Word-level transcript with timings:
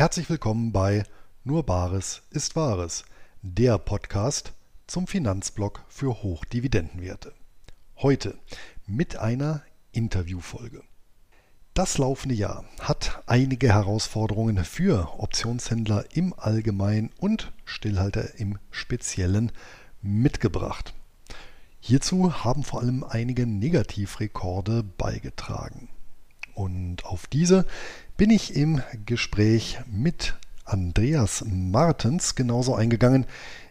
Herzlich 0.00 0.30
willkommen 0.30 0.72
bei 0.72 1.02
Nur 1.44 1.66
Bares 1.66 2.22
ist 2.30 2.56
Wahres, 2.56 3.04
der 3.42 3.76
Podcast 3.76 4.54
zum 4.86 5.06
Finanzblock 5.06 5.84
für 5.88 6.22
Hochdividendenwerte. 6.22 7.34
Heute 7.98 8.38
mit 8.86 9.16
einer 9.16 9.62
Interviewfolge. 9.92 10.82
Das 11.74 11.98
laufende 11.98 12.34
Jahr 12.34 12.64
hat 12.80 13.22
einige 13.26 13.74
Herausforderungen 13.74 14.64
für 14.64 15.20
Optionshändler 15.20 16.06
im 16.14 16.32
Allgemeinen 16.34 17.10
und 17.18 17.52
Stillhalter 17.66 18.38
im 18.40 18.58
Speziellen 18.70 19.52
mitgebracht. 20.00 20.94
Hierzu 21.78 22.42
haben 22.42 22.64
vor 22.64 22.80
allem 22.80 23.04
einige 23.04 23.46
Negativrekorde 23.46 24.82
beigetragen. 24.82 25.90
Und 26.60 27.06
auf 27.06 27.26
diese 27.26 27.64
bin 28.18 28.28
ich 28.28 28.54
im 28.54 28.82
Gespräch 29.06 29.78
mit 29.90 30.36
Andreas 30.66 31.42
Martens 31.46 32.34
genauso 32.34 32.74
eingegangen 32.74 33.24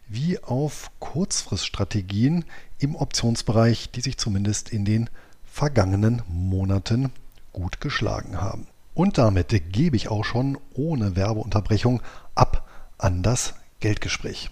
wie 0.08 0.40
auf 0.40 0.90
Kurzfriststrategien 0.98 2.46
im 2.80 2.96
Optionsbereich, 2.96 3.92
die 3.92 4.02
sich 4.02 4.18
zumindest 4.18 4.70
in 4.70 4.86
den 4.86 5.08
vergangenen 5.46 6.24
Monaten 6.28 7.12
gut 7.54 7.80
geschlagen 7.80 8.42
haben. 8.42 8.66
Und 8.96 9.20
damit 9.20 9.72
gebe 9.72 9.96
ich 9.96 10.10
auch 10.10 10.26
schon 10.26 10.58
ohne 10.74 11.16
Werbeunterbrechung 11.16 12.02
ab 12.34 12.68
an 12.98 13.22
das 13.22 13.54
Geldgespräch. 13.82 14.50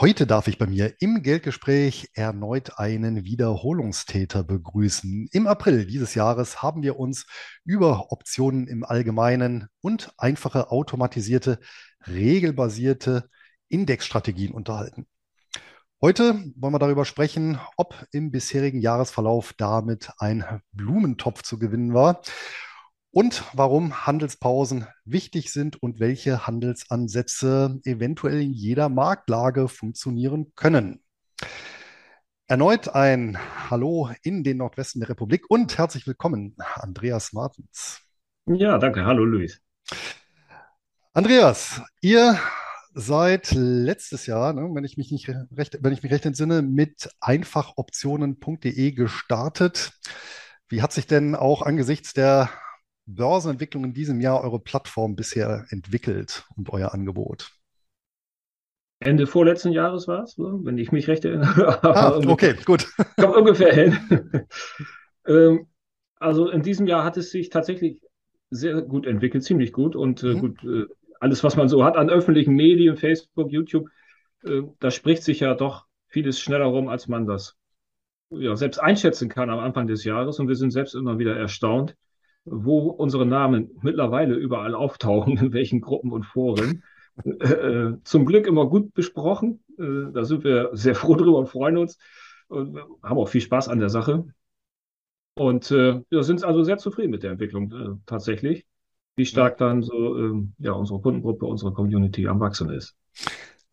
Heute 0.00 0.26
darf 0.26 0.48
ich 0.48 0.56
bei 0.56 0.66
mir 0.66 0.94
im 1.00 1.22
Geldgespräch 1.22 2.08
erneut 2.14 2.78
einen 2.78 3.24
Wiederholungstäter 3.24 4.42
begrüßen. 4.42 5.28
Im 5.32 5.46
April 5.46 5.84
dieses 5.84 6.14
Jahres 6.14 6.62
haben 6.62 6.82
wir 6.82 6.98
uns 6.98 7.26
über 7.66 8.10
Optionen 8.10 8.68
im 8.68 8.84
Allgemeinen 8.84 9.68
und 9.82 10.10
einfache 10.16 10.70
automatisierte, 10.70 11.58
regelbasierte 12.06 13.28
Indexstrategien 13.68 14.52
unterhalten. 14.52 15.06
Heute 16.00 16.42
wollen 16.56 16.72
wir 16.72 16.78
darüber 16.78 17.04
sprechen, 17.04 17.60
ob 17.76 18.06
im 18.12 18.30
bisherigen 18.30 18.80
Jahresverlauf 18.80 19.52
damit 19.58 20.10
ein 20.16 20.62
Blumentopf 20.72 21.42
zu 21.42 21.58
gewinnen 21.58 21.92
war 21.92 22.22
und 23.12 23.44
warum 23.52 24.06
Handelspausen 24.06 24.86
wichtig 25.04 25.52
sind 25.52 25.80
und 25.80 26.00
welche 26.00 26.46
Handelsansätze 26.46 27.78
eventuell 27.84 28.40
in 28.40 28.52
jeder 28.52 28.88
Marktlage 28.88 29.68
funktionieren 29.68 30.52
können. 30.56 31.02
Erneut 32.46 32.88
ein 32.88 33.38
Hallo 33.70 34.10
in 34.22 34.42
den 34.44 34.56
Nordwesten 34.58 35.00
der 35.00 35.10
Republik 35.10 35.44
und 35.48 35.76
herzlich 35.78 36.06
willkommen, 36.06 36.56
Andreas 36.74 37.32
Martens. 37.32 38.00
Ja, 38.46 38.78
danke. 38.78 39.04
Hallo, 39.04 39.24
Luis. 39.24 39.60
Andreas, 41.12 41.82
ihr 42.00 42.38
seid 42.94 43.52
letztes 43.52 44.26
Jahr, 44.26 44.54
ne, 44.54 44.68
wenn 44.72 44.84
ich 44.84 44.96
mich 44.96 45.12
nicht 45.12 45.28
recht, 45.54 45.78
wenn 45.80 45.92
ich 45.92 46.02
mich 46.02 46.12
recht 46.12 46.26
entsinne, 46.26 46.62
mit 46.62 47.10
einfachoptionen.de 47.20 48.92
gestartet. 48.92 49.92
Wie 50.68 50.82
hat 50.82 50.92
sich 50.92 51.06
denn 51.06 51.34
auch 51.34 51.62
angesichts 51.62 52.14
der 52.14 52.50
Börsenentwicklung 53.06 53.84
in 53.84 53.92
diesem 53.92 54.20
Jahr 54.20 54.42
eure 54.42 54.60
Plattform 54.60 55.16
bisher 55.16 55.66
entwickelt 55.70 56.44
und 56.56 56.70
euer 56.70 56.92
Angebot? 56.94 57.50
Ende 59.00 59.26
vorletzten 59.26 59.72
Jahres 59.72 60.06
war 60.06 60.22
es, 60.22 60.38
wenn 60.38 60.78
ich 60.78 60.92
mich 60.92 61.08
recht 61.08 61.24
erinnere. 61.24 61.80
Ah, 61.82 62.20
okay, 62.26 62.54
gut. 62.64 62.86
Kommt 63.16 63.36
ungefähr 63.36 63.74
hin. 63.74 64.46
Ähm, 65.24 65.68
also 66.18 66.48
in 66.48 66.62
diesem 66.62 66.88
Jahr 66.88 67.04
hat 67.04 67.16
es 67.16 67.30
sich 67.30 67.48
tatsächlich 67.48 68.00
sehr 68.50 68.82
gut 68.82 69.06
entwickelt, 69.06 69.44
ziemlich 69.44 69.72
gut. 69.72 69.94
Und 69.94 70.24
äh, 70.24 70.34
mhm. 70.34 70.40
gut, 70.40 70.64
äh, 70.64 70.86
alles, 71.20 71.44
was 71.44 71.56
man 71.56 71.68
so 71.68 71.84
hat 71.84 71.96
an 71.96 72.10
öffentlichen 72.10 72.54
Medien, 72.54 72.96
Facebook, 72.96 73.52
YouTube, 73.52 73.88
äh, 74.42 74.62
da 74.80 74.90
spricht 74.90 75.22
sich 75.22 75.38
ja 75.38 75.54
doch 75.54 75.86
vieles 76.08 76.40
schneller 76.40 76.64
rum, 76.64 76.88
als 76.88 77.06
man 77.06 77.26
das 77.26 77.56
ja, 78.30 78.56
selbst 78.56 78.78
einschätzen 78.78 79.28
kann 79.28 79.48
am 79.48 79.60
Anfang 79.60 79.86
des 79.86 80.02
Jahres. 80.02 80.40
Und 80.40 80.48
wir 80.48 80.56
sind 80.56 80.72
selbst 80.72 80.96
immer 80.96 81.18
wieder 81.18 81.36
erstaunt, 81.36 81.94
wo 82.44 82.88
unsere 82.88 83.26
Namen 83.26 83.70
mittlerweile 83.82 84.34
überall 84.34 84.74
auftauchen, 84.74 85.36
in 85.38 85.52
welchen 85.52 85.80
Gruppen 85.80 86.12
und 86.12 86.24
Foren. 86.24 86.82
Äh, 87.24 87.92
zum 88.04 88.24
Glück 88.24 88.46
immer 88.46 88.66
gut 88.66 88.94
besprochen. 88.94 89.62
Äh, 89.78 90.12
da 90.12 90.24
sind 90.24 90.44
wir 90.44 90.70
sehr 90.72 90.94
froh 90.94 91.14
drüber 91.14 91.38
und 91.38 91.48
freuen 91.48 91.76
uns 91.76 91.98
und 92.48 92.78
haben 93.02 93.18
auch 93.18 93.28
viel 93.28 93.40
Spaß 93.40 93.68
an 93.68 93.80
der 93.80 93.90
Sache. 93.90 94.24
Und 95.34 95.70
äh, 95.70 96.02
wir 96.10 96.22
sind 96.22 96.44
also 96.44 96.62
sehr 96.62 96.78
zufrieden 96.78 97.10
mit 97.10 97.22
der 97.22 97.32
Entwicklung 97.32 97.72
äh, 97.72 97.98
tatsächlich, 98.06 98.66
wie 99.16 99.26
stark 99.26 99.58
dann 99.58 99.82
so 99.82 100.18
ähm, 100.18 100.54
ja, 100.58 100.72
unsere 100.72 101.00
Kundengruppe, 101.00 101.46
unsere 101.46 101.72
Community 101.72 102.26
am 102.28 102.40
Wachsen 102.40 102.70
ist. 102.70 102.96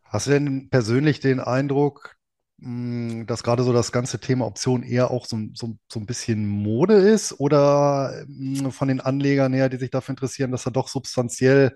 Hast 0.04 0.28
du 0.28 0.32
denn 0.32 0.70
persönlich 0.70 1.20
den 1.20 1.40
Eindruck, 1.40 2.16
dass 2.62 3.44
gerade 3.44 3.64
so 3.64 3.72
das 3.72 3.92
ganze 3.92 4.20
Thema 4.20 4.46
Option 4.46 4.84
eher 4.84 5.12
auch 5.12 5.26
so, 5.26 5.38
so, 5.54 5.78
so 5.88 6.00
ein 6.00 6.06
bisschen 6.06 6.46
Mode 6.46 6.96
ist 6.96 7.40
oder 7.40 8.26
mm, 8.28 8.70
von 8.70 8.88
den 8.88 9.00
Anlegern 9.00 9.54
her, 9.54 9.70
die 9.70 9.78
sich 9.78 9.92
dafür 9.92 10.14
interessieren, 10.14 10.52
dass 10.52 10.64
da 10.64 10.70
doch 10.70 10.90
substanziell 10.90 11.76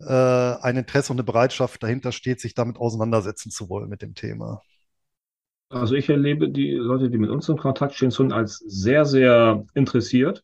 äh, 0.00 0.04
ein 0.12 0.76
Interesse 0.76 1.12
und 1.12 1.18
eine 1.18 1.24
Bereitschaft 1.24 1.82
dahinter 1.82 2.12
steht, 2.12 2.40
sich 2.40 2.54
damit 2.54 2.78
auseinandersetzen 2.78 3.50
zu 3.50 3.68
wollen 3.68 3.88
mit 3.88 4.02
dem 4.02 4.14
Thema? 4.14 4.62
Also 5.68 5.94
ich 5.94 6.08
erlebe 6.08 6.48
die 6.48 6.72
Leute, 6.72 7.10
die 7.10 7.18
mit 7.18 7.30
uns 7.30 7.48
in 7.48 7.56
Kontakt 7.56 7.94
stehen, 7.94 8.10
schon 8.10 8.32
als 8.32 8.58
sehr, 8.58 9.04
sehr 9.04 9.64
interessiert. 9.74 10.42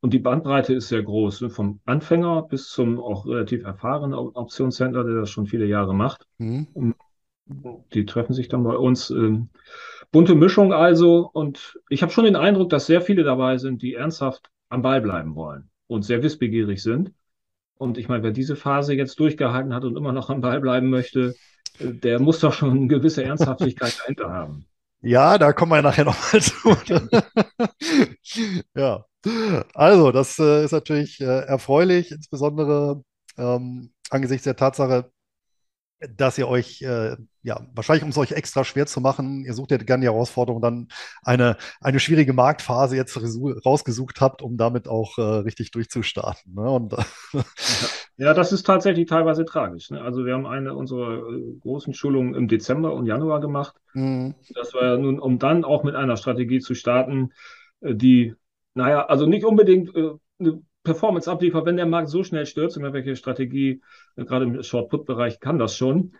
Und 0.00 0.12
die 0.12 0.18
Bandbreite 0.18 0.74
ist 0.74 0.88
sehr 0.88 1.02
groß, 1.02 1.42
ne? 1.42 1.50
vom 1.50 1.80
Anfänger 1.86 2.42
bis 2.42 2.68
zum 2.68 3.00
auch 3.00 3.24
relativ 3.24 3.64
erfahrenen 3.64 4.14
Optionshändler, 4.14 5.04
der 5.04 5.14
das 5.14 5.30
schon 5.30 5.46
viele 5.46 5.64
Jahre 5.64 5.94
macht. 5.94 6.26
Mhm. 6.38 6.94
Die 7.46 8.06
treffen 8.06 8.34
sich 8.34 8.48
dann 8.48 8.64
bei 8.64 8.76
uns. 8.76 9.10
Ähm, 9.10 9.50
bunte 10.10 10.34
Mischung 10.34 10.72
also. 10.72 11.28
Und 11.32 11.78
ich 11.88 12.02
habe 12.02 12.12
schon 12.12 12.24
den 12.24 12.36
Eindruck, 12.36 12.70
dass 12.70 12.86
sehr 12.86 13.02
viele 13.02 13.24
dabei 13.24 13.58
sind, 13.58 13.82
die 13.82 13.94
ernsthaft 13.94 14.50
am 14.68 14.82
Ball 14.82 15.00
bleiben 15.00 15.34
wollen 15.34 15.70
und 15.86 16.02
sehr 16.02 16.22
wissbegierig 16.22 16.82
sind. 16.82 17.12
Und 17.76 17.98
ich 17.98 18.08
meine, 18.08 18.22
wer 18.22 18.30
diese 18.30 18.56
Phase 18.56 18.94
jetzt 18.94 19.18
durchgehalten 19.18 19.74
hat 19.74 19.84
und 19.84 19.96
immer 19.96 20.12
noch 20.12 20.30
am 20.30 20.40
Ball 20.40 20.60
bleiben 20.60 20.88
möchte, 20.88 21.34
äh, 21.78 21.92
der 21.92 22.20
muss 22.20 22.40
doch 22.40 22.52
schon 22.52 22.70
eine 22.70 22.86
gewisse 22.86 23.24
Ernsthaftigkeit 23.24 23.98
dahinter 24.00 24.30
haben. 24.30 24.66
Ja, 25.00 25.36
da 25.36 25.52
kommen 25.52 25.72
wir 25.72 25.82
nachher 25.82 26.04
nochmal 26.04 26.40
zu. 26.40 26.76
ja, 28.76 29.04
also 29.74 30.12
das 30.12 30.38
äh, 30.38 30.64
ist 30.64 30.70
natürlich 30.70 31.20
äh, 31.20 31.24
erfreulich, 31.24 32.12
insbesondere 32.12 33.02
ähm, 33.36 33.92
angesichts 34.10 34.44
der 34.44 34.54
Tatsache, 34.54 35.10
dass 35.98 36.38
ihr 36.38 36.46
euch, 36.46 36.82
äh, 36.82 37.16
ja, 37.42 37.60
wahrscheinlich 37.74 38.04
um 38.04 38.10
es 38.10 38.18
euch 38.18 38.32
extra 38.32 38.64
schwer 38.64 38.86
zu 38.86 39.00
machen, 39.00 39.44
ihr 39.44 39.54
sucht 39.54 39.72
ja 39.72 39.76
gerne 39.76 40.02
die 40.02 40.08
Herausforderung, 40.08 40.62
dann 40.62 40.88
eine, 41.22 41.56
eine 41.80 41.98
schwierige 41.98 42.32
Marktphase 42.32 42.96
jetzt 42.96 43.18
rausgesucht 43.66 44.20
habt, 44.20 44.42
um 44.42 44.56
damit 44.56 44.86
auch 44.86 45.18
äh, 45.18 45.22
richtig 45.22 45.72
durchzustarten. 45.72 46.54
Ne? 46.54 46.70
Und, 46.70 46.94
ja, 48.16 48.32
das 48.32 48.52
ist 48.52 48.64
tatsächlich 48.64 49.08
teilweise 49.08 49.44
tragisch. 49.44 49.90
Ne? 49.90 50.00
Also 50.00 50.24
wir 50.24 50.34
haben 50.34 50.46
eine 50.46 50.74
unserer 50.74 51.28
äh, 51.28 51.58
großen 51.60 51.94
Schulungen 51.94 52.34
im 52.34 52.46
Dezember 52.46 52.94
und 52.94 53.06
Januar 53.06 53.40
gemacht. 53.40 53.74
Mhm. 53.94 54.34
Das 54.54 54.72
war 54.74 54.84
ja 54.84 54.96
nun, 54.96 55.18
um 55.18 55.38
dann 55.40 55.64
auch 55.64 55.82
mit 55.82 55.96
einer 55.96 56.16
Strategie 56.16 56.60
zu 56.60 56.74
starten, 56.74 57.32
äh, 57.80 57.94
die, 57.94 58.34
naja, 58.74 59.06
also 59.06 59.26
nicht 59.26 59.44
unbedingt 59.44 59.94
äh, 59.96 60.10
eine 60.38 60.62
Performance 60.84 61.30
abliefert, 61.30 61.66
wenn 61.66 61.76
der 61.76 61.86
Markt 61.86 62.08
so 62.08 62.22
schnell 62.22 62.46
stürzt, 62.46 62.76
und 62.76 62.92
welche 62.92 63.16
Strategie, 63.16 63.82
äh, 64.14 64.24
gerade 64.24 64.44
im 64.44 64.62
Short-Put-Bereich 64.62 65.40
kann 65.40 65.58
das 65.58 65.76
schon, 65.76 66.12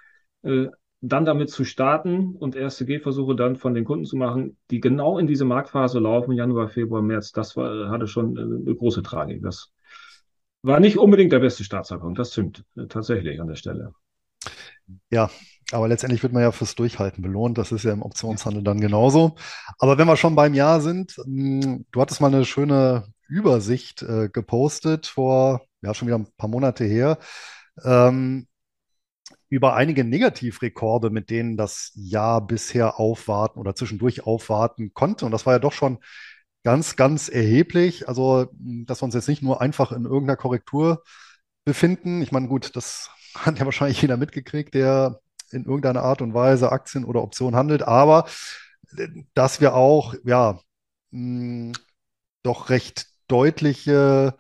äh, 0.42 0.66
dann 1.02 1.24
damit 1.24 1.50
zu 1.50 1.64
starten 1.64 2.36
und 2.36 2.54
erste 2.54 2.86
Gehversuche 2.86 3.34
dann 3.34 3.56
von 3.56 3.74
den 3.74 3.84
Kunden 3.84 4.04
zu 4.04 4.16
machen, 4.16 4.56
die 4.70 4.80
genau 4.80 5.18
in 5.18 5.26
diese 5.26 5.44
Marktphase 5.44 5.98
laufen, 5.98 6.32
Januar, 6.32 6.68
Februar, 6.68 7.02
März, 7.02 7.32
das 7.32 7.56
war, 7.56 7.90
hatte 7.90 8.06
schon 8.06 8.36
äh, 8.36 8.40
eine 8.40 8.74
große 8.74 9.02
Tragik. 9.02 9.42
Das 9.42 9.72
war 10.62 10.78
nicht 10.78 10.98
unbedingt 10.98 11.32
der 11.32 11.40
beste 11.40 11.64
Startzeitpunkt, 11.64 12.20
das 12.20 12.32
stimmt 12.32 12.64
tatsächlich 12.88 13.40
an 13.40 13.48
der 13.48 13.56
Stelle. 13.56 13.92
Ja, 15.10 15.28
aber 15.72 15.88
letztendlich 15.88 16.22
wird 16.22 16.32
man 16.32 16.42
ja 16.42 16.52
fürs 16.52 16.76
Durchhalten 16.76 17.22
belohnt. 17.22 17.58
Das 17.58 17.72
ist 17.72 17.84
ja 17.84 17.92
im 17.92 18.02
Optionshandel 18.02 18.62
dann 18.62 18.80
genauso. 18.80 19.34
Aber 19.78 19.98
wenn 19.98 20.06
wir 20.06 20.16
schon 20.16 20.36
beim 20.36 20.54
Jahr 20.54 20.80
sind, 20.80 21.16
hm, 21.24 21.84
du 21.90 22.00
hattest 22.00 22.20
mal 22.20 22.32
eine 22.32 22.44
schöne 22.44 23.08
Übersicht 23.26 24.02
äh, 24.02 24.28
gepostet 24.28 25.06
vor, 25.06 25.62
ja, 25.80 25.94
schon 25.94 26.06
wieder 26.06 26.18
ein 26.18 26.28
paar 26.36 26.50
Monate 26.50 26.84
her, 26.84 27.18
ähm, 27.84 28.46
über 29.52 29.74
einige 29.74 30.02
Negativrekorde, 30.02 31.10
mit 31.10 31.28
denen 31.28 31.58
das 31.58 31.92
Jahr 31.94 32.40
bisher 32.40 32.98
aufwarten 32.98 33.58
oder 33.60 33.74
zwischendurch 33.74 34.26
aufwarten 34.26 34.94
konnte. 34.94 35.26
Und 35.26 35.32
das 35.32 35.44
war 35.44 35.52
ja 35.52 35.58
doch 35.58 35.74
schon 35.74 35.98
ganz, 36.62 36.96
ganz 36.96 37.28
erheblich. 37.28 38.08
Also, 38.08 38.46
dass 38.86 39.02
wir 39.02 39.04
uns 39.04 39.14
jetzt 39.14 39.28
nicht 39.28 39.42
nur 39.42 39.60
einfach 39.60 39.92
in 39.92 40.06
irgendeiner 40.06 40.38
Korrektur 40.38 41.02
befinden. 41.66 42.22
Ich 42.22 42.32
meine, 42.32 42.48
gut, 42.48 42.74
das 42.76 43.10
hat 43.34 43.58
ja 43.58 43.66
wahrscheinlich 43.66 44.00
jeder 44.00 44.16
mitgekriegt, 44.16 44.72
der 44.72 45.20
in 45.50 45.66
irgendeiner 45.66 46.02
Art 46.02 46.22
und 46.22 46.32
Weise 46.32 46.72
Aktien 46.72 47.04
oder 47.04 47.22
Optionen 47.22 47.54
handelt, 47.54 47.82
aber 47.82 48.24
äh, 48.96 49.08
dass 49.34 49.60
wir 49.60 49.74
auch, 49.74 50.14
ja, 50.24 50.60
mh, 51.10 51.72
doch 52.42 52.70
recht 52.70 53.06
deutliche 53.28 54.34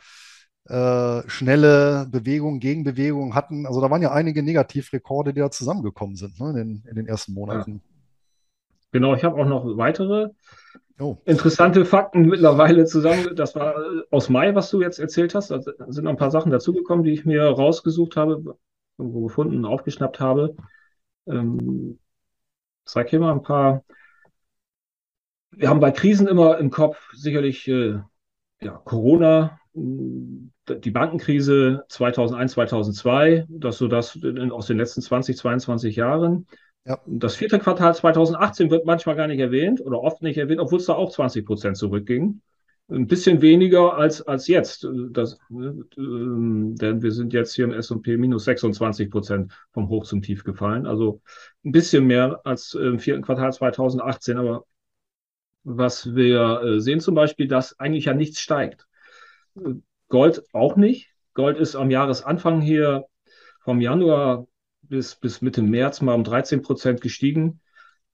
äh, 0.72 1.28
schnelle 1.28 2.06
Bewegungen, 2.10 2.58
Gegenbewegungen 2.58 3.34
hatten. 3.34 3.66
Also 3.66 3.82
da 3.82 3.90
waren 3.90 4.00
ja 4.00 4.12
einige 4.12 4.42
Negativrekorde, 4.42 5.34
die 5.34 5.40
da 5.40 5.50
zusammengekommen 5.50 6.16
sind 6.16 6.40
ne, 6.40 6.48
in, 6.48 6.56
den, 6.56 6.84
in 6.88 6.96
den 6.96 7.06
ersten 7.06 7.34
Monaten. 7.34 7.72
Ja. 7.72 7.80
Genau, 8.92 9.14
ich 9.14 9.22
habe 9.22 9.38
auch 9.38 9.46
noch 9.46 9.66
weitere 9.76 10.30
oh. 10.98 11.18
interessante 11.26 11.84
Fakten 11.84 12.24
mittlerweile 12.24 12.86
zusammen. 12.86 13.36
Das 13.36 13.54
war 13.54 13.76
äh, 13.76 14.02
aus 14.10 14.30
Mai, 14.30 14.54
was 14.54 14.70
du 14.70 14.80
jetzt 14.80 14.98
erzählt 14.98 15.34
hast. 15.34 15.50
Da 15.50 15.60
sind 15.60 16.04
noch 16.04 16.10
ein 16.10 16.16
paar 16.16 16.30
Sachen 16.30 16.50
dazugekommen, 16.50 17.04
die 17.04 17.12
ich 17.12 17.26
mir 17.26 17.42
rausgesucht 17.42 18.16
habe, 18.16 18.56
irgendwo 18.96 19.26
gefunden, 19.26 19.66
aufgeschnappt 19.66 20.20
habe. 20.20 20.56
Ähm, 21.26 21.98
zeig 22.86 23.10
hier 23.10 23.20
mal 23.20 23.32
ein 23.32 23.42
paar. 23.42 23.84
Wir 25.50 25.68
haben 25.68 25.80
bei 25.80 25.90
Krisen 25.90 26.28
immer 26.28 26.56
im 26.56 26.70
Kopf 26.70 27.12
sicherlich 27.12 27.68
äh, 27.68 27.98
ja, 28.62 28.80
Corona, 28.84 29.58
die 30.68 30.90
Bankenkrise 30.90 31.84
2001, 31.88 32.52
2002, 32.52 33.46
das 33.48 33.78
so 33.78 33.88
das 33.88 34.18
aus 34.50 34.66
den 34.66 34.78
letzten 34.78 35.02
20, 35.02 35.36
22 35.36 35.96
Jahren. 35.96 36.46
Ja. 36.84 37.00
Das 37.06 37.36
vierte 37.36 37.58
Quartal 37.58 37.94
2018 37.94 38.70
wird 38.70 38.86
manchmal 38.86 39.16
gar 39.16 39.28
nicht 39.28 39.38
erwähnt 39.38 39.80
oder 39.80 40.00
oft 40.00 40.22
nicht 40.22 40.38
erwähnt, 40.38 40.60
obwohl 40.60 40.78
es 40.78 40.86
da 40.86 40.94
auch 40.94 41.10
20 41.10 41.46
Prozent 41.46 41.76
zurückging. 41.76 42.40
Ein 42.88 43.06
bisschen 43.06 43.40
weniger 43.40 43.94
als, 43.94 44.22
als 44.22 44.48
jetzt. 44.48 44.86
Das, 45.10 45.34
äh, 45.50 45.72
denn 45.96 47.02
wir 47.02 47.12
sind 47.12 47.32
jetzt 47.32 47.54
hier 47.54 47.64
im 47.64 47.72
S&P 47.72 48.16
minus 48.16 48.44
26 48.44 49.10
Prozent 49.10 49.52
vom 49.72 49.88
Hoch 49.88 50.04
zum 50.04 50.20
Tief 50.20 50.44
gefallen. 50.44 50.86
Also 50.86 51.22
ein 51.64 51.72
bisschen 51.72 52.06
mehr 52.06 52.40
als 52.44 52.74
im 52.74 52.98
vierten 52.98 53.22
Quartal 53.22 53.52
2018. 53.52 54.36
Aber 54.36 54.66
was 55.64 56.14
wir 56.14 56.62
äh, 56.62 56.80
sehen 56.80 57.00
zum 57.00 57.14
Beispiel, 57.14 57.46
dass 57.46 57.78
eigentlich 57.78 58.06
ja 58.06 58.14
nichts 58.14 58.40
steigt. 58.40 58.86
Gold 60.12 60.42
auch 60.52 60.76
nicht. 60.76 61.08
Gold 61.32 61.56
ist 61.56 61.74
am 61.74 61.90
Jahresanfang 61.90 62.60
hier 62.60 63.06
vom 63.62 63.80
Januar 63.80 64.46
bis, 64.82 65.14
bis 65.14 65.40
Mitte 65.40 65.62
März 65.62 66.02
mal 66.02 66.12
um 66.12 66.22
13 66.22 66.60
Prozent 66.60 67.00
gestiegen, 67.00 67.62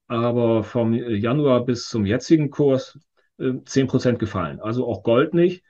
aber 0.07 0.63
vom 0.63 0.93
Januar 0.93 1.65
bis 1.65 1.89
zum 1.89 2.05
jetzigen 2.05 2.51
Kurs 2.51 2.97
äh, 3.37 3.51
10 3.65 3.87
Prozent 3.87 4.17
gefallen. 4.17 4.61
Also 4.61 4.87
auch 4.87 5.03
Gold 5.03 5.33
nicht. 5.33 5.61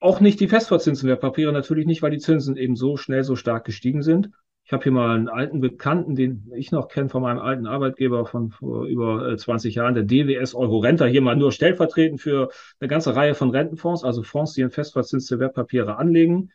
Auch 0.00 0.18
nicht 0.18 0.40
die 0.40 0.48
Festverzinsenwertpapiere 0.48 1.52
natürlich 1.52 1.86
nicht, 1.86 2.02
weil 2.02 2.10
die 2.10 2.18
Zinsen 2.18 2.56
eben 2.56 2.74
so 2.74 2.96
schnell 2.96 3.22
so 3.22 3.36
stark 3.36 3.64
gestiegen 3.64 4.02
sind. 4.02 4.30
Ich 4.66 4.72
habe 4.72 4.82
hier 4.82 4.92
mal 4.92 5.14
einen 5.14 5.28
alten 5.28 5.60
Bekannten, 5.60 6.16
den 6.16 6.50
ich 6.56 6.72
noch 6.72 6.88
kenne 6.88 7.10
von 7.10 7.20
meinem 7.20 7.38
alten 7.38 7.66
Arbeitgeber 7.66 8.24
von 8.24 8.50
vor 8.50 8.86
über 8.86 9.36
20 9.36 9.76
äh, 9.76 9.78
Jahren, 9.78 9.94
der 9.94 10.04
DWS 10.04 10.54
Euro 10.54 10.78
Renta, 10.78 11.04
hier 11.04 11.20
mal 11.20 11.36
nur 11.36 11.52
stellvertretend 11.52 12.20
für 12.20 12.48
eine 12.80 12.88
ganze 12.88 13.14
Reihe 13.14 13.34
von 13.34 13.50
Rentenfonds, 13.50 14.04
also 14.04 14.22
Fonds, 14.22 14.54
die 14.54 14.62
in 14.62 14.70
festverzinste 14.70 15.38
Wertpapiere 15.38 15.96
anlegen. 15.96 16.50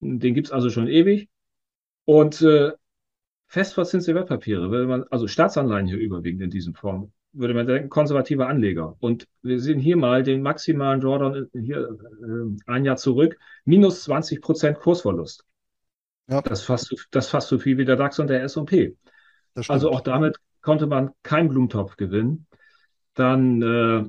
Den 0.00 0.34
gibt's 0.34 0.50
also 0.50 0.70
schon 0.70 0.88
ewig. 0.88 1.28
Und 2.06 2.40
äh, 2.40 2.72
festverzinste 3.48 4.14
Wertpapiere, 4.14 4.70
würde 4.70 4.86
man, 4.86 5.04
also 5.10 5.26
Staatsanleihen 5.26 5.86
hier 5.86 5.98
überwiegend 5.98 6.40
in 6.40 6.50
diesem 6.50 6.72
Fonds, 6.72 7.12
würde 7.32 7.52
man 7.52 7.66
denken, 7.66 7.90
konservative 7.90 8.46
Anleger. 8.46 8.96
Und 9.00 9.28
wir 9.42 9.60
sehen 9.60 9.78
hier 9.78 9.98
mal 9.98 10.22
den 10.22 10.40
maximalen 10.40 11.02
Jordan 11.02 11.48
hier 11.52 11.90
äh, 11.90 12.70
ein 12.70 12.86
Jahr 12.86 12.96
zurück, 12.96 13.38
minus 13.66 14.04
20 14.04 14.40
Prozent 14.40 14.78
Kursverlust. 14.78 15.44
Ja. 16.30 16.40
Das, 16.42 16.62
fast, 16.62 16.94
das 17.10 17.28
fast 17.28 17.48
so 17.48 17.58
viel 17.58 17.76
wie 17.76 17.84
der 17.84 17.96
DAX 17.96 18.18
und 18.20 18.28
der 18.28 18.42
S&P. 18.44 18.96
Also 19.66 19.90
auch 19.90 20.00
damit 20.00 20.36
konnte 20.62 20.86
man 20.86 21.10
keinen 21.24 21.48
Blumentopf 21.48 21.96
gewinnen. 21.96 22.46
Dann 23.14 23.62
äh, 23.62 24.04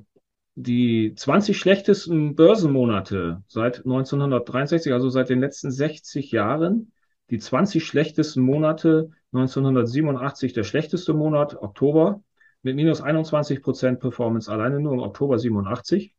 die 0.56 1.16
20 1.16 1.58
schlechtesten 1.58 2.36
Börsenmonate 2.36 3.44
seit 3.48 3.78
1963, 3.78 4.94
also 4.94 5.10
seit 5.10 5.30
den 5.30 5.40
letzten 5.40 5.72
60 5.72 6.32
Jahren. 6.32 6.92
Die 7.32 7.40
20 7.40 7.84
schlechtesten 7.84 8.42
Monate 8.42 9.10
1987 9.34 10.54
der 10.54 10.64
schlechteste 10.64 11.14
Monat, 11.14 11.56
Oktober, 11.56 12.22
mit 12.62 12.76
minus 12.76 13.02
21 13.02 13.64
Prozent 13.64 14.00
Performance 14.00 14.52
alleine 14.52 14.80
nur 14.80 14.94
im 14.94 15.00
Oktober 15.00 15.40
87. 15.40 16.14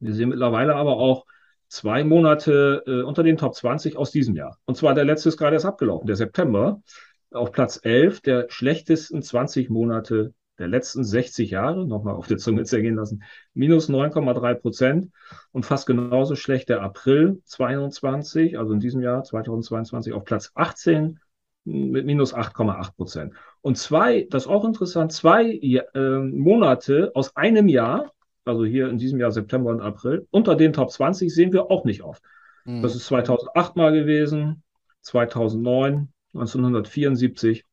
Wir 0.00 0.14
sehen 0.14 0.30
mittlerweile 0.30 0.74
aber 0.76 0.96
auch 0.96 1.26
zwei 1.72 2.04
Monate 2.04 2.82
äh, 2.86 3.02
unter 3.02 3.22
den 3.22 3.38
Top 3.38 3.54
20 3.54 3.96
aus 3.96 4.10
diesem 4.10 4.36
Jahr. 4.36 4.58
Und 4.66 4.76
zwar 4.76 4.92
der 4.94 5.06
letzte 5.06 5.30
ist 5.30 5.38
gerade 5.38 5.54
erst 5.54 5.64
abgelaufen, 5.64 6.06
der 6.06 6.16
September, 6.16 6.82
auf 7.30 7.50
Platz 7.50 7.80
11 7.82 8.20
der 8.20 8.46
schlechtesten 8.50 9.22
20 9.22 9.70
Monate 9.70 10.34
der 10.58 10.68
letzten 10.68 11.02
60 11.02 11.50
Jahre, 11.50 11.86
nochmal 11.86 12.14
auf 12.14 12.26
der 12.26 12.36
Zunge 12.36 12.64
zergehen 12.64 12.96
lassen, 12.96 13.22
minus 13.54 13.88
9,3 13.88 14.54
Prozent 14.54 15.10
und 15.52 15.64
fast 15.64 15.86
genauso 15.86 16.36
schlecht 16.36 16.68
der 16.68 16.82
April 16.82 17.40
22, 17.46 18.58
also 18.58 18.74
in 18.74 18.80
diesem 18.80 19.00
Jahr 19.00 19.24
2022 19.24 20.12
auf 20.12 20.24
Platz 20.24 20.52
18 20.54 21.20
mit 21.64 22.04
minus 22.04 22.34
8,8 22.34 22.94
Prozent. 22.96 23.34
Und 23.62 23.78
zwei, 23.78 24.26
das 24.30 24.44
ist 24.44 24.48
auch 24.50 24.66
interessant, 24.66 25.12
zwei 25.12 25.52
äh, 25.52 26.18
Monate 26.18 27.12
aus 27.14 27.34
einem 27.34 27.68
Jahr 27.68 28.12
also 28.44 28.64
hier 28.64 28.88
in 28.88 28.98
diesem 28.98 29.20
Jahr 29.20 29.30
September 29.30 29.70
und 29.70 29.80
April, 29.80 30.26
unter 30.30 30.56
den 30.56 30.72
Top 30.72 30.90
20 30.90 31.32
sehen 31.32 31.52
wir 31.52 31.70
auch 31.70 31.84
nicht 31.84 32.02
oft. 32.02 32.22
Mhm. 32.64 32.82
Das 32.82 32.94
ist 32.94 33.06
2008 33.06 33.76
mal 33.76 33.92
gewesen, 33.92 34.62
2009, 35.02 36.12
1974. 36.34 37.64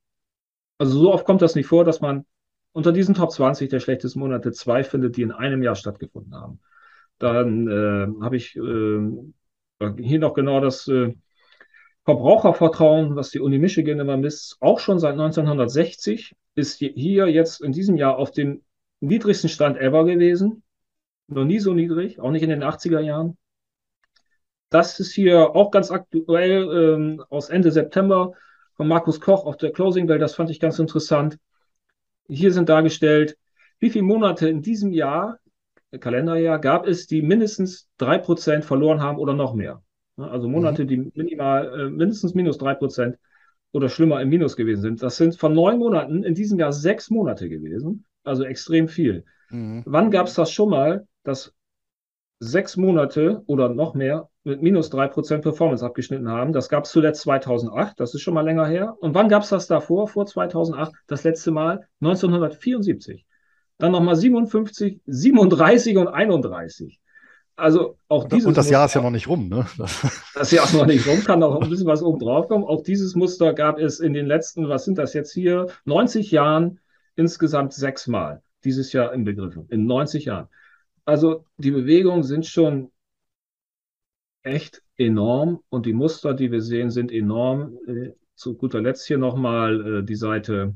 Also 0.78 1.00
so 1.00 1.14
oft 1.14 1.26
kommt 1.26 1.42
das 1.42 1.56
nicht 1.56 1.68
vor, 1.68 1.84
dass 1.84 2.02
man 2.02 2.26
unter 2.72 2.92
diesen 2.92 3.16
Top 3.16 3.32
20 3.32 3.70
der 3.70 3.80
schlechtesten 3.80 4.20
Monate 4.20 4.52
zwei 4.52 4.84
findet, 4.84 5.18
die 5.18 5.24
in 5.24 5.32
einem 5.32 5.64
Jahr 5.64 5.76
stattgefunden 5.76 6.36
haben. 6.36 6.60
Dann 7.18 7.68
äh, 7.68 8.24
habe 8.24 8.38
ich 8.38 8.56
äh, 8.56 9.10
hier 9.98 10.20
noch 10.20 10.34
genau 10.34 10.62
das 10.62 10.88
äh, 10.88 11.14
Verbrauchervertrauen, 12.06 13.16
was 13.16 13.30
die 13.30 13.40
Uni 13.40 13.60
Michigan 13.60 14.00
immer 14.00 14.18
misst, 14.18 14.58
auch 14.62 14.80
schon 14.80 15.00
seit 15.00 15.14
1960, 15.14 16.36
ist 16.56 16.78
hier 16.78 17.28
jetzt 17.28 17.62
in 17.62 17.72
diesem 17.72 17.98
Jahr 17.98 18.18
auf 18.18 18.32
dem 18.32 18.64
niedrigsten 19.00 19.50
Stand 19.50 19.78
ever 19.78 20.06
gewesen. 20.06 20.64
Noch 21.28 21.46
nie 21.46 21.60
so 21.60 21.74
niedrig, 21.74 22.20
auch 22.20 22.32
nicht 22.32 22.44
in 22.44 22.50
den 22.50 22.64
80er 22.64 23.00
Jahren. 23.00 23.38
Das 24.70 25.00
ist 25.00 25.14
hier 25.14 25.56
auch 25.56 25.72
ganz 25.72 25.92
aktuell 25.92 26.70
ähm, 26.72 27.24
aus 27.30 27.50
Ende 27.50 27.72
September 27.72 28.34
von 28.76 28.88
Markus 28.88 29.20
Koch 29.20 29.46
auf 29.46 29.58
der 29.58 29.72
Closing 29.72 30.08
Bell. 30.08 30.20
Das 30.20 30.36
fand 30.36 30.50
ich 30.50 30.60
ganz 30.60 30.80
interessant. 30.80 31.38
Hier 32.28 32.54
sind 32.54 32.70
dargestellt, 32.70 33.38
wie 33.80 33.90
viele 33.90 34.04
Monate 34.04 34.48
in 34.50 34.62
diesem 34.62 34.92
Jahr, 34.92 35.40
Kalenderjahr, 36.00 36.60
gab 36.60 36.86
es, 36.86 37.08
die 37.08 37.22
mindestens 37.22 37.90
drei 37.98 38.20
Prozent 38.20 38.66
verloren 38.66 39.02
haben 39.02 39.18
oder 39.18 39.34
noch 39.34 39.56
mehr. 39.56 39.82
Also 40.18 40.48
Monate, 40.48 40.84
mhm. 40.84 40.88
die 40.88 41.12
minimal 41.16 41.80
äh, 41.80 41.90
mindestens 41.90 42.36
minus 42.36 42.58
drei 42.58 42.76
Prozent 42.76 43.18
oder 43.72 43.90
schlimmer 43.90 44.22
im 44.22 44.30
Minus 44.30 44.56
gewesen 44.56 44.82
sind. 44.82 45.04
Das 45.04 45.18
sind 45.18 45.36
von 45.36 45.54
neun 45.54 45.80
Monaten 45.80 46.24
in 46.24 46.36
diesem 46.36 46.60
Jahr 46.60 46.74
sechs 46.74 47.10
Monate 47.10 47.50
gewesen 47.50 48.06
also 48.24 48.44
extrem 48.44 48.88
viel. 48.88 49.26
Mhm. 49.50 49.84
Wann 49.86 50.12
gab 50.12 50.28
es 50.28 50.36
das 50.36 50.52
schon 50.52 50.70
mal, 50.70 51.08
dass 51.24 51.54
sechs 52.40 52.78
Monate 52.78 53.44
oder 53.48 53.70
noch 53.70 53.94
mehr 53.94 54.30
mit 54.44 54.62
minus 54.62 54.90
drei 54.90 55.08
Prozent 55.08 55.44
Performance 55.44 55.86
abgeschnitten 55.86 56.30
haben? 56.30 56.54
Das 56.54 56.70
gab 56.70 56.86
es 56.86 56.92
zuletzt 56.92 57.22
2008, 57.22 58.00
das 58.00 58.14
ist 58.14 58.22
schon 58.22 58.34
mal 58.34 58.46
länger 58.46 58.66
her. 58.66 58.96
Und 59.00 59.14
wann 59.14 59.30
gab 59.30 59.44
es 59.44 59.50
das 59.50 59.68
davor, 59.68 60.08
vor 60.08 60.26
2008? 60.26 60.94
Das 61.08 61.24
letzte 61.24 61.52
Mal 61.52 61.88
1974. 62.02 63.26
Dann 63.78 63.92
nochmal 63.92 64.16
57, 64.16 65.02
37 65.06 65.98
und 65.98 66.08
31. 66.08 67.00
Also 67.56 67.98
auch 68.08 68.28
dieses 68.28 68.46
Und 68.46 68.58
das 68.58 68.70
Jahr 68.70 68.86
ist 68.86 68.94
ja 68.94 69.02
noch 69.02 69.10
nicht 69.10 69.28
rum, 69.28 69.50
ne? 69.50 69.66
Das 70.34 70.52
Jahr 70.52 70.66
ist 70.66 70.74
noch 70.74 70.86
nicht 70.86 71.06
rum, 71.08 71.24
kann 71.24 71.40
noch 71.40 71.60
ein 71.62 71.70
bisschen 71.70 71.88
was 71.88 72.02
oben 72.02 72.20
drauf 72.20 72.48
kommen. 72.48 72.64
Auch 72.64 72.84
dieses 72.84 73.16
Muster 73.16 73.54
gab 73.54 73.80
es 73.80 74.00
in 74.00 74.14
den 74.14 74.26
letzten, 74.26 74.70
was 74.70 74.86
sind 74.86 74.98
das 74.98 75.14
jetzt 75.14 75.34
hier, 75.34 75.68
90 75.86 76.32
Jahren 76.32 76.80
insgesamt 77.20 77.74
sechsmal 77.74 78.42
dieses 78.64 78.94
Jahr 78.94 79.14
inbegriffen, 79.14 79.68
in 79.70 79.86
90 79.86 80.26
Jahren. 80.26 80.48
Also 81.06 81.46
die 81.58 81.72
Bewegungen 81.72 82.24
sind 82.24 82.46
schon 82.46 82.92
echt 84.44 84.82
enorm 84.98 85.62
und 85.70 85.86
die 85.86 85.94
Muster, 85.94 86.34
die 86.34 86.52
wir 86.52 86.62
sehen, 86.62 86.90
sind 86.90 87.12
enorm. 87.12 87.78
Äh, 87.88 88.14
zu 88.36 88.56
guter 88.56 88.82
Letzt 88.82 89.06
hier 89.06 89.18
nochmal 89.18 90.00
äh, 90.00 90.04
die 90.04 90.16
Seite 90.16 90.74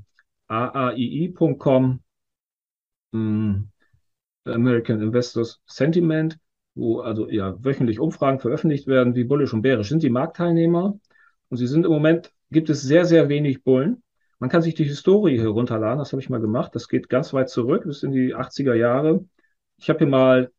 aaii.com, 0.49 2.03
hm, 3.13 3.69
American 4.45 5.01
Investors 5.01 5.61
Sentiment, 5.65 6.37
wo 6.75 6.99
also 6.99 7.29
ja 7.29 7.55
wöchentlich 7.63 7.99
Umfragen 7.99 8.39
veröffentlicht 8.39 8.87
werden, 8.87 9.15
wie 9.15 9.23
bullisch 9.23 9.53
und 9.53 9.61
bärisch 9.61 9.89
sind 9.89 10.03
die 10.03 10.09
Marktteilnehmer. 10.09 10.99
Und 11.49 11.57
sie 11.57 11.67
sind 11.67 11.85
im 11.85 11.91
Moment, 11.91 12.33
gibt 12.51 12.69
es 12.69 12.81
sehr, 12.81 13.05
sehr 13.05 13.29
wenig 13.29 13.63
Bullen. 13.63 14.02
Man 14.43 14.49
kann 14.49 14.61
sich 14.61 14.75
die 14.75 14.83
Historie 14.83 15.39
herunterladen, 15.39 15.99
das 15.99 16.11
habe 16.11 16.21
ich 16.21 16.29
mal 16.29 16.41
gemacht. 16.41 16.75
Das 16.75 16.89
geht 16.89 17.07
ganz 17.07 17.31
weit 17.31 17.49
zurück, 17.49 17.83
bis 17.85 18.03
in 18.03 18.11
die 18.11 18.35
80er 18.35 18.73
Jahre. 18.73 19.23
Ich 19.77 19.87
habe 19.87 19.99
hier 19.99 20.07
mal 20.07 20.51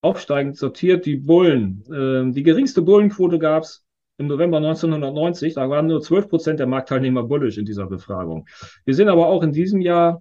aufsteigend 0.00 0.56
sortiert 0.56 1.06
die 1.06 1.14
Bullen. 1.14 1.84
Ähm, 1.94 2.32
die 2.32 2.42
geringste 2.42 2.82
Bullenquote 2.82 3.38
gab 3.38 3.62
es 3.62 3.84
im 4.18 4.26
November 4.26 4.56
1990. 4.56 5.54
Da 5.54 5.70
waren 5.70 5.86
nur 5.86 6.02
12 6.02 6.28
Prozent 6.28 6.58
der 6.58 6.66
Marktteilnehmer 6.66 7.22
bullisch 7.22 7.56
in 7.56 7.64
dieser 7.64 7.86
Befragung. 7.86 8.48
Wir 8.84 8.96
sehen 8.96 9.08
aber 9.08 9.28
auch 9.28 9.44
in 9.44 9.52
diesem 9.52 9.80
Jahr 9.80 10.20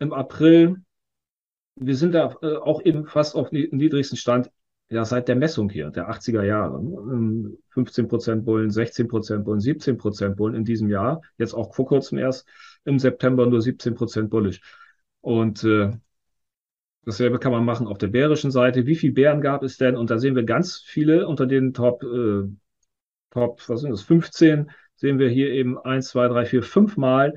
im 0.00 0.12
April, 0.12 0.78
wir 1.76 1.94
sind 1.94 2.10
da 2.10 2.34
äh, 2.42 2.56
auch 2.56 2.82
eben 2.84 3.06
fast 3.06 3.36
auf 3.36 3.50
dem 3.50 3.68
niedrigsten 3.70 4.18
Stand 4.18 4.50
ja 4.92 5.04
seit 5.04 5.28
der 5.28 5.36
Messung 5.36 5.70
hier, 5.70 5.90
der 5.90 6.10
80er 6.10 6.42
Jahre. 6.42 6.80
15 7.70 8.08
Prozent 8.08 8.44
Bullen, 8.44 8.70
16 8.70 9.08
Prozent 9.08 9.44
Bullen, 9.44 9.60
17 9.60 9.96
Prozent 9.96 10.36
Bullen 10.36 10.54
in 10.54 10.64
diesem 10.64 10.88
Jahr. 10.88 11.22
Jetzt 11.38 11.54
auch 11.54 11.74
vor 11.74 11.86
kurzem 11.86 12.18
erst 12.18 12.46
im 12.84 12.98
September 12.98 13.46
nur 13.46 13.60
17 13.60 13.94
Prozent 13.94 14.30
bullisch. 14.30 14.60
Und 15.20 15.64
äh, 15.64 15.90
dasselbe 17.04 17.38
kann 17.38 17.52
man 17.52 17.64
machen 17.64 17.86
auf 17.86 17.98
der 17.98 18.08
bärischen 18.08 18.50
Seite. 18.50 18.86
Wie 18.86 18.96
viele 18.96 19.12
Bären 19.12 19.40
gab 19.40 19.62
es 19.62 19.76
denn? 19.76 19.96
Und 19.96 20.10
da 20.10 20.18
sehen 20.18 20.36
wir 20.36 20.44
ganz 20.44 20.82
viele 20.84 21.26
unter 21.26 21.46
den 21.46 21.72
Top, 21.72 22.02
äh, 22.02 22.44
Top, 23.30 23.62
was 23.68 23.80
sind 23.80 23.90
das, 23.90 24.02
15, 24.02 24.70
sehen 24.96 25.18
wir 25.18 25.28
hier 25.28 25.50
eben 25.50 25.78
1, 25.78 26.08
2, 26.08 26.28
3, 26.28 26.44
4, 26.44 26.62
5 26.62 26.96
Mal 26.96 27.34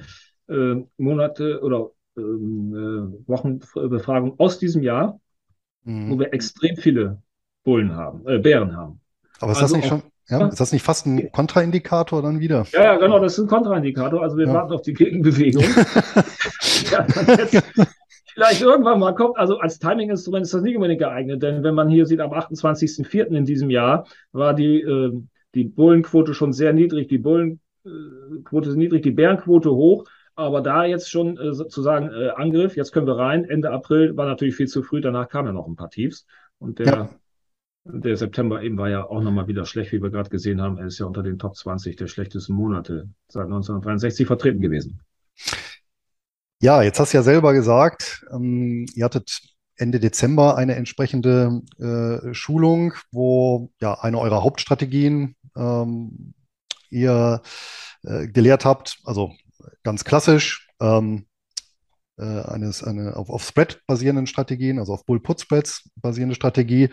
äh, 0.48 0.76
Monate 0.98 1.62
oder 1.62 1.92
ähm, 2.18 2.74
äh, 3.24 3.28
Wochenbefragung 3.30 4.40
aus 4.40 4.60
diesem 4.60 4.84
Jahr, 4.84 5.20
mhm. 5.84 6.12
wo 6.12 6.20
wir 6.20 6.34
extrem 6.34 6.76
viele 6.76 7.22
Bullen 7.66 7.94
haben, 7.96 8.26
äh, 8.26 8.38
Bären 8.38 8.78
haben. 8.78 9.02
Aber 9.42 9.52
ist 9.52 9.62
also 9.62 9.76
das 9.76 9.82
nicht 9.84 9.90
schon, 9.90 10.04
ja, 10.30 10.48
ist 10.48 10.60
das 10.62 10.72
nicht 10.72 10.84
fast 10.84 11.06
ein 11.06 11.32
Kontraindikator 11.32 12.22
dann 12.22 12.40
wieder? 12.40 12.66
Ja, 12.72 12.84
ja, 12.84 12.98
genau, 12.98 13.20
das 13.20 13.34
ist 13.34 13.44
ein 13.44 13.48
Kontraindikator. 13.48 14.22
Also 14.22 14.38
wir 14.38 14.48
ja. 14.48 14.54
warten 14.54 14.74
auf 14.74 14.82
die 14.84 14.94
Gegenbewegung. 14.94 15.64
ja, 16.92 17.06
vielleicht 18.34 18.62
irgendwann 18.62 19.00
mal 19.00 19.14
kommt, 19.14 19.38
also 19.38 19.60
als 19.60 19.80
Timing-Instrument 19.80 20.46
ist 20.46 20.54
das 20.54 20.62
nicht 20.62 20.76
unbedingt 20.76 21.02
geeignet, 21.02 21.44
denn 21.44 21.64
wenn 21.64 21.76
man 21.76 21.90
hier 21.90 22.06
sieht, 22.06 22.22
am 22.22 22.32
28.04. 22.32 23.26
in 23.36 23.46
diesem 23.46 23.70
Jahr 23.70 24.08
war 24.32 24.54
die, 24.54 24.82
äh, 24.82 25.12
die 25.56 25.66
Bullenquote 25.66 26.34
schon 26.34 26.54
sehr 26.54 26.72
niedrig, 26.72 27.08
die 27.08 27.18
Bullenquote 27.18 28.70
ist 28.70 28.76
niedrig, 28.78 29.04
die 29.04 29.12
Bärenquote 29.12 29.72
hoch. 29.72 30.06
Aber 30.38 30.62
da 30.62 30.84
jetzt 30.84 31.10
schon 31.10 31.38
äh, 31.38 31.54
sozusagen 31.54 32.10
äh, 32.10 32.30
Angriff, 32.36 32.76
jetzt 32.76 32.92
können 32.92 33.08
wir 33.08 33.18
rein. 33.18 33.46
Ende 33.46 33.72
April 33.72 34.18
war 34.18 34.26
natürlich 34.26 34.56
viel 34.56 34.68
zu 34.68 34.84
früh, 34.84 35.00
danach 35.00 35.30
kamen 35.30 35.48
ja 35.48 35.54
noch 35.54 35.68
ein 35.68 35.78
paar 35.78 35.90
Tiefs. 35.90 36.26
Und 36.60 36.80
der, 36.80 36.86
ja. 36.86 37.10
Der 37.86 38.18
September 38.18 38.62
eben 38.64 38.78
war 38.78 38.90
ja 38.90 39.06
auch 39.08 39.22
nochmal 39.22 39.48
wieder 39.48 39.66
schlecht, 39.66 39.92
wie 39.92 40.02
wir 40.02 40.10
gerade 40.10 40.30
gesehen 40.30 40.62
haben. 40.62 40.78
Er 40.78 40.88
ist 40.88 41.00
ja 41.00 41.06
unter 41.06 41.24
den 41.24 41.38
Top 41.38 41.56
20 41.56 41.96
der 41.96 42.08
schlechtesten 42.08 42.54
Monate 42.54 43.10
seit 43.28 43.46
1963 43.46 44.26
vertreten 44.26 44.60
gewesen. 44.60 45.02
Ja, 46.62 46.82
jetzt 46.82 47.00
hast 47.00 47.14
du 47.14 47.18
ja 47.18 47.24
selber 47.24 47.54
gesagt, 47.54 48.26
ähm, 48.32 48.88
ihr 48.96 49.06
hattet 49.06 49.40
Ende 49.78 50.00
Dezember 50.00 50.58
eine 50.58 50.76
entsprechende 50.76 51.62
äh, 51.78 52.34
Schulung, 52.34 52.94
wo 53.12 53.70
ja 53.80 53.94
eine 54.00 54.20
eurer 54.20 54.44
Hauptstrategien 54.44 55.36
ähm, 55.56 56.34
ihr 56.90 57.42
äh, 58.04 58.28
gelehrt 58.28 58.66
habt, 58.66 59.00
also 59.04 59.32
ganz 59.84 60.06
klassisch 60.06 60.70
ähm, 60.80 61.26
äh, 62.18 62.24
eines, 62.24 62.84
eine 62.84 63.16
auf, 63.16 63.30
auf 63.30 63.44
Spread 63.44 63.82
basierenden 63.86 64.28
Strategien, 64.28 64.80
also 64.80 64.94
auf 64.94 65.06
Bull-Put-Spreads 65.06 65.90
basierende 65.98 66.36
Strategie. 66.36 66.90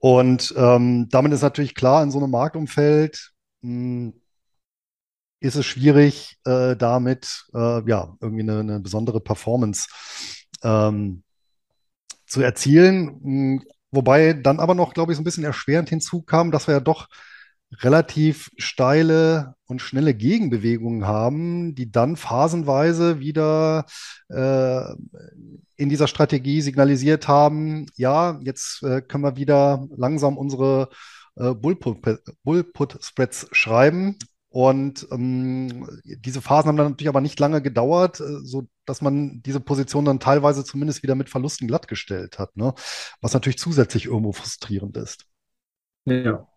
Und 0.00 0.54
ähm, 0.56 1.08
damit 1.10 1.32
ist 1.32 1.42
natürlich 1.42 1.74
klar, 1.74 2.02
in 2.02 2.10
so 2.10 2.18
einem 2.18 2.30
Marktumfeld 2.30 3.32
mh, 3.60 4.12
hm, 4.12 4.20
ist 5.40 5.56
es 5.56 5.66
schwierig, 5.66 6.38
äh, 6.44 6.74
damit 6.76 7.46
äh, 7.54 7.88
ja 7.88 8.16
irgendwie 8.20 8.42
eine, 8.42 8.60
eine 8.60 8.80
besondere 8.80 9.20
Performance 9.20 9.88
ähm, 10.62 11.22
zu 12.26 12.40
erzielen. 12.42 13.20
Hm, 13.22 13.64
wobei 13.90 14.32
dann 14.32 14.58
aber 14.58 14.74
noch, 14.74 14.94
glaube 14.94 15.12
ich, 15.12 15.16
so 15.16 15.22
ein 15.22 15.24
bisschen 15.24 15.44
erschwerend 15.44 15.90
hinzukam, 15.90 16.50
dass 16.50 16.66
wir 16.66 16.74
ja 16.74 16.80
doch 16.80 17.08
relativ 17.82 18.50
steile 18.56 19.54
und 19.70 19.80
schnelle 19.80 20.14
Gegenbewegungen 20.14 21.06
haben, 21.06 21.74
die 21.74 21.90
dann 21.90 22.16
phasenweise 22.16 23.20
wieder 23.20 23.86
äh, 24.28 24.82
in 25.76 25.88
dieser 25.88 26.08
Strategie 26.08 26.60
signalisiert 26.60 27.28
haben, 27.28 27.86
ja, 27.96 28.38
jetzt 28.42 28.82
äh, 28.82 29.00
können 29.00 29.24
wir 29.24 29.36
wieder 29.36 29.86
langsam 29.96 30.36
unsere 30.36 30.90
äh, 31.36 31.54
Bullput-Spreads 31.54 33.48
schreiben. 33.52 34.16
Und 34.52 35.06
ähm, 35.12 35.88
diese 36.04 36.42
Phasen 36.42 36.68
haben 36.68 36.76
dann 36.76 36.90
natürlich 36.90 37.08
aber 37.08 37.20
nicht 37.20 37.38
lange 37.38 37.62
gedauert, 37.62 38.18
äh, 38.18 38.40
so 38.42 38.66
dass 38.84 39.00
man 39.00 39.42
diese 39.42 39.60
Position 39.60 40.04
dann 40.04 40.18
teilweise 40.18 40.64
zumindest 40.64 41.04
wieder 41.04 41.14
mit 41.14 41.30
Verlusten 41.30 41.68
glattgestellt 41.68 42.40
hat, 42.40 42.56
ne? 42.56 42.74
was 43.20 43.32
natürlich 43.32 43.58
zusätzlich 43.58 44.06
irgendwo 44.06 44.32
frustrierend 44.32 44.96
ist. 44.96 45.26
Ja, 46.04 46.49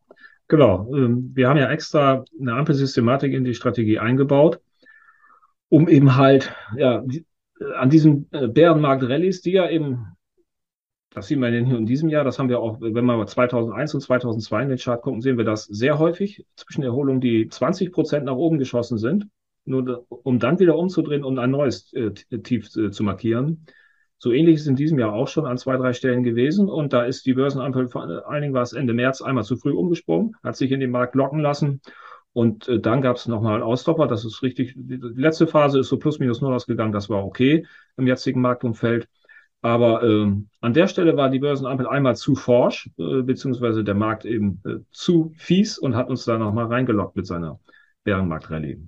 Genau. 0.48 0.94
Ähm, 0.94 1.32
wir 1.34 1.50
haben 1.50 1.58
ja 1.58 1.70
extra 1.72 2.26
eine 2.40 2.54
Ampelsystematik 2.54 3.34
in 3.34 3.44
die 3.44 3.54
Strategie 3.54 4.00
eingebaut, 4.00 4.60
um 5.70 5.88
eben 5.88 6.16
halt 6.16 6.54
ja, 6.76 7.04
äh, 7.60 7.74
an 7.76 7.90
diesen 7.90 8.28
äh, 8.32 8.48
Bärenmarkt-Rallies, 8.48 9.42
die 9.42 9.54
ja 9.54 9.70
eben, 9.70 10.08
das 11.12 11.28
sehen 11.28 11.40
wir 11.40 11.50
hier 11.50 11.78
in 11.78 11.86
diesem 11.86 12.10
Jahr, 12.10 12.24
das 12.24 12.40
haben 12.40 12.50
wir 12.50 12.60
auch, 12.60 12.82
wenn 12.82 13.06
mal 13.06 13.26
2001 13.28 13.94
und 13.94 14.02
2002 14.02 14.64
in 14.64 14.70
den 14.70 14.78
Chart 14.78 15.02
gucken, 15.02 15.22
sehen 15.22 15.38
wir 15.38 15.46
das 15.46 15.66
sehr 15.66 16.00
häufig 16.00 16.46
zwischen 16.56 16.84
Erholungen, 16.84 17.22
die 17.22 17.48
20 17.48 17.92
Prozent 17.92 18.26
nach 18.26 18.36
oben 18.36 18.58
geschossen 18.58 18.98
sind, 18.98 19.28
nur 19.66 20.06
um 20.10 20.40
dann 20.40 20.60
wieder 20.60 20.76
umzudrehen 20.76 21.24
und 21.24 21.40
ein 21.40 21.52
neues 21.52 21.94
äh, 21.94 22.12
Tief 22.12 22.70
zu 22.70 23.04
markieren. 23.04 23.66
So 24.24 24.32
ähnlich 24.32 24.56
ist 24.56 24.62
es 24.62 24.68
in 24.68 24.78
diesem 24.78 25.00
Jahr 25.00 25.12
auch 25.12 25.28
schon 25.28 25.46
an 25.46 25.58
zwei, 25.58 25.76
drei 25.76 25.92
Stellen 25.92 26.24
gewesen. 26.24 26.70
Und 26.70 26.94
da 26.94 27.04
ist 27.04 27.26
die 27.26 27.34
Börsenampel, 27.34 27.90
vor 27.90 28.04
allen 28.04 28.42
Dingen 28.42 28.54
war 28.54 28.62
es 28.62 28.72
Ende 28.72 28.94
März, 28.94 29.22
einmal 29.22 29.44
zu 29.44 29.58
früh 29.58 29.74
umgesprungen, 29.74 30.38
hat 30.42 30.56
sich 30.56 30.72
in 30.72 30.80
den 30.80 30.92
Markt 30.92 31.14
locken 31.14 31.40
lassen. 31.40 31.82
Und 32.32 32.70
äh, 32.70 32.80
dann 32.80 33.02
gab 33.02 33.18
es 33.18 33.28
nochmal 33.28 33.56
einen 33.56 33.64
Ausstopper. 33.64 34.08
Das 34.08 34.24
ist 34.24 34.42
richtig. 34.42 34.76
Die 34.78 34.96
letzte 34.96 35.46
Phase 35.46 35.80
ist 35.80 35.90
so 35.90 35.98
plus 35.98 36.20
minus 36.20 36.40
null 36.40 36.54
ausgegangen. 36.54 36.94
Das 36.94 37.10
war 37.10 37.26
okay 37.26 37.68
im 37.98 38.08
jetzigen 38.08 38.40
Marktumfeld. 38.40 39.10
Aber 39.62 40.04
äh, 40.04 40.32
an 40.62 40.74
der 40.74 40.88
Stelle 40.88 41.18
war 41.18 41.30
die 41.30 41.40
Börsenampel 41.40 41.86
einmal 41.86 42.16
zu 42.16 42.36
forsch, 42.36 42.90
äh, 42.98 43.24
beziehungsweise 43.24 43.84
der 43.84 43.96
Markt 43.96 44.24
eben 44.24 44.62
äh, 44.66 44.76
zu 44.92 45.34
fies 45.36 45.78
und 45.78 45.98
hat 45.98 46.10
uns 46.10 46.24
da 46.24 46.38
nochmal 46.38 46.68
reingelockt 46.68 47.18
mit 47.18 47.28
seiner 47.28 47.60
Bärenmarktrallye. 48.06 48.88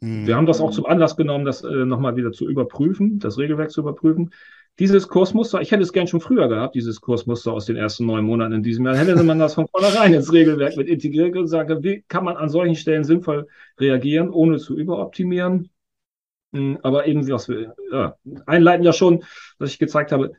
Mhm. 0.00 0.28
Wir 0.28 0.36
haben 0.36 0.46
das 0.46 0.60
auch 0.60 0.70
zum 0.70 0.86
Anlass 0.86 1.16
genommen, 1.16 1.44
das 1.44 1.64
äh, 1.64 1.84
nochmal 1.84 2.14
wieder 2.14 2.30
zu 2.30 2.48
überprüfen, 2.48 3.18
das 3.18 3.36
Regelwerk 3.36 3.72
zu 3.72 3.80
überprüfen 3.80 4.30
dieses 4.78 5.08
Kursmuster, 5.08 5.60
ich 5.60 5.70
hätte 5.72 5.82
es 5.82 5.92
gern 5.92 6.06
schon 6.06 6.20
früher 6.20 6.48
gehabt, 6.48 6.74
dieses 6.74 7.00
Kursmuster 7.00 7.52
aus 7.52 7.64
den 7.64 7.76
ersten 7.76 8.06
neun 8.06 8.24
Monaten 8.24 8.52
in 8.52 8.62
diesem 8.62 8.84
Jahr, 8.84 8.96
hätte 8.96 9.22
man 9.22 9.38
das 9.38 9.54
von 9.54 9.66
vornherein 9.68 10.12
ins 10.12 10.32
Regelwerk 10.32 10.76
mit 10.76 10.88
integriert 10.88 11.34
und 11.34 11.42
gesagt, 11.42 11.70
wie 11.82 12.04
kann 12.08 12.24
man 12.24 12.36
an 12.36 12.48
solchen 12.48 12.76
Stellen 12.76 13.04
sinnvoll 13.04 13.46
reagieren, 13.80 14.30
ohne 14.30 14.58
zu 14.58 14.76
überoptimieren. 14.76 15.70
Hm, 16.52 16.78
aber 16.82 17.06
eben, 17.06 17.28
was 17.30 17.48
wir 17.48 17.74
ja, 17.90 18.16
einleiten 18.44 18.84
ja 18.84 18.92
schon, 18.92 19.24
was 19.58 19.70
ich 19.70 19.78
gezeigt 19.78 20.12
habe, 20.12 20.32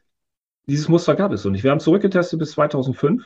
dieses 0.67 0.87
Muster 0.87 1.15
gab 1.15 1.31
es 1.31 1.41
so 1.41 1.49
nicht. 1.49 1.63
Wir 1.63 1.71
haben 1.71 1.79
zurückgetestet 1.79 2.39
bis 2.39 2.51
2005. 2.51 3.25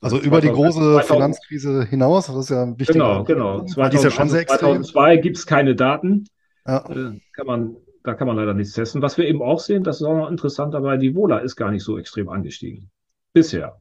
Also 0.00 0.18
über 0.18 0.40
die 0.40 0.48
große 0.48 0.78
2000, 0.78 1.06
Finanzkrise 1.06 1.84
hinaus, 1.84 2.26
das 2.26 2.36
ist 2.36 2.50
ja 2.50 2.62
ein 2.62 2.78
wichtiger 2.78 3.24
Genau, 3.24 3.24
genau. 3.24 3.64
2000, 3.64 4.04
ja 4.04 4.10
schon 4.10 4.28
sehr 4.28 4.46
2002 4.46 5.16
gibt 5.16 5.36
es 5.38 5.46
keine 5.46 5.74
Daten. 5.74 6.26
Ja. 6.66 6.84
Äh, 6.90 7.20
kann 7.32 7.46
man 7.46 7.76
da 8.02 8.14
kann 8.14 8.26
man 8.26 8.36
leider 8.36 8.54
nichts 8.54 8.74
testen. 8.74 9.02
Was 9.02 9.18
wir 9.18 9.26
eben 9.26 9.42
auch 9.42 9.60
sehen, 9.60 9.84
das 9.84 10.00
ist 10.00 10.06
auch 10.06 10.16
noch 10.16 10.30
interessant 10.30 10.74
dabei, 10.74 10.96
die 10.96 11.14
Vola 11.14 11.38
ist 11.38 11.56
gar 11.56 11.70
nicht 11.70 11.84
so 11.84 11.98
extrem 11.98 12.28
angestiegen. 12.28 12.90
Bisher. 13.32 13.80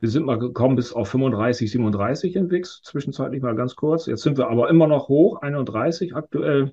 Wir 0.00 0.08
sind 0.08 0.26
mal 0.26 0.38
gekommen 0.38 0.76
bis 0.76 0.92
auf 0.92 1.08
35, 1.08 1.70
37 1.72 2.36
in 2.36 2.50
WIX, 2.50 2.82
zwischenzeitlich 2.82 3.42
mal 3.42 3.56
ganz 3.56 3.74
kurz. 3.74 4.06
Jetzt 4.06 4.22
sind 4.22 4.38
wir 4.38 4.48
aber 4.48 4.70
immer 4.70 4.86
noch 4.86 5.08
hoch, 5.08 5.42
31 5.42 6.14
aktuell. 6.14 6.72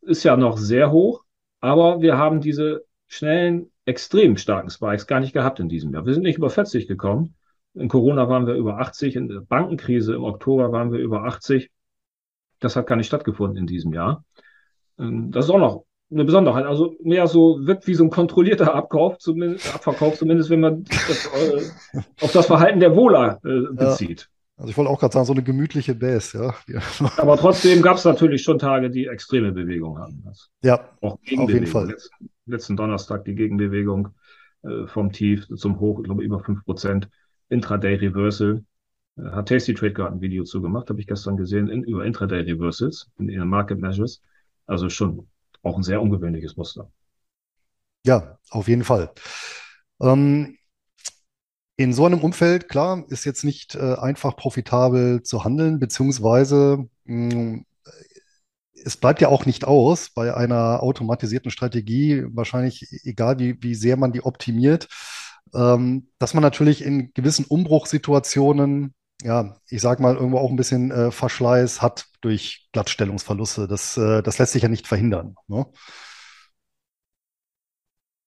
Ist 0.00 0.24
ja 0.24 0.36
noch 0.36 0.56
sehr 0.56 0.90
hoch, 0.90 1.24
aber 1.60 2.00
wir 2.00 2.16
haben 2.16 2.40
diese 2.40 2.84
schnellen, 3.06 3.70
extrem 3.84 4.36
starken 4.36 4.70
Spikes 4.70 5.06
gar 5.06 5.20
nicht 5.20 5.32
gehabt 5.32 5.60
in 5.60 5.68
diesem 5.68 5.92
Jahr. 5.92 6.06
Wir 6.06 6.14
sind 6.14 6.22
nicht 6.22 6.38
über 6.38 6.50
40 6.50 6.88
gekommen. 6.88 7.34
In 7.74 7.88
Corona 7.88 8.28
waren 8.28 8.46
wir 8.46 8.54
über 8.54 8.78
80, 8.78 9.16
in 9.16 9.28
der 9.28 9.40
Bankenkrise 9.40 10.14
im 10.14 10.24
Oktober 10.24 10.72
waren 10.72 10.92
wir 10.92 11.00
über 11.00 11.24
80. 11.24 11.70
Das 12.60 12.76
hat 12.76 12.86
gar 12.86 12.96
nicht 12.96 13.06
stattgefunden 13.06 13.58
in 13.58 13.66
diesem 13.66 13.92
Jahr. 13.92 14.24
Ähm, 14.98 15.30
das 15.30 15.46
ist 15.46 15.50
auch 15.50 15.58
noch 15.58 15.84
eine 16.10 16.24
Besonderheit. 16.24 16.64
Also 16.64 16.96
mehr 17.02 17.26
so 17.26 17.58
wirkt 17.66 17.86
wie 17.86 17.94
so 17.94 18.04
ein 18.04 18.10
kontrollierter 18.10 18.74
Abkauf, 18.74 19.18
zumindest, 19.18 19.74
Abverkauf, 19.74 20.16
zumindest 20.16 20.50
wenn 20.50 20.60
man 20.60 20.84
das, 20.84 21.26
äh, 21.26 21.62
auf 22.22 22.32
das 22.32 22.46
Verhalten 22.46 22.80
der 22.80 22.96
Wohler 22.96 23.40
äh, 23.44 23.74
bezieht. 23.74 24.20
Ja. 24.20 24.26
Also 24.58 24.70
ich 24.70 24.76
wollte 24.76 24.90
auch 24.90 24.98
gerade 24.98 25.12
sagen, 25.12 25.26
so 25.26 25.32
eine 25.32 25.44
gemütliche 25.44 25.94
Base, 25.94 26.52
ja. 26.66 26.82
Aber 27.16 27.36
trotzdem 27.36 27.80
gab 27.80 27.96
es 27.96 28.04
natürlich 28.04 28.42
schon 28.42 28.58
Tage, 28.58 28.90
die 28.90 29.06
extreme 29.06 29.52
Bewegung 29.52 29.98
hatten. 29.98 30.22
Das 30.24 30.50
ja, 30.62 30.88
auf 31.00 31.18
jeden 31.22 31.66
Fall. 31.66 31.88
Letzten, 31.88 32.30
letzten 32.46 32.76
Donnerstag 32.76 33.24
die 33.24 33.36
Gegenbewegung 33.36 34.08
äh, 34.62 34.86
vom 34.86 35.12
Tief 35.12 35.46
zum 35.56 35.78
Hoch, 35.78 36.00
ich 36.00 36.06
glaube 36.06 36.24
über 36.24 36.38
5%. 36.38 37.06
Intraday 37.50 37.94
Reversal. 37.94 38.64
Äh, 39.16 39.22
hat 39.30 39.48
Tasty 39.48 39.74
Trade 39.74 39.92
gerade 39.92 40.16
ein 40.16 40.20
Video 40.20 40.42
zu 40.42 40.60
gemacht, 40.60 40.90
habe 40.90 41.00
ich 41.00 41.06
gestern 41.06 41.36
gesehen, 41.36 41.68
in, 41.68 41.84
über 41.84 42.04
Intraday 42.04 42.40
Reversals 42.40 43.08
in 43.18 43.28
ihren 43.28 43.48
Market 43.48 43.78
Measures. 43.78 44.20
Also 44.66 44.88
schon 44.88 45.28
auch 45.62 45.76
ein 45.76 45.82
sehr 45.82 46.00
ungewöhnliches 46.00 46.56
Muster. 46.56 46.90
Ja, 48.06 48.38
auf 48.50 48.68
jeden 48.68 48.84
Fall. 48.84 49.12
Ähm, 50.00 50.56
in 51.76 51.92
so 51.92 52.06
einem 52.06 52.20
Umfeld, 52.20 52.68
klar, 52.68 53.04
ist 53.08 53.24
jetzt 53.24 53.44
nicht 53.44 53.74
äh, 53.74 53.94
einfach 53.94 54.36
profitabel 54.36 55.22
zu 55.22 55.44
handeln, 55.44 55.78
beziehungsweise 55.78 56.88
mh, 57.04 57.34
mm, 57.34 57.64
es 58.84 58.96
bleibt 58.96 59.20
ja 59.20 59.28
auch 59.28 59.46
nicht 59.46 59.64
aus 59.64 60.10
bei 60.10 60.34
einer 60.34 60.82
automatisierten 60.82 61.50
Strategie, 61.50 62.24
wahrscheinlich 62.28 62.86
egal 63.04 63.38
wie, 63.38 63.56
wie 63.60 63.74
sehr 63.74 63.96
man 63.96 64.12
die 64.12 64.24
optimiert, 64.24 64.88
ähm, 65.54 66.08
dass 66.18 66.34
man 66.34 66.42
natürlich 66.42 66.82
in 66.84 67.12
gewissen 67.14 67.44
Umbruchssituationen, 67.44 68.94
ja, 69.22 69.56
ich 69.68 69.80
sag 69.80 70.00
mal, 70.00 70.14
irgendwo 70.14 70.38
auch 70.38 70.50
ein 70.50 70.56
bisschen 70.56 70.90
äh, 70.90 71.10
Verschleiß 71.10 71.82
hat 71.82 72.06
durch 72.20 72.68
Glattstellungsverluste. 72.72 73.66
Das, 73.66 73.96
äh, 73.96 74.22
das 74.22 74.38
lässt 74.38 74.52
sich 74.52 74.62
ja 74.62 74.68
nicht 74.68 74.86
verhindern. 74.86 75.34
Ne? 75.48 75.66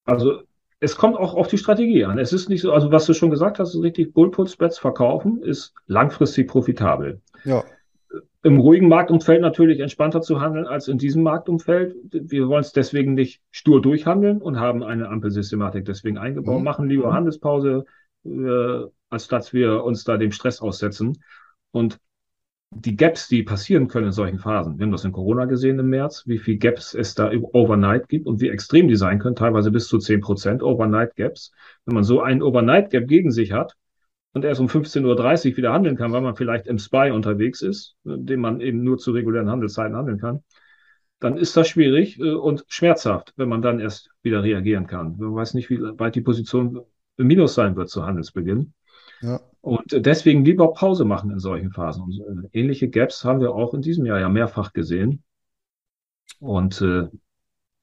Also 0.05 0.41
es 0.79 0.95
kommt 0.98 1.15
auch 1.15 1.36
auf 1.36 1.48
die 1.48 1.57
Strategie 1.57 2.03
an. 2.03 2.17
Es 2.17 2.33
ist 2.33 2.50
nicht 2.50 2.62
so, 2.62 2.74
also 2.74 2.91
was 2.91 3.05
du 3.05 3.13
schon 3.13 3.29
gesagt 3.29 3.60
hast, 3.60 3.75
ist 3.75 3.81
richtig, 3.81 4.13
Bullput-Spreads 4.13 4.79
verkaufen 4.79 5.41
ist 5.41 5.74
langfristig 5.86 6.48
profitabel. 6.48 7.21
Ja. 7.45 7.63
Im 8.43 8.60
ruhigen 8.60 8.89
Marktumfeld 8.89 9.41
natürlich 9.41 9.79
entspannter 9.79 10.21
zu 10.21 10.41
handeln 10.41 10.65
als 10.65 10.88
in 10.88 10.98
diesem 10.98 11.21
Marktumfeld. 11.21 11.95
Wir 12.12 12.48
wollen 12.48 12.62
es 12.62 12.74
deswegen 12.74 13.13
nicht 13.13 13.41
stur 13.51 13.81
durchhandeln 13.81 14.41
und 14.41 14.60
haben 14.60 14.83
eine 14.83 15.07
Ampelsystematik 15.07 15.86
deswegen 15.86 16.17
eingebaut, 16.17 16.57
mhm. 16.57 16.65
machen 16.65 16.89
lieber 16.89 17.13
Handelspause, 17.13 17.86
äh, 18.25 18.81
als 19.12 19.27
dass 19.27 19.53
wir 19.53 19.84
uns 19.84 20.03
da 20.03 20.18
dem 20.18 20.32
Stress 20.32 20.62
aussetzen. 20.62 21.22
Und 21.72 22.00
die 22.72 22.96
Gaps, 22.96 23.27
die 23.27 23.44
passieren 23.44 23.88
können 23.88 24.08
in 24.08 24.12
solchen 24.13 24.39
Phasen. 24.39 24.80
Wir 24.80 24.86
haben 24.86 24.91
das 24.94 25.03
in 25.03 25.12
Corona 25.12 25.46
gesehen 25.46 25.77
im 25.77 25.89
März, 25.89 26.24
wie 26.25 26.38
viel 26.38 26.58
Gaps 26.58 26.94
es 26.94 27.13
da 27.13 27.30
overnight 27.32 28.08
gibt 28.08 28.27
und 28.27 28.39
wie 28.39 28.50
extrem 28.50 28.88
die 28.88 28.96
sein 28.96 29.20
können, 29.20 29.36
teilweise 29.36 29.72
bis 29.72 29.88
zu 29.88 29.98
10 29.98 30.22
Prozent 30.22 30.63
Overnight 30.63 31.15
Gaps. 31.18 31.51
Wenn 31.86 31.96
man 31.96 32.06
so 32.06 32.22
einen 32.22 32.41
Overnight 32.41 32.89
Gap 32.89 33.08
gegen 33.08 33.32
sich 33.32 33.51
hat 33.51 33.75
und 34.32 34.46
erst 34.46 34.62
um 34.62 34.68
15.30 34.68 35.51
Uhr 35.51 35.58
wieder 35.58 35.74
handeln 35.74 35.98
kann, 35.98 36.13
weil 36.13 36.22
man 36.22 36.36
vielleicht 36.38 36.68
im 36.68 36.80
SPY 36.80 37.12
unterwegs 37.12 37.62
ist, 37.62 37.98
den 38.06 38.39
man 38.39 38.62
eben 38.62 38.84
nur 38.84 38.98
zu 38.98 39.12
regulären 39.12 39.50
Handelszeiten 39.50 39.98
handeln 39.98 40.18
kann, 40.18 40.41
dann 41.20 41.38
ist 41.38 41.56
das 41.58 41.68
schwierig 41.68 42.20
äh, 42.20 42.32
und 42.32 42.65
schmerzhaft, 42.68 43.34
wenn 43.36 43.50
man 43.50 43.62
dann 43.62 43.80
erst 43.80 44.10
wieder 44.24 44.44
reagieren 44.44 44.88
kann. 44.88 45.18
Man 45.18 45.36
weiß 45.36 45.53
nicht, 45.56 45.70
wie 45.70 45.80
weit 45.82 46.15
die 46.15 46.22
Position 46.22 46.82
im 47.18 47.27
Minus 47.27 47.53
sein 47.53 47.75
wird 47.75 47.89
zu 47.89 48.06
Handelsbeginn. 48.06 48.74
Ja. 49.21 49.39
Und 49.61 50.05
deswegen 50.05 50.43
lieber 50.43 50.73
Pause 50.73 51.05
machen 51.05 51.29
in 51.29 51.39
solchen 51.39 51.71
Phasen. 51.71 52.03
Und 52.03 52.49
äh, 52.53 52.59
ähnliche 52.59 52.89
Gaps 52.89 53.23
haben 53.23 53.39
wir 53.39 53.53
auch 53.53 53.73
in 53.73 53.81
diesem 53.81 54.05
Jahr 54.05 54.19
ja 54.19 54.29
mehrfach 54.29 54.73
gesehen. 54.73 55.23
Und 56.39 56.81
äh, 56.81 57.07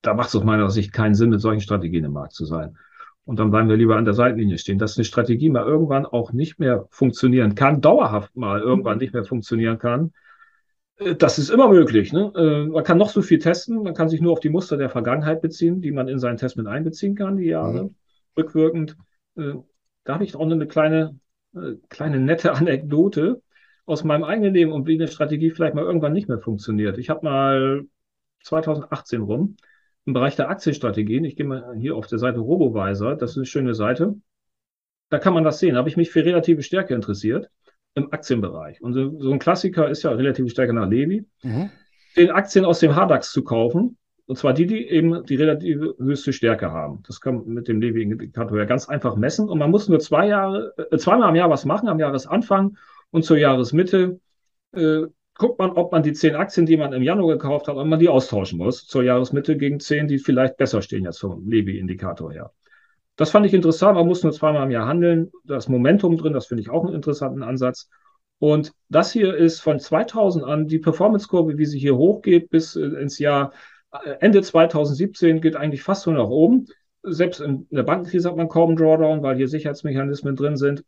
da 0.02 0.14
macht 0.14 0.28
es 0.28 0.37
aus 0.37 0.45
meiner 0.45 0.71
Sicht 0.71 0.92
keinen 0.92 1.14
Sinn, 1.14 1.30
mit 1.30 1.40
solchen 1.40 1.61
Strategien 1.61 2.04
im 2.04 2.12
Markt 2.12 2.33
zu 2.33 2.45
sein. 2.45 2.76
Und 3.25 3.38
dann 3.38 3.50
bleiben 3.50 3.68
wir 3.68 3.76
lieber 3.76 3.97
an 3.97 4.04
der 4.04 4.14
Seitenlinie 4.14 4.59
stehen. 4.59 4.78
Dass 4.78 4.97
eine 4.97 5.04
Strategie 5.04 5.50
mal 5.50 5.64
irgendwann 5.64 6.07
auch 6.07 6.33
nicht 6.33 6.59
mehr 6.59 6.87
funktionieren 6.90 7.54
kann, 7.54 7.80
dauerhaft 7.80 8.35
mal 8.37 8.61
irgendwann 8.61 8.99
nicht 8.99 9.12
mehr 9.12 9.25
funktionieren 9.25 9.78
kann, 9.78 10.12
äh, 10.97 11.14
das 11.14 11.38
ist 11.38 11.50
immer 11.50 11.68
möglich. 11.68 12.12
Ne? 12.12 12.33
Äh, 12.35 12.66
man 12.66 12.83
kann 12.83 12.99
noch 12.99 13.11
so 13.11 13.23
viel 13.23 13.38
testen, 13.38 13.85
man 13.85 13.95
kann 13.95 14.09
sich 14.09 14.21
nur 14.21 14.33
auf 14.33 14.40
die 14.40 14.49
Muster 14.49 14.76
der 14.76 14.90
Vergangenheit 14.90 15.42
beziehen, 15.42 15.80
die 15.80 15.92
man 15.92 16.09
in 16.09 16.18
seinen 16.18 16.38
Test 16.38 16.57
mit 16.57 16.66
einbeziehen 16.66 17.14
kann, 17.14 17.37
die 17.37 17.47
Jahre, 17.47 17.85
mhm. 17.85 17.95
rückwirkend. 18.37 18.97
Da 19.37 20.14
habe 20.14 20.25
ich 20.25 20.35
auch 20.35 20.40
eine 20.40 20.66
kleine 20.66 21.14
äh, 21.55 21.75
kleine 21.88 22.19
nette 22.19 22.52
Anekdote 22.52 23.43
aus 23.87 24.05
meinem 24.05 24.25
eigenen 24.25 24.52
Leben 24.52 24.73
und 24.73 24.87
wie 24.87 24.95
eine 24.95 25.09
Strategie 25.09 25.50
vielleicht 25.50 25.75
mal 25.75 25.85
irgendwann 25.85 26.12
nicht 26.12 26.28
mehr 26.28 26.38
funktioniert. 26.38 26.99
Ich 26.99 27.09
habe 27.11 27.25
mal 27.25 27.85
2018 28.43 29.23
rum 29.23 29.57
im 30.05 30.12
Bereich 30.12 30.37
der 30.37 30.50
Aktienstrategien, 30.50 31.25
ich 31.25 31.37
gehe 31.37 31.47
mal 31.47 31.75
hier 31.76 31.97
auf 31.97 32.07
der 32.07 32.19
Seite 32.19 32.40
RoboVisor, 32.40 33.17
das 33.17 33.33
ist 33.33 33.37
eine 33.38 33.47
schöne 33.47 33.75
Seite, 33.75 34.14
da 35.11 35.19
kann 35.19 35.35
man 35.35 35.45
das 35.45 35.59
sehen, 35.59 35.75
da 35.75 35.78
habe 35.78 35.88
ich 35.88 35.97
mich 35.97 36.11
für 36.11 36.25
relative 36.25 36.62
Stärke 36.62 36.95
interessiert 36.95 37.50
im 37.95 38.12
Aktienbereich. 38.12 38.83
Und 38.83 38.93
so, 38.95 39.19
so 39.19 39.33
ein 39.33 39.38
Klassiker 39.38 39.88
ist 39.88 40.02
ja 40.02 40.11
relative 40.11 40.49
Stärke 40.49 40.73
nach 40.73 40.88
Levi. 40.88 41.26
Mhm. 41.43 41.71
Den 42.17 42.31
Aktien 42.31 42.64
aus 42.64 42.81
dem 42.81 42.93
HDAX 42.93 43.33
zu 43.33 43.42
kaufen, 43.42 43.96
und 44.29 44.37
zwar 44.37 44.53
die, 44.53 44.67
die 44.67 44.87
eben 44.91 45.25
die 45.25 45.37
relative 45.37 45.95
höchste 45.99 46.35
Stärke 46.35 46.71
haben. 46.71 47.03
Das 47.07 47.19
kann 47.23 47.37
man 47.37 47.47
mit 47.47 47.67
dem 47.67 47.81
Levi-Indikator 47.81 48.59
ja 48.59 48.67
ganz 48.67 48.87
einfach 48.87 49.17
messen. 49.17 49.49
Und 49.49 49.59
man 49.59 49.71
muss 49.71 49.88
nur 49.88 50.01
zwei 50.01 50.29
Jahre, 50.29 50.75
äh, 50.91 50.99
zweimal 50.99 51.31
am 51.31 51.35
Jahr 51.35 51.49
was 51.49 51.64
machen, 51.64 51.88
am 51.88 51.99
Jahresanfang 51.99 52.77
und 53.11 53.25
zur 53.25 53.38
Jahresmitte. 53.38 54.21
Äh, 54.73 55.05
guckt 55.35 55.59
man, 55.59 55.71
ob 55.71 55.93
man 55.93 56.03
die 56.03 56.12
zehn 56.12 56.35
Aktien, 56.35 56.67
die 56.67 56.77
man 56.77 56.93
im 56.93 57.03
Januar 57.03 57.38
gekauft 57.38 57.69
hat, 57.69 57.77
ob 57.77 57.87
man 57.87 57.99
die 57.99 58.11
austauschen 58.11 58.59
muss 58.59 58.87
zur 58.87 59.03
Jahresmitte 59.03 59.57
gegen 59.57 59.81
zehn, 59.81 60.09
die 60.09 60.19
vielleicht 60.19 60.59
besser 60.59 60.83
stehen 60.83 61.05
jetzt 61.05 61.21
vom 61.21 61.49
Levi-Indikator 61.49 62.31
her. 62.31 62.53
Das 63.17 63.31
fand 63.31 63.47
ich 63.47 63.55
interessant. 63.55 63.97
Man 63.97 64.07
muss 64.07 64.23
nur 64.23 64.33
zweimal 64.33 64.64
im 64.64 64.71
Jahr 64.71 64.87
handeln. 64.87 65.33
Das 65.45 65.69
Momentum 65.69 66.19
drin, 66.19 66.35
das 66.35 66.47
finde 66.47 66.61
ich 66.61 66.69
auch 66.69 66.85
einen 66.85 66.95
interessanten 66.95 67.43
Ansatz. 67.43 67.88
Und 68.41 68.73
das 68.91 69.11
hier 69.11 69.35
ist 69.35 69.61
von 69.61 69.81
2000 69.81 70.45
an 70.45 70.67
die 70.67 70.79
Performance-Kurve, 70.79 71.57
wie 71.57 71.64
sie 71.64 71.79
hier 71.79 71.97
hochgeht 71.97 72.51
bis 72.51 72.77
äh, 72.77 72.83
ins 72.83 73.19
Jahr 73.19 73.53
Ende 74.20 74.42
2017 74.42 75.40
geht 75.40 75.57
eigentlich 75.57 75.83
fast 75.83 76.07
nur 76.07 76.16
nach 76.16 76.29
oben. 76.29 76.66
Selbst 77.03 77.40
in 77.40 77.66
der 77.70 77.85
Bankenkrise 77.85 78.29
hat 78.29 78.37
man 78.37 78.48
kaum 78.48 78.77
Drawdown, 78.77 79.22
weil 79.22 79.37
hier 79.37 79.48
Sicherheitsmechanismen 79.48 80.37
drin 80.37 80.57
sind. 80.57 80.85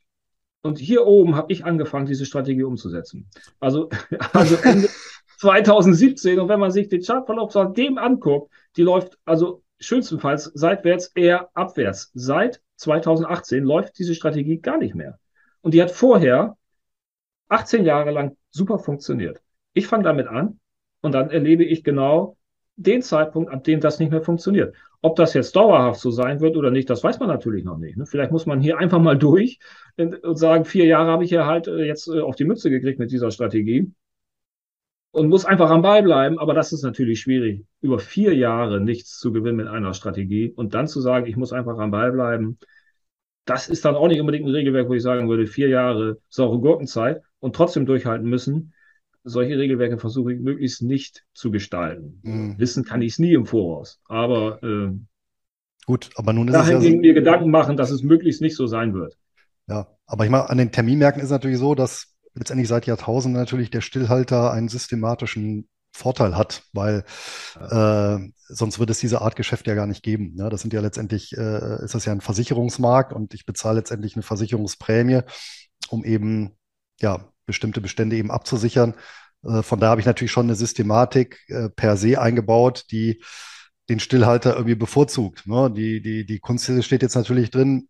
Und 0.62 0.78
hier 0.78 1.06
oben 1.06 1.36
habe 1.36 1.52
ich 1.52 1.64
angefangen, 1.64 2.06
diese 2.06 2.26
Strategie 2.26 2.64
umzusetzen. 2.64 3.28
Also, 3.58 3.88
also 4.32 4.56
Ende 4.56 4.88
2017. 5.38 6.38
Und 6.38 6.48
wenn 6.48 6.60
man 6.60 6.70
sich 6.70 6.88
den 6.88 7.02
Chartverlauf 7.02 7.54
dem 7.74 7.96
anguckt, 7.96 8.52
die 8.76 8.82
läuft 8.82 9.18
also 9.24 9.62
schönstenfalls 9.78 10.44
seitwärts 10.54 11.08
eher 11.14 11.48
abwärts. 11.54 12.10
Seit 12.12 12.60
2018 12.76 13.64
läuft 13.64 13.98
diese 13.98 14.14
Strategie 14.14 14.58
gar 14.58 14.76
nicht 14.76 14.94
mehr. 14.94 15.18
Und 15.62 15.72
die 15.72 15.82
hat 15.82 15.90
vorher 15.90 16.56
18 17.48 17.84
Jahre 17.84 18.10
lang 18.10 18.36
super 18.50 18.78
funktioniert. 18.78 19.40
Ich 19.72 19.86
fange 19.86 20.04
damit 20.04 20.28
an 20.28 20.60
und 21.00 21.12
dann 21.12 21.30
erlebe 21.30 21.64
ich 21.64 21.84
genau 21.84 22.36
den 22.80 23.02
Zeitpunkt, 23.02 23.52
ab 23.52 23.62
dem 23.64 23.80
das 23.80 23.98
nicht 23.98 24.10
mehr 24.10 24.22
funktioniert. 24.22 24.74
Ob 25.02 25.16
das 25.16 25.34
jetzt 25.34 25.54
dauerhaft 25.54 26.00
so 26.00 26.10
sein 26.10 26.40
wird 26.40 26.56
oder 26.56 26.70
nicht, 26.70 26.88
das 26.88 27.04
weiß 27.04 27.20
man 27.20 27.28
natürlich 27.28 27.64
noch 27.64 27.78
nicht. 27.78 27.96
Ne? 27.96 28.06
Vielleicht 28.06 28.32
muss 28.32 28.46
man 28.46 28.60
hier 28.60 28.78
einfach 28.78 28.98
mal 28.98 29.16
durch 29.18 29.58
und 29.96 30.38
sagen, 30.38 30.64
vier 30.64 30.86
Jahre 30.86 31.10
habe 31.10 31.24
ich 31.24 31.30
ja 31.30 31.46
halt 31.46 31.68
äh, 31.68 31.84
jetzt 31.84 32.08
äh, 32.08 32.20
auf 32.20 32.36
die 32.36 32.44
Mütze 32.44 32.70
gekriegt 32.70 32.98
mit 32.98 33.10
dieser 33.10 33.30
Strategie 33.30 33.92
und 35.10 35.28
muss 35.28 35.44
einfach 35.44 35.70
am 35.70 35.82
Ball 35.82 36.02
bleiben. 36.02 36.38
Aber 36.38 36.54
das 36.54 36.72
ist 36.72 36.82
natürlich 36.82 37.20
schwierig, 37.20 37.64
über 37.82 37.98
vier 37.98 38.34
Jahre 38.34 38.80
nichts 38.80 39.18
zu 39.18 39.32
gewinnen 39.32 39.56
mit 39.56 39.68
einer 39.68 39.94
Strategie 39.94 40.52
und 40.54 40.74
dann 40.74 40.88
zu 40.88 41.00
sagen, 41.00 41.26
ich 41.26 41.36
muss 41.36 41.52
einfach 41.52 41.78
am 41.78 41.90
Ball 41.90 42.12
bleiben. 42.12 42.58
Das 43.44 43.68
ist 43.68 43.84
dann 43.84 43.96
auch 43.96 44.08
nicht 44.08 44.20
unbedingt 44.20 44.46
ein 44.46 44.54
Regelwerk, 44.54 44.88
wo 44.88 44.94
ich 44.94 45.02
sagen 45.02 45.28
würde, 45.28 45.46
vier 45.46 45.68
Jahre 45.68 46.18
saure 46.28 46.60
Gurkenzeit 46.60 47.22
und 47.40 47.56
trotzdem 47.56 47.84
durchhalten 47.84 48.28
müssen 48.28 48.72
solche 49.24 49.58
Regelwerke 49.58 49.98
versuche 49.98 50.32
ich 50.32 50.40
möglichst 50.40 50.82
nicht 50.82 51.24
zu 51.34 51.50
gestalten. 51.50 52.20
Mhm. 52.22 52.58
Wissen 52.58 52.84
kann 52.84 53.02
ich 53.02 53.12
es 53.12 53.18
nie 53.18 53.34
im 53.34 53.46
Voraus. 53.46 54.00
Aber 54.06 54.62
äh, 54.62 54.92
gut, 55.86 56.10
aber 56.16 56.32
nun 56.32 56.48
ist 56.48 56.54
es 56.54 56.68
ja 56.68 56.78
mir 56.78 57.14
Gedanken 57.14 57.50
machen, 57.50 57.76
dass 57.76 57.90
es 57.90 58.02
möglichst 58.02 58.40
nicht 58.40 58.56
so 58.56 58.66
sein 58.66 58.94
wird. 58.94 59.16
Ja, 59.68 59.88
aber 60.06 60.24
ich 60.24 60.30
meine, 60.30 60.48
an 60.50 60.58
den 60.58 60.72
Terminmärkten 60.72 61.20
ist 61.20 61.26
es 61.26 61.32
natürlich 61.32 61.58
so, 61.58 61.74
dass 61.74 62.16
letztendlich 62.34 62.68
seit 62.68 62.86
Jahrtausenden 62.86 63.40
natürlich 63.40 63.70
der 63.70 63.80
Stillhalter 63.80 64.52
einen 64.52 64.68
systematischen 64.68 65.68
Vorteil 65.92 66.36
hat, 66.36 66.62
weil 66.72 67.04
äh, 67.58 68.18
sonst 68.48 68.78
würde 68.78 68.92
es 68.92 69.00
diese 69.00 69.20
Art 69.20 69.36
Geschäft 69.36 69.66
ja 69.66 69.74
gar 69.74 69.86
nicht 69.86 70.02
geben. 70.02 70.34
Ne? 70.36 70.48
Das 70.48 70.62
sind 70.62 70.72
ja 70.72 70.80
letztendlich, 70.80 71.36
äh, 71.36 71.84
ist 71.84 71.94
das 71.94 72.04
ja 72.04 72.12
ein 72.12 72.20
Versicherungsmarkt 72.20 73.12
und 73.12 73.34
ich 73.34 73.44
bezahle 73.44 73.78
letztendlich 73.78 74.14
eine 74.14 74.22
Versicherungsprämie, 74.22 75.22
um 75.88 76.04
eben 76.04 76.52
ja 77.00 77.32
bestimmte 77.50 77.80
Bestände 77.80 78.16
eben 78.16 78.30
abzusichern. 78.30 78.94
Äh, 79.44 79.62
von 79.62 79.80
da 79.80 79.88
habe 79.90 80.00
ich 80.00 80.06
natürlich 80.06 80.32
schon 80.32 80.46
eine 80.46 80.54
Systematik 80.54 81.40
äh, 81.48 81.68
per 81.68 81.96
se 81.96 82.20
eingebaut, 82.20 82.86
die 82.90 83.22
den 83.88 84.00
Stillhalter 84.00 84.54
irgendwie 84.54 84.76
bevorzugt. 84.76 85.46
Ne? 85.46 85.70
Die, 85.70 86.00
die, 86.00 86.24
die 86.24 86.38
Kunst 86.38 86.70
steht 86.84 87.02
jetzt 87.02 87.16
natürlich 87.16 87.50
drin, 87.50 87.88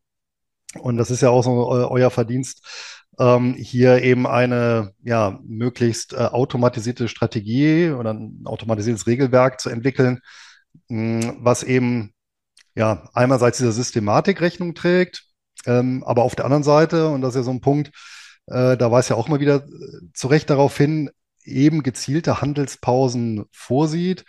und 0.79 0.96
das 0.96 1.11
ist 1.11 1.20
ja 1.20 1.31
auch 1.31 1.42
so 1.42 1.68
euer 1.68 2.11
Verdienst, 2.11 2.64
ähm, 3.18 3.55
hier 3.55 4.03
eben 4.03 4.27
eine 4.27 4.94
ja, 5.03 5.38
möglichst 5.44 6.12
äh, 6.12 6.16
automatisierte 6.16 7.09
Strategie 7.09 7.90
oder 7.90 8.14
ein 8.14 8.42
automatisiertes 8.44 9.07
Regelwerk 9.07 9.61
zu 9.61 9.68
entwickeln, 9.68 10.20
mh, 10.88 11.35
was 11.40 11.62
eben 11.64 12.14
ja 12.75 13.11
einerseits 13.12 13.59
dieser 13.59 13.73
Systematik 13.73 14.40
Rechnung 14.40 14.75
trägt, 14.75 15.25
ähm, 15.66 16.05
aber 16.05 16.23
auf 16.23 16.37
der 16.37 16.44
anderen 16.44 16.62
Seite, 16.62 17.09
und 17.09 17.20
das 17.20 17.31
ist 17.31 17.40
ja 17.40 17.42
so 17.42 17.51
ein 17.51 17.61
Punkt, 17.61 17.90
äh, 18.51 18.77
da 18.77 18.91
weist 18.91 19.11
ja 19.11 19.17
auch 19.17 19.29
mal 19.29 19.41
wieder 19.41 19.65
äh, 19.67 20.13
zu 20.13 20.29
Recht 20.29 20.51
darauf 20.51 20.77
hin, 20.77 21.11
eben 21.45 21.83
gezielte 21.83 22.41
Handelspausen 22.41 23.45
vorsieht, 23.53 24.25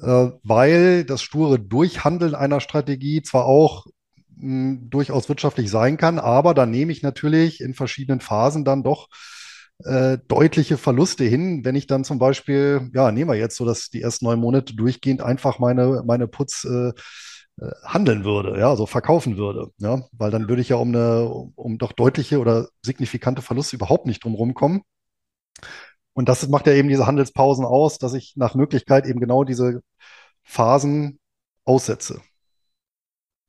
äh, 0.00 0.28
weil 0.42 1.04
das 1.04 1.22
sture 1.22 1.58
Durchhandeln 1.58 2.34
einer 2.34 2.60
Strategie 2.60 3.22
zwar 3.22 3.46
auch 3.46 3.86
mh, 4.36 4.42
hm, 4.42 4.90
durchaus 4.90 5.28
wirtschaftlich 5.28 5.70
sein 5.70 5.96
kann, 5.96 6.18
aber 6.18 6.54
da 6.54 6.66
nehme 6.66 6.92
ich 6.92 7.02
natürlich 7.02 7.60
in 7.60 7.74
verschiedenen 7.74 8.20
Phasen 8.20 8.64
dann 8.64 8.82
doch 8.82 9.08
äh, 9.84 10.18
deutliche 10.28 10.78
Verluste 10.78 11.24
hin, 11.24 11.64
wenn 11.64 11.74
ich 11.74 11.86
dann 11.86 12.04
zum 12.04 12.18
Beispiel, 12.18 12.90
ja, 12.94 13.12
nehmen 13.12 13.30
wir 13.30 13.36
jetzt 13.36 13.56
so, 13.56 13.64
dass 13.64 13.90
die 13.90 14.02
ersten 14.02 14.24
neun 14.24 14.40
Monate 14.40 14.74
durchgehend 14.74 15.20
einfach 15.20 15.58
meine, 15.58 16.02
meine 16.06 16.28
Putz 16.28 16.64
äh, 16.64 16.92
handeln 17.84 18.24
würde, 18.24 18.58
ja, 18.58 18.68
also 18.70 18.86
verkaufen 18.86 19.36
würde, 19.38 19.70
ja, 19.78 20.02
weil 20.12 20.30
dann 20.30 20.48
würde 20.48 20.62
ich 20.62 20.68
ja 20.70 20.76
um 20.76 20.88
eine, 20.88 21.26
um 21.54 21.78
doch 21.78 21.92
deutliche 21.92 22.38
oder 22.38 22.68
signifikante 22.82 23.42
Verluste 23.42 23.76
überhaupt 23.76 24.06
nicht 24.06 24.24
drumherum 24.24 24.54
kommen. 24.54 24.82
Und 26.14 26.28
das 26.28 26.48
macht 26.48 26.66
ja 26.66 26.72
eben 26.72 26.88
diese 26.88 27.06
Handelspausen 27.06 27.64
aus, 27.64 27.98
dass 27.98 28.14
ich 28.14 28.34
nach 28.36 28.54
Möglichkeit 28.54 29.06
eben 29.06 29.20
genau 29.20 29.44
diese 29.44 29.82
Phasen 30.42 31.18
aussetze. 31.64 32.22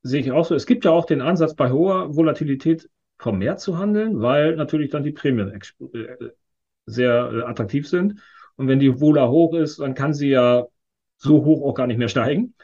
sehe 0.02 0.20
ich 0.20 0.32
auch 0.32 0.44
so. 0.44 0.54
Es 0.54 0.66
gibt 0.66 0.84
ja 0.84 0.90
auch 0.92 1.04
den 1.06 1.20
Ansatz, 1.20 1.54
bei 1.54 1.70
hoher 1.70 2.14
Volatilität 2.16 2.88
vermehrt 3.18 3.60
zu 3.60 3.78
handeln, 3.78 4.20
weil 4.20 4.56
natürlich 4.56 4.90
dann 4.90 5.02
die 5.02 5.12
Prämien 5.12 5.52
äh, 5.92 6.16
sehr 6.86 7.30
äh, 7.32 7.42
attraktiv 7.42 7.88
sind. 7.88 8.20
Und 8.56 8.68
wenn 8.68 8.78
die 8.80 9.00
Vola 9.00 9.28
hoch 9.28 9.54
ist, 9.54 9.80
dann 9.80 9.94
kann 9.94 10.14
sie 10.14 10.30
ja 10.30 10.66
so 11.16 11.44
hoch 11.44 11.62
auch 11.66 11.74
gar 11.74 11.86
nicht 11.86 11.98
mehr 11.98 12.08
steigen, 12.08 12.54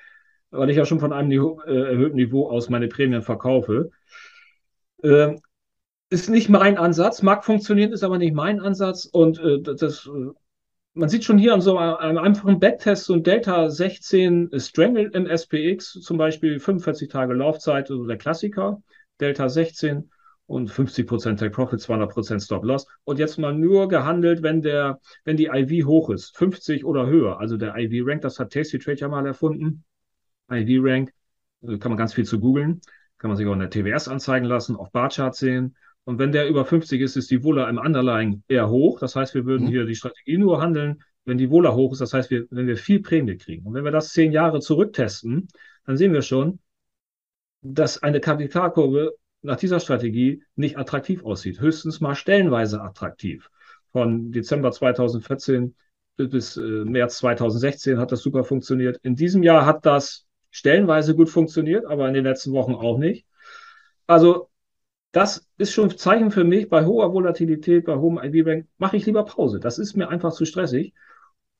weil 0.54 0.70
ich 0.70 0.76
ja 0.76 0.86
schon 0.86 1.00
von 1.00 1.12
einem 1.12 1.28
Niveau, 1.28 1.60
äh, 1.66 1.90
erhöhten 1.90 2.16
Niveau 2.16 2.48
aus 2.48 2.68
meine 2.70 2.88
Prämien 2.88 3.22
verkaufe. 3.22 3.90
Ähm, 5.02 5.40
ist 6.10 6.30
nicht 6.30 6.48
mein 6.48 6.78
Ansatz, 6.78 7.22
mag 7.22 7.44
funktionieren, 7.44 7.92
ist 7.92 8.04
aber 8.04 8.18
nicht 8.18 8.34
mein 8.34 8.60
Ansatz. 8.60 9.04
Und 9.04 9.38
äh, 9.38 9.60
das, 9.60 10.06
äh, 10.06 10.30
man 10.94 11.08
sieht 11.08 11.24
schon 11.24 11.38
hier 11.38 11.54
an 11.54 11.60
so 11.60 11.76
einem 11.76 12.18
einfachen 12.18 12.60
Backtest 12.60 13.04
so 13.04 13.14
ein 13.14 13.24
Delta 13.24 13.68
16 13.68 14.50
Strangle 14.56 15.10
im 15.12 15.26
SPX, 15.26 15.92
zum 16.00 16.18
Beispiel 16.18 16.60
45 16.60 17.08
Tage 17.08 17.34
Laufzeit, 17.34 17.90
also 17.90 18.06
der 18.06 18.16
Klassiker, 18.16 18.80
Delta 19.20 19.48
16 19.48 20.10
und 20.46 20.70
50% 20.70 21.36
Take 21.36 21.50
Profit, 21.50 21.80
200% 21.80 22.44
Stop 22.44 22.64
Loss. 22.64 22.86
Und 23.02 23.18
jetzt 23.18 23.38
mal 23.38 23.54
nur 23.54 23.88
gehandelt, 23.88 24.42
wenn 24.42 24.62
der, 24.62 25.00
wenn 25.24 25.36
die 25.36 25.46
IV 25.46 25.86
hoch 25.86 26.10
ist, 26.10 26.36
50 26.36 26.84
oder 26.84 27.06
höher. 27.06 27.40
Also 27.40 27.56
der 27.56 27.76
IV 27.76 28.06
Rank, 28.06 28.22
das 28.22 28.38
hat 28.38 28.52
Tasty 28.52 28.78
Trade 28.78 28.98
ja 28.98 29.08
mal 29.08 29.26
erfunden. 29.26 29.84
IV 30.50 30.83
Rank, 30.83 31.12
äh, 31.62 31.78
kann 31.78 31.90
man 31.90 31.98
ganz 31.98 32.14
viel 32.14 32.24
zu 32.24 32.40
googeln. 32.40 32.80
Kann 33.18 33.30
man 33.30 33.37
sich 33.37 33.46
auch 33.46 33.52
in 33.52 33.61
der 33.61 33.70
TWS 33.70 34.09
anzeigen 34.09 34.44
lassen, 34.46 34.76
auf 34.76 34.90
Barchart 34.90 35.35
sehen. 35.35 35.76
Und 36.04 36.18
wenn 36.18 36.33
der 36.33 36.48
über 36.48 36.64
50 36.64 37.00
ist, 37.00 37.16
ist 37.16 37.30
die 37.30 37.42
Wohler 37.42 37.68
im 37.68 37.78
Underlying 37.78 38.42
eher 38.48 38.68
hoch. 38.68 38.98
Das 38.98 39.16
heißt, 39.16 39.35
wir 39.35 39.46
würden 39.46 39.66
mhm. 39.66 39.70
hier 39.70 39.87
die 39.87 39.94
Strategie 39.94 40.37
nur 40.37 40.61
handeln, 40.61 41.02
wenn 41.24 41.38
die 41.38 41.50
Wohler 41.50 41.74
hoch 41.74 41.92
ist. 41.92 42.00
Das 42.00 42.12
heißt, 42.12 42.30
wir, 42.30 42.46
wenn 42.50 42.66
wir 42.66 42.76
viel 42.76 43.00
Prämie 43.00 43.37
kriegen. 43.37 43.66
Und 43.66 43.74
wenn 43.74 43.85
wir 43.85 43.90
das 43.90 44.12
zehn 44.12 44.33
Jahre 44.33 44.61
zurücktesten, 44.61 45.48
dann 45.87 45.96
sehen 45.96 46.12
wir 46.12 46.22
schon, 46.22 46.59
dass 47.62 48.02
eine 48.02 48.20
Kapitalkurve 48.20 49.14
nach 49.40 49.57
dieser 49.57 49.80
Strategie 49.80 50.42
nicht 50.57 50.76
attraktiv 50.76 51.24
aussieht. 51.24 51.61
Höchstens 51.61 52.00
mal 52.00 52.14
stellenweise 52.14 52.83
attraktiv. 52.83 53.48
Von 53.92 54.33
Dezember 54.33 54.72
2014 54.72 55.74
bis 56.16 56.57
äh, 56.57 56.61
März 56.61 57.18
2016 57.18 57.98
hat 57.98 58.12
das 58.12 58.20
super 58.22 58.44
funktioniert. 58.44 58.98
In 59.02 59.16
diesem 59.16 59.42
Jahr 59.42 59.66
hat 59.66 59.87
das 59.87 60.26
stellenweise 60.54 61.16
gut 61.16 61.28
funktioniert, 61.28 61.84
aber 61.84 62.06
in 62.06 62.14
den 62.14 62.22
letzten 62.22 62.52
Wochen 62.52 62.74
auch 62.74 62.96
nicht. 62.96 63.26
Also 64.06 64.50
das 65.10 65.48
ist 65.58 65.72
schon 65.72 65.90
ein 65.90 65.98
Zeichen 65.98 66.30
für 66.30 66.44
mich, 66.44 66.68
bei 66.68 66.86
hoher 66.86 67.12
Volatilität, 67.12 67.84
bei 67.84 67.96
hohem 67.96 68.20
IB-Rank, 68.22 68.66
mache 68.78 68.96
ich 68.96 69.04
lieber 69.04 69.24
Pause. 69.24 69.58
Das 69.58 69.80
ist 69.80 69.96
mir 69.96 70.08
einfach 70.08 70.32
zu 70.32 70.44
stressig. 70.44 70.94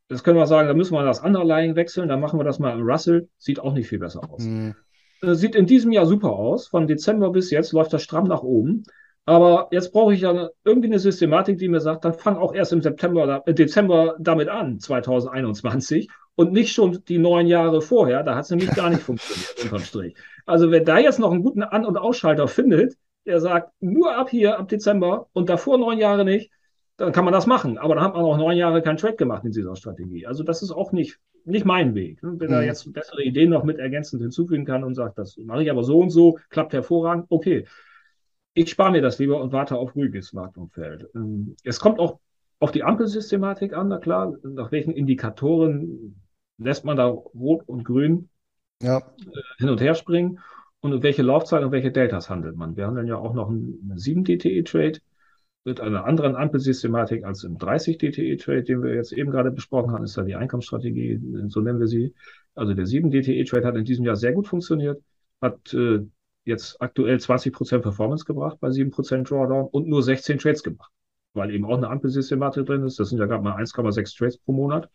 Das 0.07 0.23
können 0.23 0.39
wir 0.39 0.47
sagen, 0.47 0.69
da 0.69 0.75
müssen 0.75 0.95
wir 0.95 1.05
das 1.05 1.21
Underlying 1.21 1.75
wechseln, 1.75 2.09
dann 2.09 2.21
machen 2.21 2.39
wir 2.39 2.45
das 2.45 2.61
mal 2.61 2.73
im 2.73 2.87
Russell. 2.87 3.29
Sieht 3.37 3.59
auch 3.59 3.73
nicht 3.73 3.89
viel 3.89 3.99
besser 3.99 4.21
aus. 4.31 4.45
Mhm. 4.45 4.77
Sieht 5.23 5.57
in 5.57 5.67
diesem 5.67 5.91
Jahr 5.91 6.07
super 6.07 6.31
aus. 6.31 6.69
Von 6.69 6.87
Dezember 6.87 7.31
bis 7.31 7.51
jetzt 7.51 7.73
läuft 7.73 7.93
das 7.93 8.03
stramm 8.03 8.29
nach 8.29 8.45
oben. 8.45 8.85
Aber 9.25 9.69
jetzt 9.73 9.93
brauche 9.93 10.15
ich 10.15 10.21
ja 10.21 10.51
irgendwie 10.65 10.89
eine 10.89 11.01
Systematik, 11.01 11.59
die 11.59 11.69
mir 11.69 11.81
sagt, 11.81 12.05
dann 12.05 12.15
fang 12.15 12.37
auch 12.37 12.55
erst 12.55 12.73
im 12.73 12.83
September, 12.83 13.43
äh, 13.45 13.55
Dezember 13.55 14.15
damit 14.21 14.49
an, 14.49 14.79
2021 14.79 16.09
und 16.37 16.53
nicht 16.53 16.73
schon 16.73 17.03
die 17.09 17.19
neun 17.19 17.47
Jahre 17.47 17.81
vorher. 17.81 18.23
Da 18.23 18.35
hat 18.35 18.45
es 18.45 18.51
nämlich 18.51 18.71
gar 18.71 18.91
nicht 18.91 19.03
funktioniert, 19.03 19.65
unterm 19.65 19.81
Strich. 19.81 20.15
Also 20.47 20.71
wer 20.71 20.81
da 20.81 20.99
jetzt 20.99 21.19
noch 21.19 21.33
einen 21.33 21.43
guten 21.43 21.63
An- 21.63 21.87
und 21.87 21.97
Ausschalter 21.97 22.49
findet, 22.49 22.97
der 23.27 23.41
sagt, 23.41 23.73
nur 23.81 24.17
ab 24.17 24.31
hier, 24.31 24.59
ab 24.59 24.69
Dezember 24.69 25.29
und 25.33 25.49
davor 25.49 25.79
neun 25.79 25.99
Jahre 25.99 26.25
nicht, 26.25 26.51
dann 26.97 27.13
kann 27.13 27.25
man 27.25 27.33
das 27.33 27.47
machen. 27.47 27.79
Aber 27.79 27.95
dann 27.95 28.05
hat 28.05 28.15
man 28.15 28.25
auch 28.25 28.37
neun 28.37 28.57
Jahre 28.57 28.83
keinen 28.83 28.99
Trade 28.99 29.17
gemacht 29.17 29.45
in 29.45 29.53
dieser 29.53 29.75
Strategie. 29.77 30.27
Also 30.27 30.45
das 30.45 30.63
ist 30.63 30.71
auch 30.71 30.93
nicht, 30.93 31.19
nicht 31.45 31.65
mein 31.65 31.95
Weg. 31.95 32.19
Wenn 32.23 32.49
mhm. 32.49 32.55
er 32.55 32.63
jetzt 32.65 32.93
bessere 32.93 33.23
Ideen 33.23 33.51
noch 33.51 33.65
mit 33.65 33.79
ergänzend 33.79 34.23
hinzufügen 34.23 34.65
kann 34.65 34.85
und 34.85 34.95
sagt, 34.95 35.19
das 35.19 35.37
mache 35.39 35.63
ich 35.63 35.71
aber 35.71 35.83
so 35.83 35.99
und 35.99 36.11
so, 36.11 36.39
klappt 36.51 36.73
hervorragend, 36.73 37.27
okay. 37.31 37.67
Ich 38.57 38.71
spare 38.71 38.93
mir 38.93 39.03
das 39.03 39.19
lieber 39.19 39.41
und 39.41 39.53
warte 39.53 39.77
auf 39.77 39.97
ruhiges 39.97 40.33
Marktumfeld. 40.33 41.09
Ähm, 41.17 41.57
es 41.65 41.81
kommt 41.81 41.99
auch 41.99 42.21
auf 42.61 42.71
die 42.71 42.85
Ampelsystematik 42.85 43.75
an, 43.75 43.89
na 43.89 43.99
klar, 43.99 44.33
nach 44.45 44.71
welchen 44.71 44.93
Indikatoren 44.93 46.24
lässt 46.59 46.85
man 46.85 46.97
da 46.97 47.07
rot 47.07 47.69
und 47.69 47.85
grün 47.85 48.29
ja. 48.83 48.99
Äh, 48.99 49.41
hin 49.59 49.69
und 49.69 49.81
her 49.81 49.95
springen 49.95 50.41
und 50.81 51.03
welche 51.03 51.23
Laufzeit 51.23 51.65
und 51.65 51.73
welche 51.73 51.93
Deltas 51.93 52.29
handelt 52.29 52.57
man. 52.57 52.77
Wir 52.77 52.87
handeln 52.87 53.07
ja 53.07 53.17
auch 53.17 53.35
noch 53.35 53.49
einen 53.49 53.93
7-DTE-Trade 53.97 55.01
mit 55.65 55.81
einer 55.81 56.05
anderen 56.05 56.37
Ampelsystematik 56.37 57.25
als 57.25 57.43
im 57.43 57.57
30-DTE-Trade, 57.57 58.65
den 58.65 58.83
wir 58.83 58.95
jetzt 58.95 59.13
eben 59.13 59.31
gerade 59.31 59.51
besprochen 59.51 59.93
haben, 59.93 60.05
ist 60.05 60.17
da 60.19 60.23
die 60.23 60.35
Einkommensstrategie, 60.35 61.21
so 61.49 61.61
nennen 61.61 61.81
wir 61.81 61.87
sie. 61.87 62.15
Also 62.55 62.75
der 62.75 62.85
7-DTE-Trade 62.87 63.67
hat 63.67 63.77
in 63.77 63.87
diesem 63.87 64.05
Jahr 64.05 64.17
sehr 64.17 64.33
gut 64.33 64.47
funktioniert, 64.47 65.03
hat 65.41 65.73
äh, 65.73 66.01
jetzt 66.45 66.81
aktuell 66.83 67.17
20% 67.17 67.79
Performance 67.79 68.27
gebracht 68.27 68.59
bei 68.61 68.69
7% 68.69 69.27
Drawdown 69.27 69.69
und 69.69 69.89
nur 69.89 70.03
16 70.03 70.39
Trades 70.39 70.63
gemacht, 70.63 70.93
weil 71.33 71.51
eben 71.51 71.65
auch 71.65 71.79
eine 71.79 71.89
Ampelsystematik 71.89 72.67
drin 72.67 72.85
ist. 72.85 73.01
Das 73.01 73.09
sind 73.09 73.19
ja 73.19 73.27
gerade 73.27 73.43
mal 73.43 73.57
1,6 73.57 74.19
Trades 74.19 74.37
pro 74.37 74.53
Monat. 74.53 74.91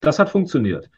Das 0.00 0.18
hat 0.18 0.30
funktioniert. 0.30 0.90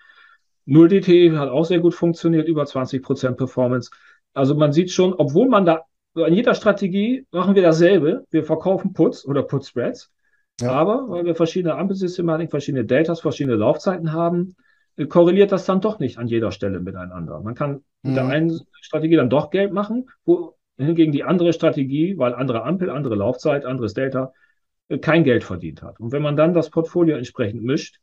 0DT 0.66 1.36
hat 1.36 1.48
auch 1.48 1.64
sehr 1.64 1.80
gut 1.80 1.94
funktioniert, 1.94 2.46
über 2.46 2.64
20% 2.64 3.32
Performance. 3.32 3.90
Also 4.34 4.54
man 4.54 4.72
sieht 4.72 4.90
schon, 4.90 5.14
obwohl 5.14 5.48
man 5.48 5.64
da 5.64 5.84
an 6.14 6.32
jeder 6.32 6.54
Strategie 6.54 7.26
machen 7.30 7.54
wir 7.54 7.62
dasselbe. 7.62 8.26
Wir 8.30 8.44
verkaufen 8.44 8.92
Puts 8.92 9.24
oder 9.26 9.42
Put-Spreads. 9.42 10.10
Ja. 10.60 10.72
Aber 10.72 11.08
weil 11.08 11.24
wir 11.24 11.34
verschiedene 11.34 11.74
Ampelsystematik, 11.76 12.50
verschiedene 12.50 12.84
Deltas, 12.84 13.20
verschiedene 13.20 13.56
Laufzeiten 13.56 14.12
haben, 14.12 14.56
äh, 14.96 15.06
korreliert 15.06 15.52
das 15.52 15.64
dann 15.64 15.80
doch 15.80 15.98
nicht 15.98 16.18
an 16.18 16.26
jeder 16.26 16.52
Stelle 16.52 16.80
miteinander. 16.80 17.40
Man 17.40 17.54
kann 17.54 17.82
mit 18.02 18.16
der 18.16 18.24
mhm. 18.24 18.30
einen 18.30 18.60
Strategie 18.80 19.16
dann 19.16 19.30
doch 19.30 19.50
Geld 19.50 19.72
machen, 19.72 20.08
wohingegen 20.24 21.12
die 21.12 21.24
andere 21.24 21.52
Strategie, 21.52 22.18
weil 22.18 22.34
andere 22.34 22.64
Ampel, 22.64 22.90
andere 22.90 23.14
Laufzeit, 23.14 23.64
anderes 23.64 23.94
Delta, 23.94 24.32
äh, 24.88 24.98
kein 24.98 25.24
Geld 25.24 25.44
verdient 25.44 25.82
hat. 25.82 25.98
Und 26.00 26.12
wenn 26.12 26.22
man 26.22 26.36
dann 26.36 26.52
das 26.52 26.70
Portfolio 26.70 27.16
entsprechend 27.16 27.62
mischt, 27.62 27.98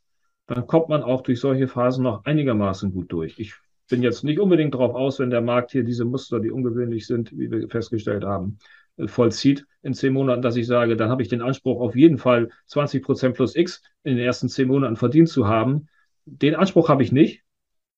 dann 0.47 0.65
kommt 0.65 0.89
man 0.89 1.03
auch 1.03 1.21
durch 1.21 1.39
solche 1.39 1.67
Phasen 1.67 2.03
noch 2.03 2.25
einigermaßen 2.25 2.91
gut 2.91 3.11
durch. 3.11 3.37
Ich 3.37 3.53
bin 3.89 4.01
jetzt 4.01 4.23
nicht 4.23 4.39
unbedingt 4.39 4.73
darauf 4.73 4.95
aus, 4.95 5.19
wenn 5.19 5.29
der 5.29 5.41
Markt 5.41 5.71
hier 5.71 5.83
diese 5.83 6.05
Muster, 6.05 6.39
die 6.39 6.51
ungewöhnlich 6.51 7.05
sind, 7.05 7.31
wie 7.37 7.51
wir 7.51 7.69
festgestellt 7.69 8.23
haben, 8.23 8.57
äh, 8.97 9.07
vollzieht 9.07 9.65
in 9.81 9.93
zehn 9.93 10.13
Monaten, 10.13 10.41
dass 10.41 10.55
ich 10.55 10.67
sage, 10.67 10.95
dann 10.95 11.09
habe 11.09 11.21
ich 11.21 11.29
den 11.29 11.41
Anspruch, 11.41 11.79
auf 11.79 11.95
jeden 11.95 12.17
Fall 12.17 12.49
20 12.65 13.03
Prozent 13.03 13.35
plus 13.35 13.55
X 13.55 13.81
in 14.03 14.15
den 14.15 14.25
ersten 14.25 14.49
zehn 14.49 14.67
Monaten 14.67 14.95
verdient 14.95 15.29
zu 15.29 15.47
haben. 15.47 15.87
Den 16.25 16.55
Anspruch 16.55 16.89
habe 16.89 17.03
ich 17.03 17.11
nicht. 17.11 17.43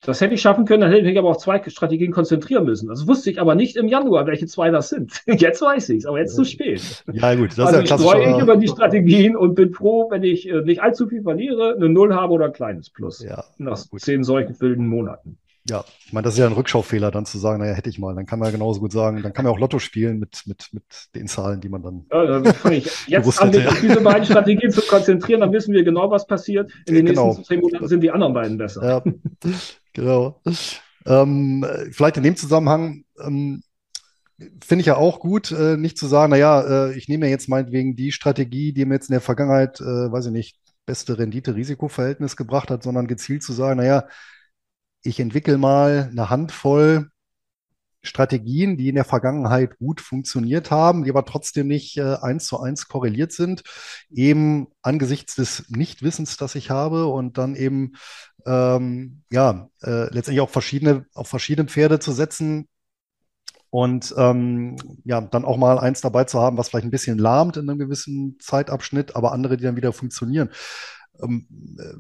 Das 0.01 0.21
hätte 0.21 0.33
ich 0.33 0.41
schaffen 0.41 0.65
können, 0.65 0.81
dann 0.81 0.91
hätte 0.91 1.01
ich 1.01 1.07
mich 1.07 1.17
aber 1.17 1.29
auf 1.29 1.39
zwei 1.39 1.61
Strategien 1.67 2.11
konzentrieren 2.11 2.63
müssen. 2.63 2.87
Das 2.87 3.05
wusste 3.05 3.31
ich 3.31 3.41
aber 3.41 3.55
nicht 3.55 3.75
im 3.75 3.89
Januar, 3.89 4.25
welche 4.27 4.47
zwei 4.47 4.71
das 4.71 4.89
sind. 4.89 5.21
Jetzt 5.27 5.61
weiß 5.61 5.89
ich 5.89 5.99
es, 5.99 6.05
aber 6.05 6.19
jetzt 6.19 6.35
zu 6.35 6.45
spät. 6.45 7.03
Ja, 7.11 7.35
gut. 7.35 7.51
Das 7.51 7.67
also 7.67 7.81
ist 7.81 7.89
ja 7.89 7.95
ich 7.95 8.01
streue 8.01 8.35
ich 8.35 8.41
über 8.41 8.55
die 8.55 8.67
Strategien 8.67 9.35
und 9.35 9.55
bin 9.55 9.73
froh, 9.73 10.09
wenn 10.09 10.23
ich 10.23 10.47
äh, 10.47 10.61
nicht 10.61 10.81
allzu 10.81 11.07
viel 11.07 11.23
verliere, 11.23 11.75
eine 11.75 11.89
Null 11.89 12.13
habe 12.13 12.33
oder 12.33 12.45
ein 12.45 12.53
kleines 12.53 12.89
Plus. 12.89 13.21
Ja, 13.21 13.43
nach 13.57 13.89
gut. 13.89 14.01
zehn 14.01 14.23
solchen 14.23 14.59
wilden 14.61 14.87
Monaten. 14.87 15.37
Ja, 15.69 15.83
ich 16.05 16.13
meine, 16.13 16.23
das 16.23 16.33
ist 16.33 16.39
ja 16.39 16.47
ein 16.47 16.53
Rückschaufehler, 16.53 17.11
dann 17.11 17.25
zu 17.25 17.37
sagen, 17.37 17.59
naja, 17.59 17.73
hätte 17.73 17.89
ich 17.89 17.99
mal. 17.99 18.15
Dann 18.15 18.25
kann 18.25 18.39
man 18.39 18.47
ja 18.47 18.51
genauso 18.51 18.79
gut 18.79 18.91
sagen, 18.91 19.21
dann 19.21 19.33
kann 19.33 19.45
man 19.45 19.53
auch 19.53 19.59
Lotto 19.59 19.77
spielen 19.77 20.17
mit, 20.17 20.43
mit, 20.45 20.69
mit 20.71 20.83
den 21.13 21.27
Zahlen, 21.27 21.61
die 21.61 21.69
man 21.69 21.83
dann. 21.83 22.05
Ja, 22.11 22.25
dann 22.25 22.45
fange 22.45 22.77
ich 22.77 22.85
jetzt 23.07 23.41
an, 23.41 23.51
mich 23.51 23.67
auf 23.67 23.79
diese 23.79 24.01
beiden 24.01 24.25
Strategien 24.25 24.71
zu 24.71 24.81
konzentrieren, 24.81 25.41
dann 25.41 25.51
wissen 25.51 25.73
wir 25.73 25.83
genau, 25.83 26.09
was 26.09 26.25
passiert. 26.25 26.71
In 26.87 26.95
den 26.95 27.05
genau. 27.05 27.27
nächsten 27.27 27.43
zehn 27.43 27.59
Monaten 27.59 27.87
sind 27.87 28.01
die 28.01 28.11
anderen 28.11 28.33
beiden 28.33 28.57
besser. 28.57 28.83
Ja, 28.83 29.03
genau. 29.93 30.41
Ähm, 31.05 31.65
vielleicht 31.91 32.17
in 32.17 32.23
dem 32.23 32.35
Zusammenhang 32.35 33.03
ähm, 33.21 33.63
finde 34.63 34.81
ich 34.81 34.87
ja 34.87 34.95
auch 34.95 35.19
gut, 35.19 35.51
äh, 35.51 35.77
nicht 35.77 35.97
zu 35.97 36.07
sagen, 36.07 36.31
naja, 36.31 36.87
äh, 36.89 36.97
ich 36.97 37.07
nehme 37.07 37.27
jetzt 37.27 37.49
meinetwegen 37.49 37.95
die 37.95 38.11
Strategie, 38.11 38.73
die 38.73 38.85
mir 38.85 38.95
jetzt 38.95 39.09
in 39.09 39.13
der 39.13 39.21
Vergangenheit, 39.21 39.81
äh, 39.81 40.11
weiß 40.11 40.27
ich 40.27 40.31
nicht, 40.31 40.59
beste 40.85 41.17
Rendite-Risiko-Verhältnis 41.17 42.35
gebracht 42.35 42.71
hat, 42.71 42.83
sondern 42.83 43.07
gezielt 43.07 43.43
zu 43.43 43.53
sagen, 43.53 43.77
naja, 43.77 44.07
ich 45.03 45.19
entwickle 45.19 45.57
mal 45.57 46.09
eine 46.11 46.29
Handvoll 46.29 47.09
Strategien, 48.01 48.77
die 48.77 48.89
in 48.89 48.95
der 48.95 49.03
Vergangenheit 49.03 49.77
gut 49.77 50.01
funktioniert 50.01 50.71
haben, 50.71 51.03
die 51.03 51.09
aber 51.09 51.25
trotzdem 51.25 51.67
nicht 51.67 51.97
äh, 51.97 52.15
eins 52.21 52.45
zu 52.45 52.59
eins 52.59 52.87
korreliert 52.87 53.33
sind, 53.33 53.63
eben 54.09 54.67
angesichts 54.81 55.35
des 55.35 55.69
Nichtwissens, 55.69 56.37
das 56.37 56.55
ich 56.55 56.69
habe 56.69 57.07
und 57.07 57.37
dann 57.37 57.55
eben 57.55 57.93
ähm, 58.45 59.23
ja 59.31 59.69
äh, 59.83 60.05
letztendlich 60.13 60.41
auch 60.41 60.49
verschiedene 60.49 61.05
auf 61.13 61.27
verschiedene 61.27 61.67
Pferde 61.67 61.99
zu 61.99 62.13
setzen 62.13 62.67
und 63.69 64.13
ähm, 64.17 64.77
ja 65.03 65.21
dann 65.21 65.45
auch 65.45 65.57
mal 65.57 65.77
eins 65.77 66.01
dabei 66.01 66.23
zu 66.23 66.39
haben, 66.39 66.57
was 66.57 66.69
vielleicht 66.69 66.85
ein 66.85 66.91
bisschen 66.91 67.17
lahmt 67.17 67.57
in 67.57 67.69
einem 67.69 67.79
gewissen 67.79 68.37
Zeitabschnitt, 68.39 69.15
aber 69.15 69.31
andere, 69.33 69.57
die 69.57 69.63
dann 69.63 69.75
wieder 69.75 69.93
funktionieren. 69.93 70.49
Ähm, 71.21 71.47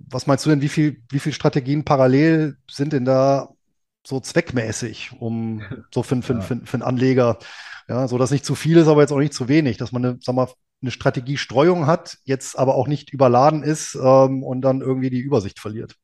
was 0.09 0.27
meinst 0.27 0.45
du 0.45 0.49
denn, 0.49 0.61
wie 0.61 0.69
viel, 0.69 1.03
wie 1.09 1.19
viel 1.19 1.33
Strategien 1.33 1.83
parallel 1.83 2.57
sind 2.69 2.93
denn 2.93 3.05
da 3.05 3.49
so 4.09 4.19
zweckmäßig, 4.19 5.11
um 5.19 5.61
so 5.93 6.03
für, 6.03 6.21
für, 6.21 6.41
für, 6.41 6.57
für 6.57 6.73
einen 6.73 6.83
Anleger, 6.83 7.37
ja, 7.87 8.07
so 8.07 8.17
dass 8.17 8.31
nicht 8.31 8.45
zu 8.45 8.55
viel 8.55 8.77
ist, 8.77 8.87
aber 8.87 9.01
jetzt 9.01 9.11
auch 9.11 9.19
nicht 9.19 9.33
zu 9.33 9.47
wenig, 9.47 9.77
dass 9.77 9.91
man 9.91 10.03
eine, 10.03 10.17
sag 10.21 10.35
mal, 10.35 10.47
eine 10.81 10.91
Strategiestreuung 10.91 11.87
hat, 11.87 12.17
jetzt 12.23 12.57
aber 12.57 12.75
auch 12.75 12.87
nicht 12.87 13.11
überladen 13.11 13.63
ist 13.63 13.95
ähm, 14.01 14.43
und 14.43 14.61
dann 14.61 14.81
irgendwie 14.81 15.09
die 15.09 15.19
Übersicht 15.19 15.59
verliert. 15.59 15.95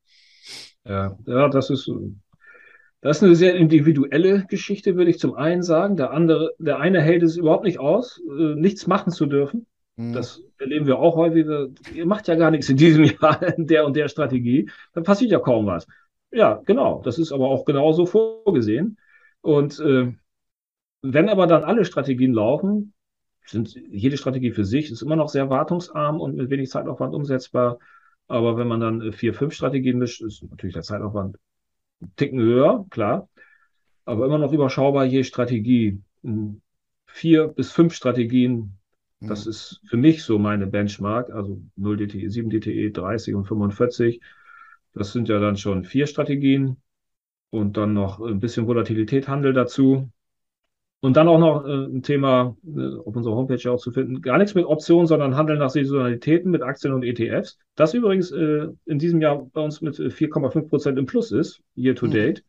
Ja, 0.83 1.17
ja, 1.25 1.47
das 1.49 1.69
ist 1.69 1.89
Das 3.01 3.17
ist 3.17 3.23
eine 3.23 3.35
sehr 3.35 3.55
individuelle 3.55 4.45
Geschichte, 4.49 4.95
würde 4.95 5.11
ich 5.11 5.19
zum 5.19 5.35
einen 5.35 5.63
sagen. 5.63 5.95
Der 5.95 6.11
andere, 6.11 6.51
der 6.59 6.79
eine 6.79 7.01
hält 7.01 7.23
es 7.23 7.37
überhaupt 7.37 7.63
nicht 7.63 7.79
aus, 7.79 8.21
äh, 8.37 8.55
nichts 8.55 8.85
machen 8.85 9.11
zu 9.11 9.25
dürfen. 9.25 9.65
Mhm. 9.95 10.13
Das 10.13 10.41
erleben 10.59 10.87
wir 10.87 10.99
auch 10.99 11.15
häufig. 11.15 11.45
Ihr 11.93 12.05
macht 12.05 12.27
ja 12.27 12.35
gar 12.35 12.51
nichts 12.51 12.69
in 12.69 12.77
diesem 12.77 13.03
Jahr 13.21 13.41
in 13.57 13.65
der 13.67 13.85
und 13.85 13.95
der 13.95 14.09
Strategie. 14.09 14.69
Dann 14.93 15.03
passiert 15.03 15.31
ja 15.31 15.39
kaum 15.39 15.65
was. 15.67 15.87
Ja, 16.35 16.61
genau. 16.65 17.01
Das 17.01 17.17
ist 17.17 17.31
aber 17.31 17.47
auch 17.47 17.63
genauso 17.63 18.05
vorgesehen. 18.05 18.97
Und 19.39 19.79
äh, 19.79 20.11
wenn 21.01 21.29
aber 21.29 21.47
dann 21.47 21.63
alle 21.63 21.85
Strategien 21.85 22.33
laufen, 22.33 22.93
sind 23.45 23.73
jede 23.89 24.17
Strategie 24.17 24.51
für 24.51 24.65
sich 24.65 24.91
ist 24.91 25.01
immer 25.01 25.15
noch 25.15 25.29
sehr 25.29 25.49
wartungsarm 25.49 26.19
und 26.19 26.35
mit 26.35 26.49
wenig 26.49 26.69
Zeitaufwand 26.69 27.15
umsetzbar. 27.15 27.79
Aber 28.27 28.57
wenn 28.57 28.67
man 28.67 28.81
dann 28.81 29.01
äh, 29.01 29.11
vier, 29.13 29.33
fünf 29.33 29.53
Strategien 29.53 29.97
mischt, 29.97 30.21
ist 30.21 30.43
natürlich 30.43 30.73
der 30.73 30.83
Zeitaufwand 30.83 31.37
einen 32.01 32.15
Ticken 32.17 32.39
höher, 32.39 32.85
klar. 32.89 33.29
Aber 34.03 34.25
immer 34.25 34.37
noch 34.37 34.51
überschaubar 34.51 35.05
je 35.05 35.23
Strategie. 35.23 36.01
Vier 37.05 37.47
bis 37.47 37.71
fünf 37.71 37.93
Strategien, 37.93 38.77
das 39.21 39.45
mhm. 39.45 39.51
ist 39.51 39.81
für 39.85 39.97
mich 39.97 40.23
so 40.23 40.37
meine 40.37 40.67
Benchmark, 40.67 41.29
also 41.29 41.61
0 41.77 41.95
DTE, 41.95 42.29
7 42.29 42.49
DTE, 42.49 42.91
30 42.91 43.35
und 43.35 43.45
45. 43.45 44.19
Das 44.95 45.11
sind 45.11 45.29
ja 45.29 45.39
dann 45.39 45.57
schon 45.57 45.83
vier 45.83 46.07
Strategien 46.07 46.77
und 47.49 47.77
dann 47.77 47.93
noch 47.93 48.19
ein 48.19 48.39
bisschen 48.39 48.65
Volatilität, 48.65 49.27
Handel 49.27 49.53
dazu. 49.53 50.09
Und 51.01 51.17
dann 51.17 51.27
auch 51.27 51.37
noch 51.37 51.65
äh, 51.65 51.85
ein 51.85 52.01
Thema 52.01 52.55
äh, 52.65 52.95
auf 52.97 53.15
unserer 53.15 53.35
Homepage 53.35 53.71
auch 53.71 53.77
zu 53.77 53.91
finden. 53.91 54.21
Gar 54.21 54.39
nichts 54.39 54.55
mit 54.55 54.65
Optionen, 54.65 55.05
sondern 55.05 55.35
Handeln 55.35 55.59
nach 55.59 55.69
Saisonalitäten 55.69 56.49
mit 56.49 56.63
Aktien 56.63 56.93
und 56.93 57.03
ETFs. 57.03 57.59
Das 57.75 57.93
übrigens 57.93 58.31
äh, 58.31 58.69
in 58.85 58.97
diesem 58.97 59.21
Jahr 59.21 59.45
bei 59.53 59.61
uns 59.61 59.81
mit 59.81 59.95
4,5 59.95 60.57
äh, 60.57 60.61
Prozent 60.63 60.97
im 60.97 61.05
Plus 61.05 61.31
ist, 61.31 61.61
year 61.75 61.93
to 61.93 62.07
mhm. 62.07 62.11
date. 62.11 62.43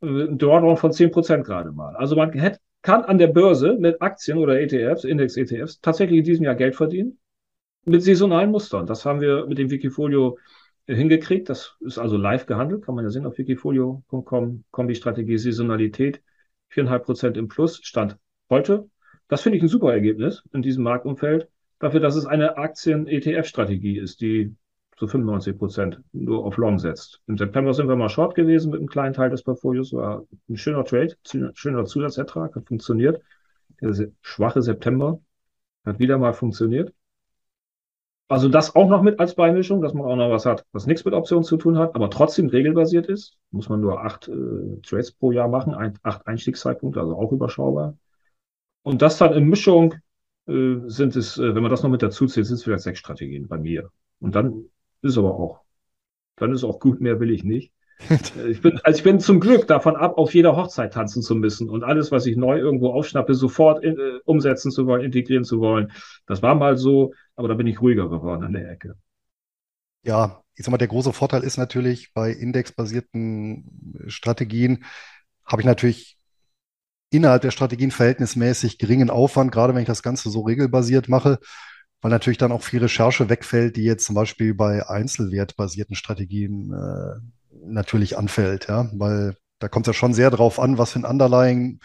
Mhm. 0.00 0.20
Ein 0.20 0.38
Drawdown 0.38 0.76
von 0.76 0.92
10 0.92 1.10
Prozent 1.10 1.44
gerade 1.44 1.72
mal. 1.72 1.94
Also 1.96 2.16
man 2.16 2.32
hätte, 2.32 2.58
kann 2.80 3.02
an 3.02 3.18
der 3.18 3.28
Börse 3.28 3.76
mit 3.78 4.00
Aktien 4.00 4.38
oder 4.38 4.60
ETFs, 4.60 5.04
Index-ETFs, 5.04 5.80
tatsächlich 5.80 6.18
in 6.18 6.24
diesem 6.24 6.44
Jahr 6.44 6.54
Geld 6.54 6.76
verdienen. 6.76 7.18
Mit 7.84 8.02
saisonalen 8.02 8.50
Mustern. 8.50 8.86
Das 8.86 9.04
haben 9.04 9.20
wir 9.20 9.46
mit 9.46 9.58
dem 9.58 9.70
Wikifolio 9.70 10.38
hingekriegt. 10.86 11.48
Das 11.48 11.76
ist 11.80 11.98
also 11.98 12.16
live 12.16 12.46
gehandelt, 12.46 12.84
kann 12.84 12.94
man 12.94 13.04
ja 13.04 13.10
sehen 13.10 13.26
auf 13.26 13.38
wikifolio.com, 13.38 14.64
Kombi-Strategie, 14.70 15.38
Saisonalität, 15.38 16.22
4,5 16.72 16.98
Prozent 17.00 17.36
im 17.36 17.48
Plus, 17.48 17.80
Stand 17.82 18.18
heute. 18.50 18.88
Das 19.28 19.42
finde 19.42 19.56
ich 19.56 19.62
ein 19.62 19.68
super 19.68 19.92
Ergebnis 19.92 20.42
in 20.52 20.62
diesem 20.62 20.84
Marktumfeld, 20.84 21.48
dafür, 21.78 22.00
dass 22.00 22.16
es 22.16 22.26
eine 22.26 22.56
Aktien-ETF-Strategie 22.56 23.98
ist, 23.98 24.20
die 24.20 24.54
zu 24.96 25.06
95 25.08 25.58
Prozent 25.58 26.00
nur 26.12 26.44
auf 26.44 26.56
Long 26.56 26.78
setzt. 26.78 27.20
Im 27.26 27.36
September 27.36 27.74
sind 27.74 27.88
wir 27.88 27.96
mal 27.96 28.08
Short 28.08 28.34
gewesen 28.34 28.70
mit 28.70 28.78
einem 28.78 28.88
kleinen 28.88 29.14
Teil 29.14 29.30
des 29.30 29.42
Portfolios, 29.42 29.92
war 29.92 30.24
ein 30.48 30.56
schöner 30.56 30.84
Trade, 30.84 31.16
schöner 31.54 31.84
Zusatzertrag, 31.84 32.54
hat 32.54 32.68
funktioniert. 32.68 33.20
Der 33.80 33.92
schwache 34.22 34.62
September 34.62 35.20
hat 35.84 35.98
wieder 35.98 36.18
mal 36.18 36.32
funktioniert. 36.32 36.92
Also 38.28 38.48
das 38.48 38.74
auch 38.74 38.88
noch 38.88 39.02
mit 39.02 39.20
als 39.20 39.34
Beimischung, 39.34 39.82
dass 39.82 39.92
man 39.92 40.06
auch 40.06 40.16
noch 40.16 40.30
was 40.30 40.46
hat, 40.46 40.64
was 40.72 40.86
nichts 40.86 41.04
mit 41.04 41.12
Optionen 41.12 41.44
zu 41.44 41.58
tun 41.58 41.78
hat, 41.78 41.94
aber 41.94 42.08
trotzdem 42.08 42.48
regelbasiert 42.48 43.06
ist. 43.06 43.36
Muss 43.50 43.68
man 43.68 43.80
nur 43.80 44.02
acht 44.02 44.28
äh, 44.28 44.80
Trades 44.82 45.12
pro 45.12 45.30
Jahr 45.30 45.48
machen, 45.48 45.74
ein, 45.74 45.98
acht 46.02 46.26
Einstiegszeitpunkte, 46.26 47.00
also 47.00 47.16
auch 47.16 47.32
überschaubar. 47.32 47.96
Und 48.82 49.02
das 49.02 49.18
dann 49.18 49.34
in 49.34 49.48
Mischung 49.48 49.94
äh, 50.46 50.76
sind 50.86 51.16
es, 51.16 51.38
äh, 51.38 51.54
wenn 51.54 51.62
man 51.62 51.70
das 51.70 51.82
noch 51.82 51.90
mit 51.90 52.02
dazu 52.02 52.26
zählt, 52.26 52.46
sind 52.46 52.56
es 52.56 52.64
vielleicht 52.64 52.82
sechs 52.82 52.98
Strategien 52.98 53.46
bei 53.46 53.58
mir. 53.58 53.90
Und 54.20 54.34
dann 54.34 54.64
ist 55.02 55.18
aber 55.18 55.34
auch, 55.34 55.60
dann 56.36 56.52
ist 56.52 56.64
auch 56.64 56.80
gut, 56.80 57.00
mehr 57.00 57.20
will 57.20 57.30
ich 57.30 57.44
nicht. 57.44 57.72
ich 58.48 58.60
bin, 58.60 58.80
also 58.82 58.98
ich 58.98 59.04
bin 59.04 59.20
zum 59.20 59.38
Glück 59.38 59.66
davon 59.66 59.96
ab, 59.96 60.18
auf 60.18 60.34
jeder 60.34 60.56
Hochzeit 60.56 60.94
tanzen 60.94 61.22
zu 61.22 61.34
müssen 61.36 61.70
und 61.70 61.84
alles, 61.84 62.10
was 62.10 62.26
ich 62.26 62.36
neu 62.36 62.58
irgendwo 62.58 62.90
aufschnappe, 62.90 63.34
sofort 63.34 63.84
in, 63.84 63.98
äh, 63.98 64.18
umsetzen 64.24 64.70
zu 64.70 64.86
wollen, 64.86 65.04
integrieren 65.04 65.44
zu 65.44 65.60
wollen. 65.60 65.92
Das 66.26 66.42
war 66.42 66.54
mal 66.54 66.76
so, 66.76 67.12
aber 67.36 67.48
da 67.48 67.54
bin 67.54 67.66
ich 67.66 67.80
ruhiger 67.80 68.08
geworden 68.08 68.44
an 68.44 68.52
der 68.52 68.70
Ecke. 68.70 68.96
Ja, 70.02 70.42
ich 70.54 70.64
sag 70.64 70.70
mal, 70.70 70.78
der 70.78 70.88
große 70.88 71.12
Vorteil 71.12 71.42
ist 71.42 71.56
natürlich 71.56 72.12
bei 72.12 72.30
indexbasierten 72.30 74.04
Strategien 74.06 74.84
habe 75.44 75.62
ich 75.62 75.66
natürlich 75.66 76.18
innerhalb 77.10 77.42
der 77.42 77.50
Strategien 77.50 77.90
verhältnismäßig 77.90 78.78
geringen 78.78 79.10
Aufwand, 79.10 79.52
gerade 79.52 79.74
wenn 79.74 79.82
ich 79.82 79.86
das 79.86 80.02
Ganze 80.02 80.30
so 80.30 80.42
regelbasiert 80.42 81.08
mache, 81.08 81.38
weil 82.00 82.10
natürlich 82.10 82.38
dann 82.38 82.52
auch 82.52 82.62
viel 82.62 82.80
Recherche 82.80 83.28
wegfällt, 83.28 83.76
die 83.76 83.84
jetzt 83.84 84.04
zum 84.04 84.14
Beispiel 84.14 84.54
bei 84.54 84.88
einzelwertbasierten 84.88 85.96
Strategien 85.96 86.72
äh, 86.72 87.20
natürlich 87.66 88.18
anfällt, 88.18 88.68
ja, 88.68 88.90
weil 88.94 89.36
da 89.58 89.68
kommt 89.68 89.86
es 89.86 89.94
ja 89.94 89.98
schon 89.98 90.12
sehr 90.12 90.30
drauf 90.30 90.58
an, 90.58 90.76
was 90.76 90.92
für 90.92 90.98
ein 90.98 91.04
Underlying 91.04 91.80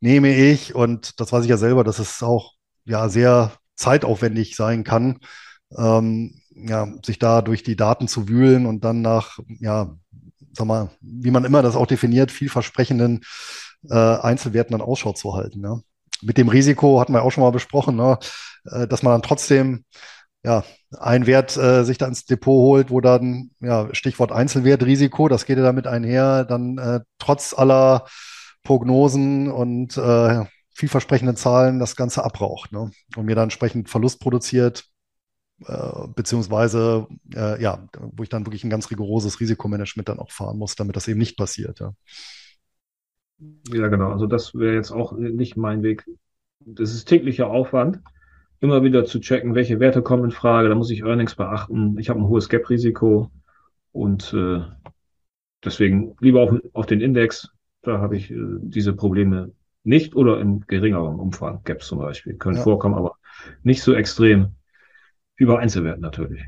nehme 0.00 0.34
ich 0.34 0.74
und 0.74 1.20
das 1.20 1.32
weiß 1.32 1.44
ich 1.44 1.50
ja 1.50 1.56
selber, 1.56 1.84
dass 1.84 1.98
es 1.98 2.22
auch 2.22 2.54
ja 2.84 3.08
sehr 3.08 3.52
zeitaufwendig 3.76 4.56
sein 4.56 4.84
kann, 4.84 5.18
ähm, 5.76 6.40
ja, 6.54 6.88
sich 7.04 7.18
da 7.18 7.42
durch 7.42 7.62
die 7.62 7.76
Daten 7.76 8.08
zu 8.08 8.28
wühlen 8.28 8.66
und 8.66 8.84
dann 8.84 9.02
nach, 9.02 9.38
ja, 9.60 9.94
sag 10.52 10.66
mal, 10.66 10.90
wie 11.00 11.30
man 11.30 11.44
immer 11.44 11.62
das 11.62 11.76
auch 11.76 11.86
definiert, 11.86 12.32
vielversprechenden 12.32 13.20
äh, 13.90 13.94
Einzelwerten 13.94 14.72
dann 14.72 14.86
Ausschau 14.86 15.12
zu 15.12 15.34
halten. 15.34 15.62
Ja. 15.62 15.80
Mit 16.22 16.38
dem 16.38 16.48
Risiko 16.48 17.00
hatten 17.00 17.12
wir 17.12 17.22
auch 17.22 17.32
schon 17.32 17.44
mal 17.44 17.50
besprochen, 17.50 17.96
ne, 17.96 18.18
äh, 18.64 18.88
dass 18.88 19.02
man 19.02 19.12
dann 19.12 19.22
trotzdem 19.22 19.84
ja, 20.44 20.64
ein 20.98 21.26
Wert 21.26 21.56
äh, 21.56 21.84
sich 21.84 21.98
da 21.98 22.06
ins 22.06 22.24
Depot 22.24 22.54
holt, 22.54 22.90
wo 22.90 23.00
dann, 23.00 23.50
ja, 23.60 23.88
Stichwort 23.92 24.32
Einzelwertrisiko, 24.32 25.28
das 25.28 25.44
geht 25.44 25.58
ja 25.58 25.64
damit 25.64 25.86
einher, 25.86 26.44
dann 26.44 26.78
äh, 26.78 27.00
trotz 27.18 27.52
aller 27.52 28.06
Prognosen 28.62 29.50
und 29.50 29.96
äh, 29.96 30.44
vielversprechenden 30.76 31.36
Zahlen 31.36 31.78
das 31.78 31.96
Ganze 31.96 32.22
abraucht 32.22 32.70
ne? 32.70 32.90
und 33.16 33.24
mir 33.24 33.34
dann 33.34 33.44
entsprechend 33.44 33.88
Verlust 33.88 34.20
produziert, 34.20 34.84
äh, 35.64 36.06
beziehungsweise, 36.14 37.06
äh, 37.34 37.60
ja, 37.62 37.88
wo 37.98 38.22
ich 38.22 38.28
dann 38.28 38.44
wirklich 38.44 38.62
ein 38.62 38.70
ganz 38.70 38.90
rigoroses 38.90 39.40
Risikomanagement 39.40 40.08
dann 40.08 40.18
auch 40.18 40.30
fahren 40.30 40.58
muss, 40.58 40.74
damit 40.74 40.94
das 40.94 41.08
eben 41.08 41.18
nicht 41.18 41.38
passiert. 41.38 41.80
Ja, 41.80 41.94
ja 43.72 43.88
genau. 43.88 44.12
Also 44.12 44.26
das 44.26 44.54
wäre 44.54 44.74
jetzt 44.74 44.90
auch 44.90 45.12
nicht 45.12 45.56
mein 45.56 45.82
Weg. 45.82 46.04
Das 46.60 46.92
ist 46.92 47.06
täglicher 47.06 47.48
Aufwand 47.48 48.02
immer 48.60 48.82
wieder 48.82 49.04
zu 49.04 49.20
checken, 49.20 49.54
welche 49.54 49.80
Werte 49.80 50.02
kommen 50.02 50.24
in 50.24 50.30
Frage. 50.30 50.68
Da 50.68 50.74
muss 50.74 50.90
ich 50.90 51.04
Earnings 51.04 51.34
beachten. 51.36 51.98
Ich 51.98 52.10
habe 52.10 52.20
ein 52.20 52.28
hohes 52.28 52.48
Gap-Risiko 52.48 53.30
und 53.92 54.32
äh, 54.34 54.60
deswegen 55.64 56.16
lieber 56.20 56.42
auf, 56.42 56.54
auf 56.74 56.86
den 56.86 57.00
Index. 57.00 57.48
Da 57.82 57.98
habe 57.98 58.16
ich 58.16 58.30
äh, 58.30 58.36
diese 58.60 58.92
Probleme 58.94 59.52
nicht 59.86 60.16
oder 60.16 60.40
in 60.40 60.66
geringerem 60.66 61.18
Umfang. 61.18 61.62
Gaps 61.64 61.86
zum 61.86 61.98
Beispiel 61.98 62.36
können 62.36 62.56
ja. 62.56 62.62
vorkommen, 62.62 62.94
aber 62.94 63.16
nicht 63.62 63.82
so 63.82 63.94
extrem 63.94 64.56
wie 65.36 65.46
bei 65.46 65.58
Einzelwerten 65.58 66.02
natürlich. 66.02 66.42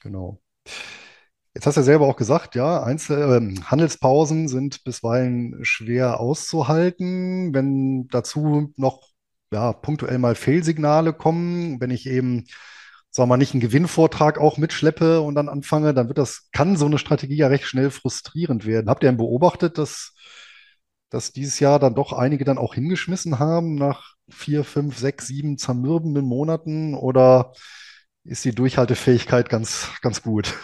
Genau. 0.00 0.40
Jetzt 1.54 1.66
hast 1.66 1.76
du 1.76 1.80
ja 1.80 1.84
selber 1.84 2.06
auch 2.06 2.16
gesagt, 2.16 2.54
ja, 2.54 2.82
Einzel 2.82 3.18
äh, 3.18 3.60
Handelspausen 3.64 4.48
sind 4.48 4.84
bisweilen 4.84 5.64
schwer 5.64 6.20
auszuhalten. 6.20 7.52
Wenn 7.54 8.08
dazu 8.08 8.72
noch 8.76 9.08
ja, 9.52 9.72
punktuell 9.72 10.18
mal 10.18 10.34
Fehlsignale 10.34 11.12
kommen, 11.12 11.80
wenn 11.80 11.90
ich 11.90 12.06
eben, 12.06 12.46
sagen 13.10 13.28
wir 13.28 13.34
mal, 13.34 13.36
nicht 13.36 13.52
einen 13.52 13.60
Gewinnvortrag 13.60 14.38
auch 14.38 14.58
mitschleppe 14.58 15.20
und 15.20 15.34
dann 15.34 15.48
anfange, 15.48 15.92
dann 15.92 16.08
wird 16.08 16.18
das, 16.18 16.48
kann 16.52 16.76
so 16.76 16.86
eine 16.86 16.98
Strategie 16.98 17.36
ja 17.36 17.48
recht 17.48 17.64
schnell 17.64 17.90
frustrierend 17.90 18.64
werden. 18.64 18.88
Habt 18.88 19.02
ihr 19.02 19.08
denn 19.08 19.16
beobachtet, 19.16 19.76
dass, 19.76 20.14
dass 21.10 21.32
dieses 21.32 21.60
Jahr 21.60 21.78
dann 21.78 21.94
doch 21.94 22.12
einige 22.12 22.44
dann 22.44 22.58
auch 22.58 22.74
hingeschmissen 22.74 23.38
haben 23.38 23.74
nach 23.74 24.14
vier, 24.28 24.64
fünf, 24.64 24.96
sechs, 24.96 25.26
sieben 25.26 25.58
zermürbenden 25.58 26.24
Monaten 26.24 26.94
oder 26.94 27.52
ist 28.24 28.44
die 28.44 28.54
Durchhaltefähigkeit 28.54 29.48
ganz, 29.48 29.90
ganz 30.02 30.22
gut? 30.22 30.54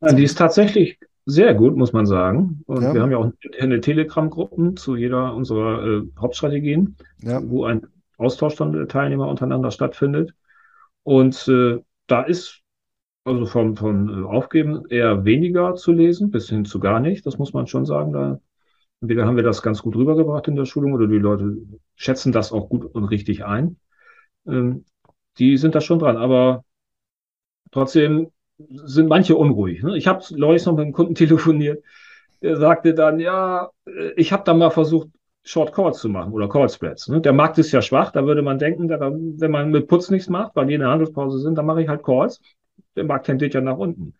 Ja, 0.00 0.12
die 0.12 0.24
ist 0.24 0.38
tatsächlich 0.38 0.98
sehr 1.26 1.54
gut, 1.54 1.76
muss 1.76 1.92
man 1.92 2.06
sagen. 2.06 2.62
Und 2.66 2.82
ja. 2.82 2.94
wir 2.94 3.02
haben 3.02 3.10
ja 3.10 3.18
auch 3.18 3.32
eine 3.58 3.80
Telegram-Gruppen 3.80 4.76
zu 4.76 4.96
jeder 4.96 5.34
unserer 5.34 5.84
äh, 5.84 6.02
Hauptstrategien, 6.18 6.96
ja. 7.18 7.40
wo 7.42 7.64
ein 7.64 7.86
Austausch 8.18 8.56
der 8.56 8.88
Teilnehmer 8.88 9.28
untereinander 9.28 9.70
stattfindet. 9.70 10.34
Und 11.02 11.48
äh, 11.48 11.78
da 12.06 12.22
ist 12.22 12.60
also 13.24 13.46
vom, 13.46 13.76
von 13.76 14.08
äh, 14.08 14.26
Aufgeben 14.26 14.84
eher 14.88 15.24
weniger 15.24 15.74
zu 15.74 15.92
lesen, 15.92 16.30
bis 16.30 16.48
hin 16.48 16.64
zu 16.64 16.80
gar 16.80 17.00
nicht. 17.00 17.24
Das 17.26 17.38
muss 17.38 17.52
man 17.52 17.66
schon 17.66 17.86
sagen. 17.86 18.12
Da 18.12 18.40
entweder 19.02 19.26
haben 19.26 19.36
wir 19.36 19.42
das 19.42 19.62
ganz 19.62 19.82
gut 19.82 19.96
rübergebracht 19.96 20.48
in 20.48 20.56
der 20.56 20.64
Schulung 20.64 20.92
oder 20.92 21.08
die 21.08 21.18
Leute 21.18 21.58
schätzen 21.96 22.32
das 22.32 22.52
auch 22.52 22.68
gut 22.68 22.84
und 22.84 23.04
richtig 23.04 23.44
ein. 23.44 23.76
Ähm, 24.46 24.84
die 25.38 25.56
sind 25.56 25.74
da 25.74 25.80
schon 25.80 25.98
dran. 25.98 26.16
Aber 26.16 26.64
trotzdem 27.72 28.30
sind 28.58 29.08
manche 29.08 29.36
unruhig. 29.36 29.82
Ne? 29.82 29.96
Ich 29.96 30.06
habe 30.06 30.24
neulich 30.30 30.64
noch 30.64 30.74
mit 30.74 30.84
einem 30.84 30.92
Kunden 30.92 31.14
telefoniert, 31.16 31.84
der 32.42 32.56
sagte 32.56 32.94
dann, 32.94 33.20
ja, 33.20 33.70
ich 34.16 34.32
habe 34.32 34.44
da 34.44 34.54
mal 34.54 34.70
versucht, 34.70 35.08
Short 35.44 35.72
Calls 35.72 35.98
zu 35.98 36.08
machen 36.08 36.32
oder 36.32 36.48
Call 36.48 36.68
Spreads. 36.68 37.08
Ne? 37.08 37.20
Der 37.20 37.32
Markt 37.32 37.58
ist 37.58 37.72
ja 37.72 37.82
schwach, 37.82 38.12
da 38.12 38.24
würde 38.26 38.42
man 38.42 38.60
denken, 38.60 38.88
wenn 38.88 39.50
man 39.50 39.70
mit 39.70 39.88
Putz 39.88 40.10
nichts 40.10 40.28
macht, 40.28 40.54
weil 40.54 40.66
die 40.66 40.74
in 40.74 40.80
der 40.80 40.90
Handelspause 40.90 41.40
sind, 41.40 41.56
dann 41.56 41.66
mache 41.66 41.82
ich 41.82 41.88
halt 41.88 42.04
Calls. 42.04 42.40
Der 42.94 43.04
Markt 43.04 43.26
tendiert 43.26 43.54
ja 43.54 43.60
nach 43.60 43.78
unten. 43.78 44.14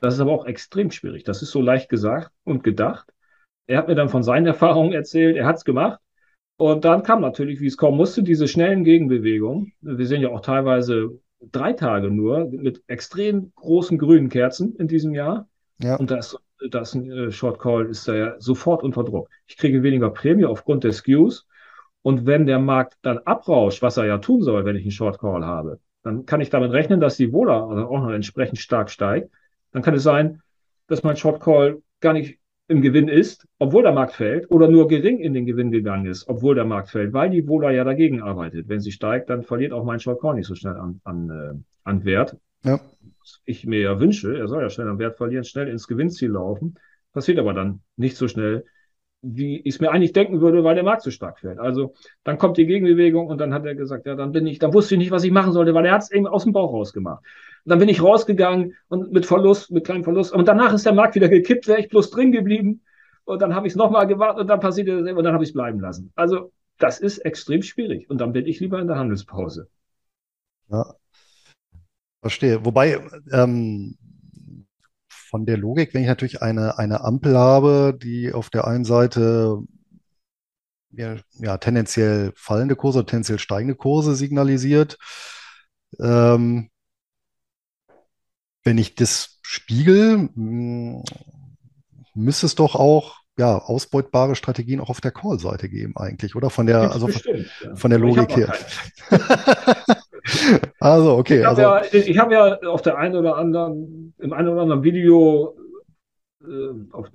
Das 0.00 0.14
ist 0.14 0.20
aber 0.20 0.32
auch 0.32 0.46
extrem 0.46 0.90
schwierig. 0.90 1.24
Das 1.24 1.42
ist 1.42 1.50
so 1.50 1.60
leicht 1.60 1.90
gesagt 1.90 2.32
und 2.44 2.64
gedacht. 2.64 3.12
Er 3.66 3.78
hat 3.78 3.88
mir 3.88 3.94
dann 3.94 4.08
von 4.08 4.22
seinen 4.22 4.46
Erfahrungen 4.46 4.92
erzählt, 4.92 5.36
er 5.36 5.46
hat 5.46 5.56
es 5.56 5.64
gemacht. 5.64 6.00
Und 6.56 6.84
dann 6.84 7.02
kam 7.02 7.20
natürlich, 7.20 7.60
wie 7.60 7.66
es 7.66 7.76
kommen 7.76 7.96
musste, 7.96 8.22
diese 8.22 8.46
schnellen 8.46 8.84
Gegenbewegungen. 8.84 9.72
Wir 9.80 10.06
sehen 10.06 10.22
ja 10.22 10.28
auch 10.28 10.40
teilweise 10.40 11.18
drei 11.40 11.72
Tage 11.72 12.10
nur 12.10 12.48
mit 12.50 12.82
extrem 12.86 13.52
großen 13.56 13.98
grünen 13.98 14.28
Kerzen 14.28 14.76
in 14.76 14.86
diesem 14.86 15.14
Jahr. 15.14 15.48
Ja. 15.78 15.96
Und 15.96 16.10
das, 16.10 16.38
das 16.70 16.94
äh, 16.94 17.30
Short 17.32 17.58
Call 17.58 17.86
ist 17.86 18.06
da 18.06 18.14
ja 18.14 18.34
sofort 18.38 18.82
unter 18.82 19.02
Druck. 19.02 19.28
Ich 19.46 19.56
kriege 19.56 19.82
weniger 19.82 20.10
Prämie 20.10 20.44
aufgrund 20.44 20.84
des 20.84 20.98
Skews. 20.98 21.46
Und 22.02 22.26
wenn 22.26 22.46
der 22.46 22.58
Markt 22.58 22.98
dann 23.02 23.18
abrauscht, 23.18 23.82
was 23.82 23.96
er 23.96 24.06
ja 24.06 24.18
tun 24.18 24.42
soll, 24.42 24.64
wenn 24.64 24.76
ich 24.76 24.82
einen 24.82 24.90
Short 24.90 25.18
Call 25.18 25.44
habe, 25.44 25.80
dann 26.02 26.26
kann 26.26 26.40
ich 26.40 26.50
damit 26.50 26.72
rechnen, 26.72 27.00
dass 27.00 27.16
die 27.16 27.32
Wohler 27.32 27.64
auch 27.64 28.00
noch 28.00 28.10
entsprechend 28.10 28.58
stark 28.58 28.90
steigt. 28.90 29.30
Dann 29.70 29.82
kann 29.82 29.94
es 29.94 30.02
sein, 30.02 30.42
dass 30.88 31.02
mein 31.02 31.16
Short 31.16 31.40
Call 31.40 31.80
gar 32.00 32.12
nicht 32.12 32.38
im 32.72 32.82
Gewinn 32.82 33.08
ist, 33.08 33.46
obwohl 33.58 33.82
der 33.82 33.92
Markt 33.92 34.14
fällt, 34.14 34.50
oder 34.50 34.68
nur 34.68 34.88
gering 34.88 35.18
in 35.18 35.34
den 35.34 35.46
Gewinn 35.46 35.70
gegangen 35.70 36.06
ist, 36.06 36.28
obwohl 36.28 36.54
der 36.54 36.64
Markt 36.64 36.90
fällt, 36.90 37.12
weil 37.12 37.30
die 37.30 37.46
Wohler 37.46 37.70
ja 37.70 37.84
dagegen 37.84 38.22
arbeitet. 38.22 38.68
Wenn 38.68 38.80
sie 38.80 38.92
steigt, 38.92 39.30
dann 39.30 39.42
verliert 39.42 39.72
auch 39.72 39.84
mein 39.84 40.00
Short 40.00 40.20
Call 40.20 40.34
nicht 40.34 40.46
so 40.46 40.54
schnell 40.54 40.76
an, 40.76 41.00
an, 41.04 41.30
äh, 41.30 41.54
an 41.84 42.04
Wert. 42.04 42.36
Ja. 42.64 42.80
Ich 43.44 43.66
mir 43.66 43.80
ja 43.80 44.00
wünsche, 44.00 44.36
er 44.36 44.48
soll 44.48 44.62
ja 44.62 44.70
schnell 44.70 44.88
an 44.88 44.98
Wert 44.98 45.16
verlieren, 45.16 45.44
schnell 45.44 45.68
ins 45.68 45.86
Gewinnziel 45.86 46.30
laufen. 46.30 46.74
Passiert 47.12 47.38
aber 47.38 47.52
dann 47.52 47.80
nicht 47.96 48.16
so 48.16 48.26
schnell, 48.26 48.64
wie 49.20 49.60
ich 49.60 49.74
es 49.74 49.80
mir 49.80 49.90
eigentlich 49.92 50.12
denken 50.12 50.40
würde, 50.40 50.64
weil 50.64 50.74
der 50.74 50.84
Markt 50.84 51.02
so 51.02 51.10
stark 51.10 51.38
fällt. 51.38 51.58
Also 51.58 51.94
dann 52.24 52.38
kommt 52.38 52.56
die 52.56 52.66
Gegenbewegung 52.66 53.28
und 53.28 53.38
dann 53.38 53.54
hat 53.54 53.64
er 53.64 53.74
gesagt, 53.74 54.06
ja, 54.06 54.16
dann 54.16 54.32
bin 54.32 54.46
ich, 54.46 54.58
dann 54.58 54.74
wusste 54.74 54.94
ich 54.94 54.98
nicht, 54.98 55.12
was 55.12 55.24
ich 55.24 55.30
machen 55.30 55.52
sollte, 55.52 55.74
weil 55.74 55.86
er 55.86 55.92
hat 55.92 56.02
es 56.02 56.10
eben 56.10 56.26
aus 56.26 56.44
dem 56.44 56.52
Bauch 56.52 56.72
rausgemacht. 56.72 57.24
Und 57.64 57.70
dann 57.70 57.78
bin 57.78 57.88
ich 57.88 58.02
rausgegangen 58.02 58.74
und 58.88 59.12
mit 59.12 59.26
Verlust, 59.26 59.70
mit 59.70 59.84
kleinem 59.84 60.04
Verlust. 60.04 60.32
Und 60.32 60.48
danach 60.48 60.72
ist 60.72 60.84
der 60.86 60.94
Markt 60.94 61.14
wieder 61.14 61.28
gekippt, 61.28 61.68
wäre 61.68 61.80
ich 61.80 61.88
bloß 61.88 62.10
drin 62.10 62.32
geblieben. 62.32 62.82
Und 63.24 63.40
dann 63.40 63.54
habe 63.54 63.66
ich 63.66 63.74
es 63.74 63.76
nochmal 63.76 64.06
gewartet 64.06 64.40
und 64.40 64.48
dann 64.48 64.60
passierte 64.60 65.02
das 65.02 65.12
und 65.12 65.22
dann 65.22 65.32
habe 65.32 65.44
ich 65.44 65.50
es 65.50 65.54
bleiben 65.54 65.78
lassen. 65.78 66.12
Also 66.16 66.52
das 66.78 66.98
ist 66.98 67.18
extrem 67.18 67.62
schwierig. 67.62 68.10
Und 68.10 68.18
dann 68.18 68.32
bin 68.32 68.46
ich 68.46 68.58
lieber 68.58 68.80
in 68.80 68.88
der 68.88 68.98
Handelspause. 68.98 69.68
Ja, 70.68 70.94
verstehe. 72.20 72.64
Wobei, 72.64 73.00
ähm, 73.30 73.96
von 75.08 75.46
der 75.46 75.56
Logik, 75.56 75.94
wenn 75.94 76.02
ich 76.02 76.08
natürlich 76.08 76.42
eine, 76.42 76.78
eine 76.78 77.04
Ampel 77.04 77.38
habe, 77.38 77.96
die 77.96 78.32
auf 78.32 78.50
der 78.50 78.66
einen 78.66 78.84
Seite 78.84 79.62
ja, 80.92 81.16
ja 81.34 81.58
tendenziell 81.58 82.32
fallende 82.34 82.76
Kurse, 82.76 83.04
tendenziell 83.06 83.38
steigende 83.38 83.74
Kurse 83.74 84.14
signalisiert, 84.14 84.98
ähm, 86.00 86.70
wenn 88.64 88.78
ich 88.78 88.94
das 88.94 89.38
spiegel, 89.42 90.28
hm, 90.34 91.02
müsste 92.14 92.46
es 92.46 92.54
doch 92.54 92.74
auch 92.74 93.22
ja, 93.38 93.58
ausbeutbare 93.58 94.34
Strategien 94.34 94.80
auch 94.80 94.90
auf 94.90 95.00
der 95.00 95.10
Call-Seite 95.10 95.68
geben 95.68 95.94
eigentlich, 95.96 96.36
oder? 96.36 96.50
Von 96.50 96.66
der, 96.66 96.92
also 96.92 97.08
von, 97.08 97.22
ja. 97.34 97.74
von 97.74 97.90
der 97.90 97.98
Logik 97.98 98.36
her. 98.36 98.52
also, 100.80 101.16
okay. 101.16 101.40
Ich 101.40 101.46
habe 101.46 101.66
also, 101.66 101.96
ja, 101.96 102.20
hab 102.20 102.30
ja 102.30 102.58
auf 102.68 102.82
der 102.82 102.98
einen 102.98 103.16
oder 103.16 103.36
anderen, 103.36 104.14
im 104.18 104.32
einen 104.32 104.48
oder 104.48 104.62
anderen 104.62 104.82
Video, 104.82 105.56
äh, 106.42 106.92
auf, 106.92 107.08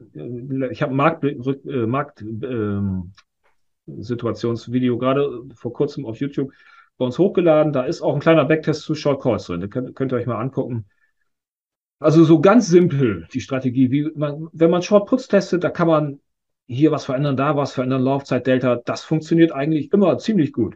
ich 0.71 0.81
habe 0.81 0.93
Markt, 0.93 1.23
äh, 1.23 1.85
Markt 1.85 2.21
äh, 2.21 2.79
Situationsvideo 3.85 4.97
gerade 4.97 5.43
vor 5.53 5.71
kurzem 5.71 6.05
auf 6.05 6.17
YouTube 6.17 6.51
bei 6.97 7.05
uns 7.05 7.19
hochgeladen. 7.19 7.73
Da 7.73 7.83
ist 7.83 8.01
auch 8.01 8.15
ein 8.15 8.19
kleiner 8.19 8.45
Backtest 8.45 8.81
zu 8.81 8.95
Short 8.95 9.21
Calls 9.21 9.45
drin. 9.45 9.61
Da 9.61 9.67
könnt, 9.67 9.95
könnt 9.95 10.11
ihr 10.11 10.17
euch 10.17 10.25
mal 10.25 10.41
angucken. 10.41 10.85
Also 11.99 12.23
so 12.23 12.39
ganz 12.39 12.67
simpel 12.67 13.27
die 13.33 13.41
Strategie. 13.41 13.91
Wie 13.91 14.11
man, 14.15 14.47
wenn 14.53 14.69
man 14.69 14.81
Short 14.81 15.07
Puts 15.07 15.27
testet, 15.27 15.63
da 15.63 15.69
kann 15.69 15.87
man 15.87 16.19
hier 16.67 16.91
was 16.91 17.05
verändern, 17.05 17.37
da 17.37 17.55
was 17.55 17.73
verändern, 17.73 18.03
Laufzeit 18.03 18.45
Delta. 18.45 18.75
Das 18.85 19.03
funktioniert 19.03 19.51
eigentlich 19.51 19.91
immer 19.93 20.17
ziemlich 20.17 20.53
gut. 20.53 20.75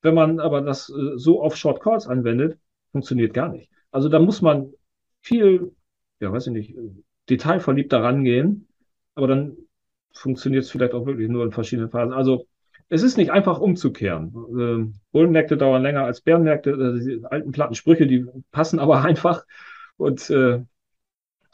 Wenn 0.00 0.14
man 0.14 0.40
aber 0.40 0.62
das 0.62 0.88
äh, 0.90 1.16
so 1.18 1.42
auf 1.42 1.56
Short 1.56 1.82
Calls 1.82 2.06
anwendet, 2.06 2.58
funktioniert 2.92 3.34
gar 3.34 3.48
nicht. 3.48 3.70
Also 3.90 4.08
da 4.08 4.18
muss 4.18 4.40
man 4.42 4.72
viel, 5.20 5.72
ja, 6.20 6.32
weiß 6.32 6.46
ich 6.48 6.52
nicht, 6.52 6.74
detailverliebt 7.28 7.92
daran 7.92 8.24
gehen, 8.24 8.68
aber 9.14 9.26
dann 9.26 9.56
funktioniert 10.12 10.64
es 10.64 10.70
vielleicht 10.70 10.94
auch 10.94 11.06
wirklich 11.06 11.28
nur 11.28 11.44
in 11.44 11.52
verschiedenen 11.52 11.90
Phasen. 11.90 12.12
Also 12.12 12.46
es 12.88 13.02
ist 13.02 13.16
nicht 13.16 13.30
einfach 13.30 13.58
umzukehren. 13.60 14.34
Ähm, 14.50 14.94
Bullenmärkte 15.12 15.56
dauern 15.56 15.82
länger 15.82 16.04
als 16.04 16.20
Bärenmärkte. 16.20 16.70
Äh, 16.70 17.04
die 17.04 17.24
alten 17.24 17.52
platten 17.52 17.74
Sprüche, 17.74 18.06
die 18.06 18.26
passen 18.50 18.78
aber 18.78 19.02
einfach. 19.04 19.44
Und 19.96 20.30
äh, 20.30 20.64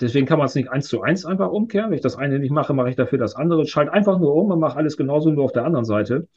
deswegen 0.01 0.27
kann 0.27 0.39
man 0.39 0.47
es 0.47 0.55
nicht 0.55 0.71
eins 0.71 0.89
zu 0.89 1.03
eins 1.03 1.25
einfach 1.25 1.51
umkehren. 1.51 1.91
Wenn 1.91 1.97
ich 1.97 2.03
das 2.03 2.17
eine 2.17 2.39
nicht 2.39 2.51
mache, 2.51 2.75
mache 2.75 2.91
ich 2.91 2.97
dafür 2.97 3.19
das 3.19 3.35
andere. 3.35 3.67
Schalte 3.67 3.93
einfach 3.93 4.19
nur 4.19 4.35
um 4.35 4.51
und 4.51 4.61
mache 4.61 4.77
alles 4.77 4.97
genauso 4.97 5.31
nur 5.31 5.45
auf 5.45 5.53
der 5.53 5.65
anderen 5.65 5.85
Seite. 5.85 6.29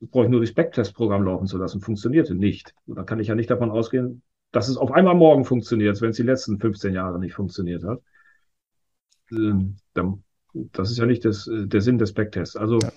Das 0.00 0.10
brauche 0.10 0.24
ich 0.24 0.30
nur 0.30 0.40
das 0.40 0.52
Backtest-Programm 0.52 1.22
laufen 1.22 1.46
zu 1.46 1.58
lassen. 1.58 1.80
Funktionierte 1.80 2.34
nicht. 2.34 2.74
Und 2.86 2.96
da 2.96 3.04
kann 3.04 3.20
ich 3.20 3.28
ja 3.28 3.34
nicht 3.34 3.50
davon 3.50 3.70
ausgehen, 3.70 4.22
dass 4.52 4.68
es 4.68 4.76
auf 4.76 4.92
einmal 4.92 5.14
morgen 5.14 5.44
funktioniert, 5.44 6.00
wenn 6.00 6.10
es 6.10 6.16
die 6.16 6.22
letzten 6.22 6.58
15 6.58 6.94
Jahre 6.94 7.18
nicht 7.18 7.34
funktioniert 7.34 7.84
hat. 7.84 8.00
Ähm, 9.32 9.76
dann, 9.94 10.22
das 10.52 10.90
ist 10.90 10.98
ja 10.98 11.06
nicht 11.06 11.24
das, 11.24 11.46
äh, 11.46 11.66
der 11.66 11.80
Sinn 11.80 11.98
des 11.98 12.12
Backtests. 12.12 12.56
Also 12.56 12.78
ja. 12.78 12.92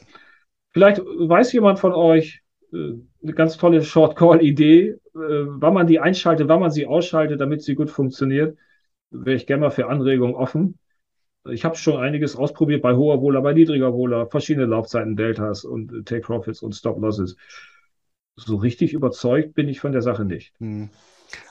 vielleicht 0.71 0.99
weiß 0.99 1.51
jemand 1.53 1.79
von 1.79 1.93
euch, 1.93 2.43
eine 2.71 3.33
ganz 3.33 3.57
tolle 3.57 3.83
Short-Call-Idee, 3.83 4.87
äh, 4.89 4.97
wann 5.13 5.73
man 5.73 5.87
die 5.87 5.99
einschaltet, 5.99 6.47
wann 6.47 6.59
man 6.59 6.71
sie 6.71 6.87
ausschaltet, 6.87 7.39
damit 7.39 7.63
sie 7.63 7.75
gut 7.75 7.89
funktioniert. 7.89 8.57
Wäre 9.09 9.35
ich 9.35 9.47
gerne 9.47 9.61
mal 9.61 9.71
für 9.71 9.87
Anregungen 9.87 10.35
offen. 10.35 10.77
Ich 11.49 11.63
habe 11.63 11.77
schon 11.77 11.97
einiges 12.01 12.35
ausprobiert 12.35 12.81
bei 12.81 12.93
hoher 12.93 13.21
Wohler, 13.21 13.41
bei 13.41 13.53
niedriger 13.53 13.93
Wohler, 13.93 14.27
verschiedene 14.27 14.65
Laufzeiten, 14.65 15.15
Deltas 15.15 15.63
und 15.63 16.05
Take 16.05 16.21
Profits 16.21 16.61
und 16.61 16.73
Stop 16.75 16.99
Losses. 16.99 17.37
So 18.35 18.57
richtig 18.57 18.93
überzeugt 18.93 19.53
bin 19.53 19.69
ich 19.69 19.79
von 19.79 19.93
der 19.93 20.01
Sache 20.01 20.25
nicht. 20.25 20.53
Hm. 20.59 20.89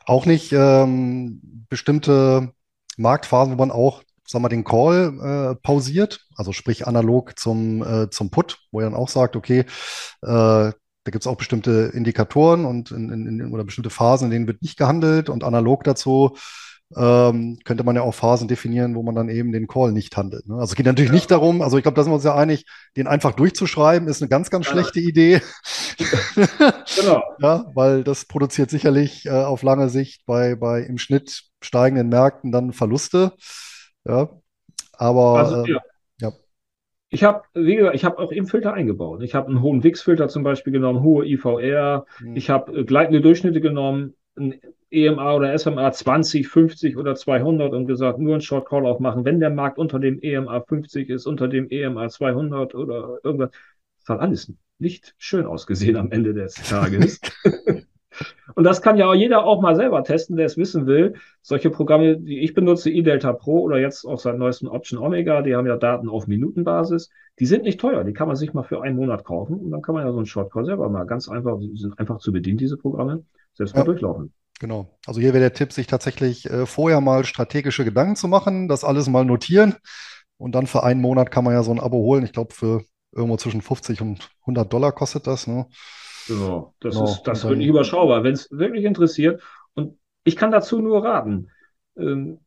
Auch 0.04 0.26
nicht 0.26 0.52
ähm, 0.52 1.66
bestimmte 1.68 2.52
Marktphasen, 2.98 3.54
wo 3.54 3.56
man 3.56 3.70
auch 3.70 4.02
sagen 4.26 4.44
wir, 4.44 4.48
den 4.48 4.64
Call 4.64 5.18
äh, 5.20 5.56
pausiert, 5.62 6.26
also 6.34 6.52
sprich 6.52 6.86
analog 6.86 7.38
zum, 7.38 7.82
äh, 7.82 8.10
zum 8.10 8.30
Put, 8.30 8.58
wo 8.72 8.80
er 8.80 8.86
dann 8.86 8.98
auch 8.98 9.08
sagt, 9.08 9.36
okay, 9.36 9.64
äh, 10.22 10.72
da 11.06 11.12
gibt 11.12 11.22
es 11.22 11.28
auch 11.28 11.36
bestimmte 11.36 11.92
Indikatoren 11.94 12.64
und 12.64 12.90
in, 12.90 13.10
in, 13.10 13.52
oder 13.52 13.62
bestimmte 13.62 13.90
Phasen, 13.90 14.26
in 14.26 14.30
denen 14.32 14.46
wird 14.48 14.60
nicht 14.60 14.76
gehandelt 14.76 15.28
und 15.28 15.44
analog 15.44 15.84
dazu 15.84 16.36
ähm, 16.94 17.58
könnte 17.64 17.84
man 17.84 17.96
ja 17.96 18.02
auch 18.02 18.14
Phasen 18.14 18.48
definieren, 18.48 18.94
wo 18.94 19.02
man 19.02 19.14
dann 19.14 19.28
eben 19.28 19.52
den 19.52 19.66
Call 19.66 19.92
nicht 19.92 20.16
handelt. 20.16 20.48
Ne? 20.48 20.54
Also 20.54 20.72
es 20.72 20.74
geht 20.74 20.86
natürlich 20.86 21.10
ja. 21.10 21.14
nicht 21.14 21.30
darum, 21.30 21.62
also 21.62 21.76
ich 21.76 21.82
glaube, 21.82 21.96
da 21.96 22.02
sind 22.02 22.10
wir 22.10 22.16
uns 22.16 22.24
ja 22.24 22.34
einig, 22.34 22.64
den 22.96 23.06
einfach 23.06 23.32
durchzuschreiben, 23.32 24.08
ist 24.08 24.20
eine 24.20 24.28
ganz, 24.28 24.50
ganz 24.50 24.66
schlechte 24.66 25.00
ja. 25.00 25.08
Idee. 25.08 25.42
genau. 26.96 27.22
ja, 27.40 27.66
weil 27.74 28.04
das 28.04 28.24
produziert 28.24 28.70
sicherlich 28.70 29.26
äh, 29.26 29.30
auf 29.30 29.62
lange 29.62 29.88
Sicht 29.88 30.26
bei, 30.26 30.54
bei 30.54 30.80
im 30.82 30.98
Schnitt 30.98 31.44
steigenden 31.60 32.08
Märkten 32.08 32.52
dann 32.52 32.72
Verluste. 32.72 33.32
Ja, 34.04 34.28
aber 34.92 35.38
also, 35.38 35.64
äh, 35.64 35.72
ja. 35.72 35.80
Ich 37.08 37.22
habe, 37.22 37.42
wie 37.54 37.76
gesagt, 37.76 37.94
ich 37.94 38.04
habe 38.04 38.18
auch 38.18 38.32
eben 38.32 38.46
Filter 38.46 38.72
eingebaut. 38.74 39.22
Ich 39.22 39.34
habe 39.34 39.48
einen 39.48 39.62
hohen 39.62 39.84
Wix-Filter 39.84 40.28
zum 40.28 40.42
Beispiel 40.42 40.72
genommen, 40.72 41.02
hohe 41.02 41.26
IVR. 41.26 42.06
Mhm. 42.20 42.36
Ich 42.36 42.50
habe 42.50 42.80
äh, 42.80 42.84
gleitende 42.84 43.20
Durchschnitte 43.20 43.60
genommen, 43.60 44.14
ein 44.36 44.60
EMA 44.90 45.34
oder 45.34 45.56
SMA 45.58 45.92
20, 45.92 46.48
50 46.48 46.96
oder 46.96 47.14
200 47.14 47.72
und 47.72 47.86
gesagt, 47.86 48.18
nur 48.18 48.34
einen 48.34 48.40
Short 48.40 48.68
Call 48.68 48.86
aufmachen, 48.86 49.24
wenn 49.24 49.40
der 49.40 49.50
Markt 49.50 49.78
unter 49.78 49.98
dem 49.98 50.20
EMA 50.20 50.60
50 50.60 51.08
ist, 51.08 51.26
unter 51.26 51.48
dem 51.48 51.68
EMA 51.70 52.08
200 52.08 52.74
oder 52.74 53.18
irgendwas. 53.22 53.50
Das 53.98 54.08
hat 54.08 54.20
alles 54.20 54.52
nicht 54.78 55.14
schön 55.18 55.46
ausgesehen 55.46 55.96
am 55.96 56.10
Ende 56.10 56.34
des 56.34 56.54
Tages. 56.54 57.20
Und 58.54 58.64
das 58.64 58.82
kann 58.82 58.96
ja 58.96 59.08
auch 59.08 59.14
jeder 59.14 59.44
auch 59.44 59.60
mal 59.60 59.76
selber 59.76 60.02
testen, 60.04 60.36
der 60.36 60.46
es 60.46 60.56
wissen 60.56 60.86
will. 60.86 61.14
Solche 61.42 61.70
Programme, 61.70 62.18
die 62.18 62.40
ich 62.40 62.54
benutze, 62.54 62.90
eDelta 62.90 63.32
Pro 63.32 63.60
oder 63.60 63.78
jetzt 63.78 64.04
auch 64.04 64.18
seit 64.18 64.38
neuestem 64.38 64.68
Option 64.68 65.02
Omega, 65.02 65.42
die 65.42 65.54
haben 65.54 65.66
ja 65.66 65.76
Daten 65.76 66.08
auf 66.08 66.26
Minutenbasis. 66.26 67.10
Die 67.38 67.46
sind 67.46 67.64
nicht 67.64 67.80
teuer, 67.80 68.04
die 68.04 68.12
kann 68.12 68.28
man 68.28 68.36
sich 68.36 68.54
mal 68.54 68.62
für 68.62 68.82
einen 68.82 68.96
Monat 68.96 69.24
kaufen 69.24 69.56
und 69.56 69.70
dann 69.70 69.82
kann 69.82 69.94
man 69.94 70.04
ja 70.04 70.10
so 70.10 70.18
einen 70.18 70.26
Shortcall 70.26 70.64
selber 70.64 70.88
mal 70.88 71.04
ganz 71.04 71.28
einfach, 71.28 71.58
die 71.58 71.76
sind 71.76 71.98
einfach 71.98 72.18
zu 72.18 72.32
bedienen, 72.32 72.56
diese 72.56 72.76
Programme, 72.76 73.24
selbst 73.52 73.74
mal 73.74 73.82
ja. 73.82 73.84
durchlaufen. 73.84 74.32
Genau. 74.58 74.88
Also 75.06 75.20
hier 75.20 75.34
wäre 75.34 75.42
der 75.42 75.52
Tipp, 75.52 75.72
sich 75.72 75.86
tatsächlich 75.86 76.48
äh, 76.48 76.64
vorher 76.64 77.02
mal 77.02 77.24
strategische 77.26 77.84
Gedanken 77.84 78.16
zu 78.16 78.26
machen, 78.26 78.68
das 78.68 78.84
alles 78.84 79.06
mal 79.06 79.26
notieren 79.26 79.74
und 80.38 80.54
dann 80.54 80.66
für 80.66 80.82
einen 80.82 81.00
Monat 81.00 81.30
kann 81.30 81.44
man 81.44 81.54
ja 81.54 81.62
so 81.62 81.72
ein 81.72 81.80
Abo 81.80 81.98
holen. 81.98 82.24
Ich 82.24 82.32
glaube, 82.32 82.54
für 82.54 82.84
irgendwo 83.12 83.36
zwischen 83.36 83.62
50 83.62 84.00
und 84.02 84.30
100 84.42 84.72
Dollar 84.72 84.92
kostet 84.92 85.26
das. 85.26 85.46
Ne? 85.46 85.66
Genau, 86.26 86.74
das 86.80 86.94
genau. 86.94 87.06
ist 87.06 87.22
das 87.22 87.44
wirklich 87.44 87.68
überschaubar, 87.68 88.24
wenn 88.24 88.32
es 88.32 88.50
wirklich 88.50 88.84
interessiert. 88.84 89.42
Und 89.74 89.98
ich 90.24 90.36
kann 90.36 90.50
dazu 90.50 90.80
nur 90.80 91.04
raten. 91.04 91.50
Ähm, 91.96 92.40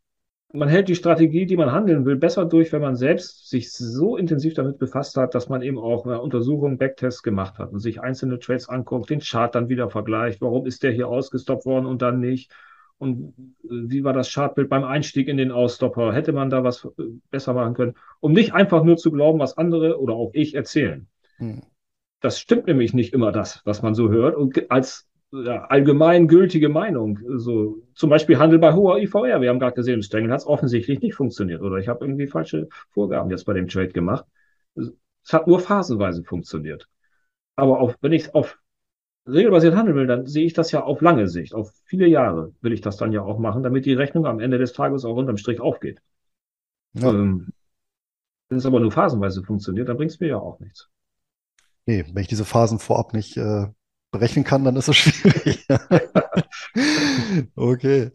man 0.52 0.68
hält 0.68 0.88
die 0.88 0.96
Strategie, 0.96 1.46
die 1.46 1.58
man 1.58 1.72
handeln 1.72 2.06
will, 2.06 2.16
besser 2.16 2.46
durch, 2.46 2.72
wenn 2.72 2.82
man 2.82 2.96
selbst 2.96 3.50
sich 3.50 3.72
so 3.72 4.18
intensiv 4.18 4.56
damit 4.56 4.80
befasst 4.80 5.16
hat, 5.16 5.36
dass 5.36 5.48
man 5.48 5.62
eben 5.62 5.78
auch 5.78 6.06
eine 6.06 6.22
Untersuchung, 6.22 6.80
Backtests 6.80 7.22
gemacht 7.22 7.60
hat 7.60 7.72
und 7.72 7.80
sich 7.80 8.02
einzelne 8.02 8.40
Trades 8.40 8.68
anguckt, 8.68 9.12
den 9.12 9.20
Chart 9.20 9.54
dann 9.54 9.70
wieder 9.70 9.90
vergleicht. 9.90 10.42
Warum 10.42 10.66
ist 10.66 10.82
der 10.82 10.92
hier 10.92 11.08
ausgestoppt 11.08 11.66
worden 11.66 11.86
und 11.86 12.02
dann 12.02 12.20
nicht? 12.20 12.52
und 13.00 13.34
äh, 13.64 13.68
wie 13.70 14.04
war 14.04 14.14
das 14.14 14.32
Chartbild 14.32 14.70
beim 14.70 14.84
Einstieg 14.84 15.28
in 15.28 15.38
den 15.38 15.52
Ausstopper? 15.52 16.14
Hätte 16.14 16.34
man 16.34 16.50
da 16.50 16.64
was 16.64 16.86
äh, 16.86 17.04
besser 17.32 17.54
machen 17.54 17.74
können? 17.74 17.96
Um 18.20 18.34
nicht 18.34 18.54
einfach 18.54 18.84
nur 18.84 18.98
zu 18.98 19.12
glauben, 19.12 19.40
was 19.40 19.58
andere 19.58 20.00
oder 20.00 20.14
auch 20.14 20.32
ich 20.34 20.54
erzählen. 20.54 21.08
Hm. 21.38 21.62
Das 22.22 22.40
stimmt 22.40 22.68
nämlich 22.68 22.94
nicht 22.94 23.14
immer 23.14 23.32
das, 23.32 23.62
was 23.66 23.82
man 23.82 23.96
so 23.96 24.10
hört. 24.10 24.36
Und 24.36 24.70
als 24.72 25.10
ja, 25.32 25.66
allgemein 25.66 26.28
gültige 26.28 26.70
Meinung, 26.70 27.20
so 27.38 27.84
zum 27.94 28.10
Beispiel 28.10 28.40
Handel 28.40 28.60
bei 28.60 28.74
hoher 28.74 29.00
IVR. 29.00 29.42
Wir 29.42 29.50
haben 29.50 29.60
gerade 29.60 29.76
gesehen, 29.76 29.96
im 29.96 30.02
Stengel 30.02 30.32
hat 30.32 30.40
es 30.40 30.48
offensichtlich 30.48 31.02
nicht 31.02 31.16
funktioniert 31.16 31.62
oder 31.62 31.78
ich 31.78 31.88
habe 31.88 32.04
irgendwie 32.04 32.28
falsche 32.28 32.68
Vorgaben 32.90 33.30
jetzt 33.30 33.46
bei 33.46 33.54
dem 33.54 33.68
Trade 33.68 33.90
gemacht. 33.90 34.26
Es 34.76 35.34
hat 35.34 35.48
nur 35.48 35.60
phasenweise 35.60 36.24
funktioniert. 36.24 36.88
Aber 37.56 37.80
auch, 37.80 37.94
wenn 38.02 38.14
ich 38.14 38.34
auf 38.34 38.58
regelbasiert 39.28 39.76
handeln 39.76 39.96
will, 39.96 40.08
dann 40.08 40.26
sehe 40.26 40.46
ich 40.46 40.54
das 40.54 40.72
ja 40.72 40.84
auf 40.84 41.02
lange 41.02 41.28
Sicht. 41.28 41.54
Auf 41.54 41.72
viele 41.86 42.08
Jahre 42.08 42.54
will 42.62 42.74
ich 42.74 42.82
das 42.82 42.98
dann 42.98 43.12
ja 43.12 43.22
auch 43.22 43.38
machen, 43.38 43.62
damit 43.62 43.86
die 43.86 43.94
Rechnung 43.94 44.26
am 44.26 44.40
Ende 44.40 44.58
des 44.58 44.74
Tages 44.74 45.06
auch 45.06 45.16
unterm 45.16 45.38
Strich 45.38 45.60
aufgeht. 45.60 46.02
Ja. 46.94 47.10
Ähm, 47.10 47.50
wenn 48.48 48.58
es 48.58 48.66
aber 48.66 48.80
nur 48.80 48.92
phasenweise 48.92 49.44
funktioniert, 49.44 49.88
dann 49.90 49.98
bringt 49.98 50.12
es 50.12 50.20
mir 50.20 50.30
ja 50.30 50.38
auch 50.38 50.60
nichts. 50.60 50.90
Nee, 51.90 52.06
wenn 52.14 52.22
ich 52.22 52.28
diese 52.28 52.46
Phasen 52.46 52.78
vorab 52.78 53.16
nicht 53.16 53.36
äh, 53.36 53.66
berechnen 54.12 54.46
kann, 54.46 54.64
dann 54.64 54.76
ist 54.76 54.90
es 54.90 54.96
schwierig. 54.96 55.66
okay. 57.56 58.12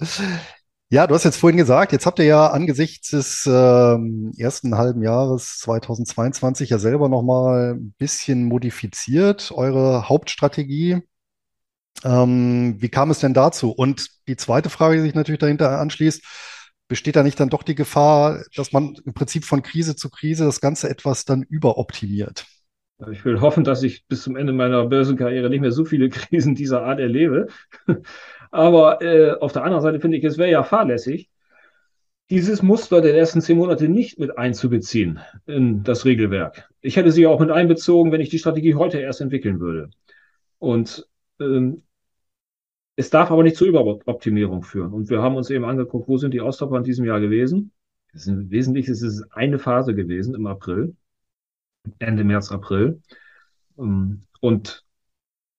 Ja, 0.90 1.08
du 1.08 1.14
hast 1.16 1.24
jetzt 1.24 1.38
vorhin 1.38 1.56
gesagt, 1.56 1.90
jetzt 1.90 2.06
habt 2.06 2.20
ihr 2.20 2.24
ja 2.24 2.46
angesichts 2.46 3.10
des 3.10 3.50
ähm, 3.52 4.30
ersten 4.38 4.76
halben 4.76 5.02
Jahres 5.02 5.58
2022 5.58 6.70
ja 6.70 6.78
selber 6.78 7.08
nochmal 7.08 7.74
ein 7.74 7.94
bisschen 7.98 8.44
modifiziert, 8.44 9.50
eure 9.50 10.08
Hauptstrategie. 10.08 11.02
Ähm, 12.04 12.76
wie 12.78 12.90
kam 12.90 13.10
es 13.10 13.18
denn 13.18 13.34
dazu? 13.34 13.72
Und 13.72 14.08
die 14.28 14.36
zweite 14.36 14.70
Frage, 14.70 14.98
die 14.98 15.02
sich 15.02 15.14
natürlich 15.16 15.40
dahinter 15.40 15.80
anschließt, 15.80 16.22
besteht 16.86 17.16
da 17.16 17.24
nicht 17.24 17.40
dann 17.40 17.50
doch 17.50 17.64
die 17.64 17.74
Gefahr, 17.74 18.44
dass 18.54 18.70
man 18.70 18.94
im 19.04 19.14
Prinzip 19.14 19.44
von 19.44 19.64
Krise 19.64 19.96
zu 19.96 20.10
Krise 20.10 20.44
das 20.44 20.60
Ganze 20.60 20.88
etwas 20.88 21.24
dann 21.24 21.42
überoptimiert? 21.42 22.46
Ich 23.10 23.24
will 23.24 23.40
hoffen, 23.40 23.64
dass 23.64 23.82
ich 23.82 24.06
bis 24.06 24.22
zum 24.22 24.36
Ende 24.36 24.52
meiner 24.52 24.86
Börsenkarriere 24.86 25.50
nicht 25.50 25.60
mehr 25.60 25.72
so 25.72 25.84
viele 25.84 26.08
Krisen 26.10 26.54
dieser 26.54 26.82
Art 26.82 27.00
erlebe. 27.00 27.48
Aber 28.50 29.02
äh, 29.02 29.32
auf 29.32 29.52
der 29.52 29.64
anderen 29.64 29.82
Seite 29.82 30.00
finde 30.00 30.16
ich, 30.16 30.24
es 30.24 30.38
wäre 30.38 30.50
ja 30.50 30.62
fahrlässig, 30.62 31.28
dieses 32.30 32.62
Muster 32.62 33.00
der 33.00 33.16
ersten 33.16 33.40
zehn 33.40 33.58
Monate 33.58 33.88
nicht 33.88 34.18
mit 34.18 34.38
einzubeziehen 34.38 35.20
in 35.46 35.82
das 35.82 36.04
Regelwerk. 36.04 36.70
Ich 36.80 36.96
hätte 36.96 37.12
sie 37.12 37.26
auch 37.26 37.40
mit 37.40 37.50
einbezogen, 37.50 38.12
wenn 38.12 38.20
ich 38.20 38.30
die 38.30 38.38
Strategie 38.38 38.74
heute 38.74 38.98
erst 38.98 39.20
entwickeln 39.20 39.60
würde. 39.60 39.90
Und 40.58 41.06
ähm, 41.40 41.82
es 42.96 43.10
darf 43.10 43.30
aber 43.30 43.42
nicht 43.42 43.56
zur 43.56 43.66
Überoptimierung 43.66 44.62
führen. 44.62 44.92
Und 44.92 45.10
wir 45.10 45.20
haben 45.20 45.36
uns 45.36 45.50
eben 45.50 45.64
angeguckt, 45.64 46.08
wo 46.08 46.16
sind 46.16 46.32
die 46.32 46.40
Austauper 46.40 46.76
in 46.78 46.84
diesem 46.84 47.04
Jahr 47.04 47.20
gewesen. 47.20 47.72
Es 48.12 48.26
ist 48.26 48.50
wesentlich, 48.50 48.88
es 48.88 49.22
eine 49.32 49.58
Phase 49.58 49.94
gewesen 49.94 50.34
im 50.34 50.46
April, 50.46 50.94
Ende 51.98 52.24
März, 52.24 52.50
April. 52.50 53.00
Ähm, 53.78 54.22
und 54.40 54.84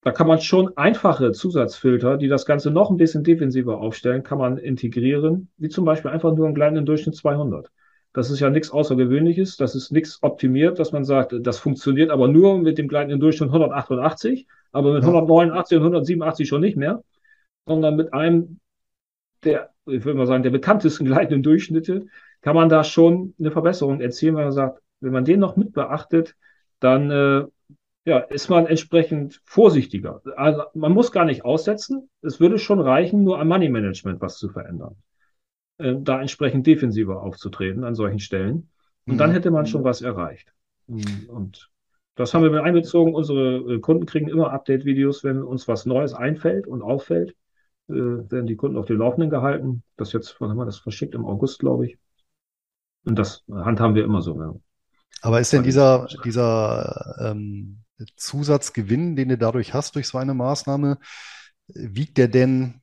da 0.02 0.12
kann 0.12 0.28
man 0.28 0.40
schon 0.40 0.78
einfache 0.78 1.32
Zusatzfilter, 1.32 2.18
die 2.18 2.28
das 2.28 2.46
Ganze 2.46 2.70
noch 2.70 2.92
ein 2.92 2.98
bisschen 2.98 3.24
defensiver 3.24 3.80
aufstellen, 3.80 4.24
kann 4.24 4.38
man 4.38 4.58
integrieren, 4.58 5.50
wie 5.58 5.70
zum 5.70 5.84
Beispiel 5.84 6.12
einfach 6.12 6.36
nur 6.36 6.46
einen 6.46 6.56
kleinen 6.56 6.86
Durchschnitt 6.86 7.16
200. 7.16 7.72
Das 8.14 8.30
ist 8.30 8.40
ja 8.40 8.50
nichts 8.50 8.70
Außergewöhnliches, 8.70 9.58
das 9.58 9.76
ist 9.76 9.92
nichts 9.92 10.22
optimiert, 10.22 10.78
dass 10.80 10.92
man 10.92 11.04
sagt, 11.04 11.36
das 11.40 11.58
funktioniert 11.58 12.12
aber 12.12 12.28
nur 12.28 12.60
mit 12.60 12.78
dem 12.78 12.88
gleitenden 12.88 13.20
Durchschnitt 13.20 13.50
188, 13.50 14.48
aber 14.72 14.94
mit 14.94 15.02
189 15.02 15.78
und 15.78 15.84
187 15.84 16.48
schon 16.48 16.62
nicht 16.62 16.78
mehr, 16.78 17.04
sondern 17.66 17.96
mit 17.96 18.14
einem 18.14 18.60
der, 19.44 19.72
ich 19.86 20.06
würde 20.06 20.18
mal 20.18 20.28
sagen, 20.28 20.44
der 20.44 20.52
bekanntesten 20.52 21.06
gleitenden 21.08 21.44
Durchschnitte 21.44 22.08
kann 22.42 22.56
man 22.56 22.70
da 22.70 22.84
schon 22.84 23.34
eine 23.40 23.52
Verbesserung 23.52 24.02
erzielen, 24.02 24.36
wenn 24.36 24.46
man 24.46 24.54
sagt, 24.54 24.82
wenn 25.00 25.14
man 25.14 25.26
den 25.26 25.40
noch 25.40 25.56
mit 25.56 25.74
beachtet, 25.74 26.36
dann 26.80 27.12
äh, 27.12 27.46
ja, 28.06 28.20
ist 28.20 28.50
man 28.50 28.68
entsprechend 28.68 29.42
vorsichtiger. 29.46 30.22
Also 30.36 30.64
man 30.74 30.92
muss 30.92 31.12
gar 31.12 31.26
nicht 31.26 31.44
aussetzen. 31.44 32.10
Es 32.22 32.40
würde 32.40 32.60
schon 32.60 32.80
reichen, 32.80 33.24
nur 33.24 33.40
am 33.40 33.48
Money 33.48 33.70
Management 33.70 34.22
was 34.22 34.38
zu 34.38 34.50
verändern. 34.50 34.96
Äh, 35.78 35.96
da 36.00 36.22
entsprechend 36.22 36.68
defensiver 36.68 37.22
aufzutreten 37.22 37.84
an 37.84 37.96
solchen 37.96 38.20
Stellen. 38.20 38.70
Und 39.08 39.16
mhm. 39.16 39.18
dann 39.18 39.32
hätte 39.32 39.52
man 39.52 39.66
schon 39.66 39.84
was 39.84 40.02
erreicht. 40.02 40.54
Mhm. 40.88 41.30
Und 41.30 41.72
das 42.16 42.34
haben 42.34 42.44
wir 42.44 42.52
mit 42.52 42.62
einbezogen. 42.62 43.14
Unsere 43.14 43.58
äh, 43.74 43.80
Kunden 43.80 44.06
kriegen 44.06 44.30
immer 44.30 44.52
Update-Videos, 44.52 45.24
wenn 45.24 45.42
uns 45.42 45.68
was 45.68 45.86
Neues 45.86 46.14
einfällt 46.14 46.68
und 46.68 46.82
auffällt. 46.82 47.36
Äh, 47.90 47.94
werden 47.94 48.48
die 48.48 48.56
Kunden 48.56 48.78
auf 48.78 48.86
den 48.86 48.98
Laufenden 48.98 49.30
gehalten. 49.30 49.84
Das 49.98 50.14
jetzt, 50.14 50.40
wann 50.40 50.50
haben 50.50 50.58
wir 50.58 50.66
das 50.66 50.78
verschickt? 50.78 51.16
Im 51.16 51.26
August, 51.26 51.60
glaube 51.60 51.88
ich. 51.88 51.98
Und 53.06 53.20
das 53.20 53.44
handhaben 53.50 53.96
wir 53.96 54.04
immer 54.04 54.22
so. 54.22 54.62
Aber 55.22 55.40
ist 55.40 55.54
denn 55.54 55.64
dieser, 55.64 56.08
dieser 56.24 57.16
ähm, 57.20 57.84
Zusatzgewinn, 58.16 59.16
den 59.16 59.30
du 59.30 59.38
dadurch 59.38 59.74
hast 59.74 59.96
durch 59.96 60.08
so 60.08 60.18
eine 60.18 60.34
Maßnahme, 60.34 60.98
wiegt 61.68 62.18
der 62.18 62.28
denn, 62.28 62.82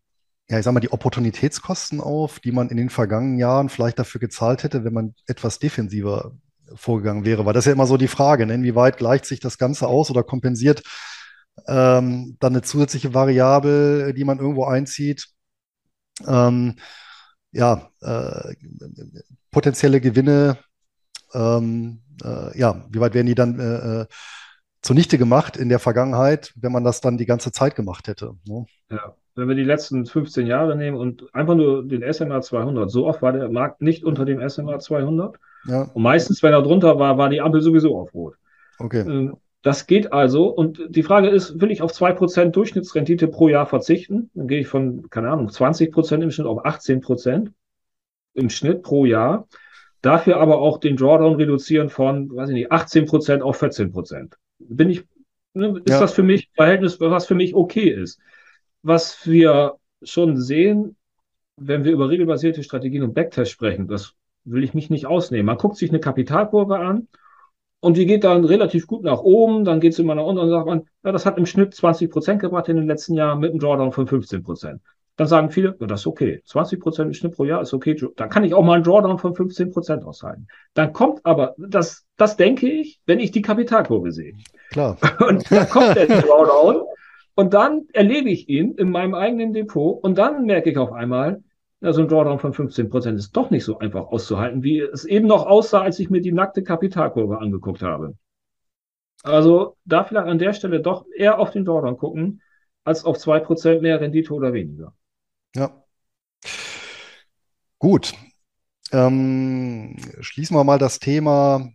ja, 0.48 0.58
ich 0.58 0.64
sag 0.64 0.72
mal, 0.72 0.80
die 0.80 0.92
Opportunitätskosten 0.92 2.00
auf, 2.00 2.40
die 2.40 2.52
man 2.52 2.68
in 2.68 2.76
den 2.76 2.90
vergangenen 2.90 3.38
Jahren 3.38 3.68
vielleicht 3.68 3.98
dafür 3.98 4.20
gezahlt 4.20 4.64
hätte, 4.64 4.84
wenn 4.84 4.92
man 4.92 5.14
etwas 5.26 5.58
defensiver 5.58 6.32
vorgegangen 6.74 7.24
wäre? 7.24 7.46
Weil 7.46 7.52
das 7.52 7.62
ist 7.62 7.66
ja 7.66 7.72
immer 7.72 7.86
so 7.86 7.96
die 7.96 8.08
Frage, 8.08 8.46
ne? 8.46 8.54
inwieweit 8.54 8.96
gleicht 8.96 9.26
sich 9.26 9.40
das 9.40 9.58
Ganze 9.58 9.86
aus 9.86 10.10
oder 10.10 10.22
kompensiert 10.22 10.82
ähm, 11.66 12.36
dann 12.40 12.54
eine 12.54 12.62
zusätzliche 12.62 13.14
Variable, 13.14 14.14
die 14.14 14.24
man 14.24 14.38
irgendwo 14.38 14.64
einzieht? 14.64 15.28
Ähm, 16.26 16.76
ja, 17.52 17.90
äh, 18.00 18.54
potenzielle 19.50 20.00
Gewinne, 20.00 20.58
ähm, 21.34 22.01
äh, 22.24 22.58
ja, 22.58 22.84
wie 22.90 23.00
weit 23.00 23.14
werden 23.14 23.26
die 23.26 23.34
dann 23.34 23.58
äh, 23.58 24.02
äh 24.02 24.06
zunichte 24.82 25.16
gemacht 25.16 25.56
in 25.56 25.68
der 25.68 25.78
Vergangenheit, 25.78 26.52
wenn 26.56 26.72
man 26.72 26.82
das 26.82 27.00
dann 27.00 27.16
die 27.16 27.24
ganze 27.24 27.52
Zeit 27.52 27.76
gemacht 27.76 28.08
hätte. 28.08 28.32
Ne? 28.44 28.66
Ja, 28.90 29.14
wenn 29.34 29.48
wir 29.48 29.54
die 29.54 29.64
letzten 29.64 30.06
15 30.06 30.46
Jahre 30.46 30.76
nehmen 30.76 30.96
und 30.96 31.32
einfach 31.34 31.54
nur 31.54 31.86
den 31.86 32.02
SMA 32.12 32.40
200, 32.40 32.90
so 32.90 33.06
oft 33.06 33.22
war 33.22 33.32
der 33.32 33.48
Markt 33.48 33.80
nicht 33.80 34.04
unter 34.04 34.24
dem 34.24 34.46
SMA 34.48 34.78
200. 34.78 35.36
Ja. 35.66 35.82
Und 35.94 36.02
meistens, 36.02 36.42
wenn 36.42 36.52
er 36.52 36.62
drunter 36.62 36.98
war, 36.98 37.16
war 37.16 37.28
die 37.28 37.40
Ampel 37.40 37.62
sowieso 37.62 37.96
auf 37.96 38.12
Rot. 38.12 38.34
Okay. 38.78 39.00
Ähm, 39.00 39.36
das 39.62 39.86
geht 39.86 40.12
also. 40.12 40.48
Und 40.48 40.82
die 40.88 41.04
Frage 41.04 41.28
ist, 41.28 41.60
will 41.60 41.70
ich 41.70 41.82
auf 41.82 41.92
2% 41.92 42.46
Durchschnittsrendite 42.50 43.28
pro 43.28 43.48
Jahr 43.48 43.66
verzichten? 43.66 44.30
Dann 44.34 44.48
gehe 44.48 44.60
ich 44.60 44.66
von, 44.66 45.08
keine 45.08 45.30
Ahnung, 45.30 45.48
20% 45.48 46.20
im 46.20 46.30
Schnitt 46.32 46.46
auf 46.48 46.64
18% 46.64 47.52
im 48.34 48.50
Schnitt 48.50 48.82
pro 48.82 49.04
Jahr. 49.04 49.46
Dafür 50.02 50.38
aber 50.38 50.58
auch 50.58 50.78
den 50.78 50.96
Drawdown 50.96 51.36
reduzieren 51.36 51.88
von, 51.88 52.34
weiß 52.34 52.50
ich 52.50 52.54
nicht, 52.54 52.72
18% 52.72 53.40
auf 53.40 53.62
14% 53.62 54.34
bin 54.68 54.90
ich, 54.90 55.04
ne, 55.54 55.80
ist 55.84 55.92
ja. 55.92 56.00
das 56.00 56.14
für 56.14 56.22
mich 56.22 56.50
Verhältnis, 56.54 57.00
was 57.00 57.26
für 57.26 57.34
mich 57.34 57.54
okay 57.54 57.88
ist. 57.88 58.20
Was 58.82 59.26
wir 59.26 59.76
schon 60.02 60.36
sehen, 60.36 60.96
wenn 61.56 61.84
wir 61.84 61.92
über 61.92 62.08
regelbasierte 62.08 62.62
Strategien 62.62 63.02
und 63.02 63.14
Backtest 63.14 63.52
sprechen, 63.52 63.86
das 63.86 64.14
will 64.44 64.64
ich 64.64 64.74
mich 64.74 64.90
nicht 64.90 65.06
ausnehmen. 65.06 65.46
Man 65.46 65.58
guckt 65.58 65.76
sich 65.76 65.90
eine 65.90 66.00
Kapitalkurve 66.00 66.78
an 66.78 67.08
und 67.80 67.96
die 67.96 68.06
geht 68.06 68.24
dann 68.24 68.44
relativ 68.44 68.86
gut 68.86 69.04
nach 69.04 69.20
oben, 69.20 69.64
dann 69.64 69.80
geht 69.80 69.92
es 69.92 69.98
immer 69.98 70.14
nach 70.14 70.24
unten 70.24 70.40
und 70.40 70.50
sagt 70.50 70.66
man, 70.66 70.88
ja, 71.04 71.12
das 71.12 71.26
hat 71.26 71.38
im 71.38 71.46
Schnitt 71.46 71.74
20 71.74 72.10
Prozent 72.10 72.40
gebracht 72.40 72.68
in 72.68 72.76
den 72.76 72.86
letzten 72.86 73.14
Jahren 73.14 73.38
mit 73.38 73.50
einem 73.50 73.60
Drawdown 73.60 73.92
von 73.92 74.06
15 74.06 74.42
Prozent. 74.42 74.80
Dann 75.16 75.26
sagen 75.26 75.50
viele, 75.50 75.76
ja, 75.78 75.86
das 75.86 76.00
ist 76.00 76.06
okay. 76.06 76.42
20 76.46 76.80
Prozent 76.80 77.08
im 77.08 77.14
Schnitt 77.14 77.34
pro 77.34 77.44
Jahr 77.44 77.60
ist 77.60 77.74
okay. 77.74 77.96
Dann 78.16 78.30
kann 78.30 78.44
ich 78.44 78.54
auch 78.54 78.62
mal 78.62 78.74
einen 78.74 78.84
Drawdown 78.84 79.18
von 79.18 79.34
15 79.34 79.70
Prozent 79.70 80.04
aushalten. 80.04 80.48
Dann 80.74 80.92
kommt 80.92 81.24
aber, 81.24 81.54
das, 81.58 82.06
das 82.16 82.36
denke 82.36 82.68
ich, 82.70 83.00
wenn 83.04 83.20
ich 83.20 83.30
die 83.30 83.42
Kapitalkurve 83.42 84.10
sehe. 84.10 84.34
Klar. 84.70 84.96
Und 85.28 85.50
dann 85.50 85.68
kommt 85.68 85.96
der 85.96 86.06
Drawdown 86.06 86.86
und 87.34 87.54
dann 87.54 87.86
erlebe 87.92 88.30
ich 88.30 88.48
ihn 88.48 88.72
in 88.72 88.90
meinem 88.90 89.14
eigenen 89.14 89.52
Depot 89.52 90.02
und 90.02 90.18
dann 90.18 90.44
merke 90.44 90.70
ich 90.70 90.76
auf 90.76 90.92
einmal, 90.92 91.42
ja, 91.80 91.92
so 91.92 92.02
ein 92.02 92.08
Drawdown 92.08 92.38
von 92.38 92.52
15 92.52 92.90
Prozent 92.90 93.18
ist 93.18 93.36
doch 93.36 93.50
nicht 93.50 93.64
so 93.64 93.78
einfach 93.78 94.06
auszuhalten, 94.08 94.62
wie 94.62 94.80
es 94.80 95.04
eben 95.04 95.26
noch 95.26 95.46
aussah, 95.46 95.80
als 95.80 95.98
ich 95.98 96.10
mir 96.10 96.20
die 96.20 96.32
nackte 96.32 96.62
Kapitalkurve 96.62 97.38
angeguckt 97.38 97.82
habe. 97.82 98.14
Also 99.24 99.76
da 99.84 100.04
vielleicht 100.04 100.26
an 100.26 100.38
der 100.38 100.52
Stelle 100.52 100.80
doch 100.80 101.06
eher 101.16 101.38
auf 101.38 101.50
den 101.50 101.64
Drawdown 101.64 101.96
gucken, 101.96 102.42
als 102.84 103.04
auf 103.04 103.18
zwei 103.18 103.40
Prozent 103.40 103.82
mehr 103.82 104.00
Rendite 104.00 104.32
oder 104.32 104.52
weniger. 104.52 104.94
Ja. 105.54 105.84
Gut. 107.78 108.14
Ähm, 108.92 109.96
schließen 110.20 110.56
wir 110.56 110.64
mal 110.64 110.78
das 110.78 110.98
Thema 110.98 111.70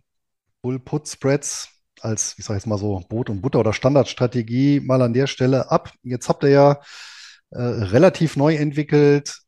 Bull-Put-Spreads 0.62 1.68
als, 2.00 2.34
ich 2.38 2.44
sage 2.44 2.58
jetzt 2.58 2.66
mal 2.66 2.78
so, 2.78 3.02
Brot 3.08 3.30
und 3.30 3.42
Butter 3.42 3.60
oder 3.60 3.72
Standardstrategie 3.72 4.80
mal 4.80 5.02
an 5.02 5.12
der 5.12 5.26
Stelle 5.26 5.70
ab. 5.70 5.92
Jetzt 6.02 6.28
habt 6.28 6.44
ihr 6.44 6.50
ja 6.50 6.80
äh, 7.50 7.60
relativ 7.60 8.36
neu 8.36 8.54
entwickelt, 8.54 9.40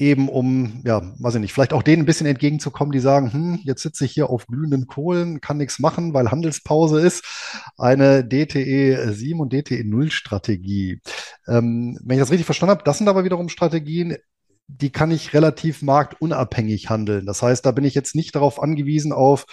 eben 0.00 0.28
um, 0.30 0.80
ja, 0.84 1.02
weiß 1.18 1.34
ich 1.34 1.40
nicht, 1.42 1.52
vielleicht 1.52 1.74
auch 1.74 1.82
denen 1.82 2.02
ein 2.02 2.06
bisschen 2.06 2.26
entgegenzukommen, 2.26 2.90
die 2.90 3.00
sagen, 3.00 3.32
hm, 3.32 3.60
jetzt 3.64 3.82
sitze 3.82 4.06
ich 4.06 4.12
hier 4.12 4.30
auf 4.30 4.46
glühenden 4.46 4.86
Kohlen, 4.86 5.42
kann 5.42 5.58
nichts 5.58 5.78
machen, 5.78 6.14
weil 6.14 6.30
Handelspause 6.30 7.00
ist. 7.00 7.22
Eine 7.76 8.24
DTE 8.24 9.12
7 9.12 9.38
und 9.38 9.52
DTE 9.52 9.84
0 9.84 10.10
Strategie. 10.10 11.00
Ähm, 11.46 11.98
wenn 12.02 12.16
ich 12.16 12.22
das 12.22 12.30
richtig 12.30 12.46
verstanden 12.46 12.70
habe, 12.70 12.84
das 12.84 12.96
sind 12.98 13.08
aber 13.08 13.24
wiederum 13.24 13.50
Strategien, 13.50 14.16
die 14.68 14.90
kann 14.90 15.10
ich 15.10 15.34
relativ 15.34 15.82
marktunabhängig 15.82 16.88
handeln. 16.88 17.26
Das 17.26 17.42
heißt, 17.42 17.66
da 17.66 17.70
bin 17.70 17.84
ich 17.84 17.94
jetzt 17.94 18.14
nicht 18.14 18.34
darauf 18.34 18.62
angewiesen 18.62 19.12
auf, 19.12 19.44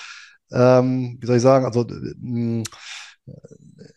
ähm, 0.52 1.18
wie 1.20 1.28
soll 1.28 1.38
ich 1.38 1.42
sagen, 1.42 1.66
also 1.66 1.82
äh, 1.82 2.64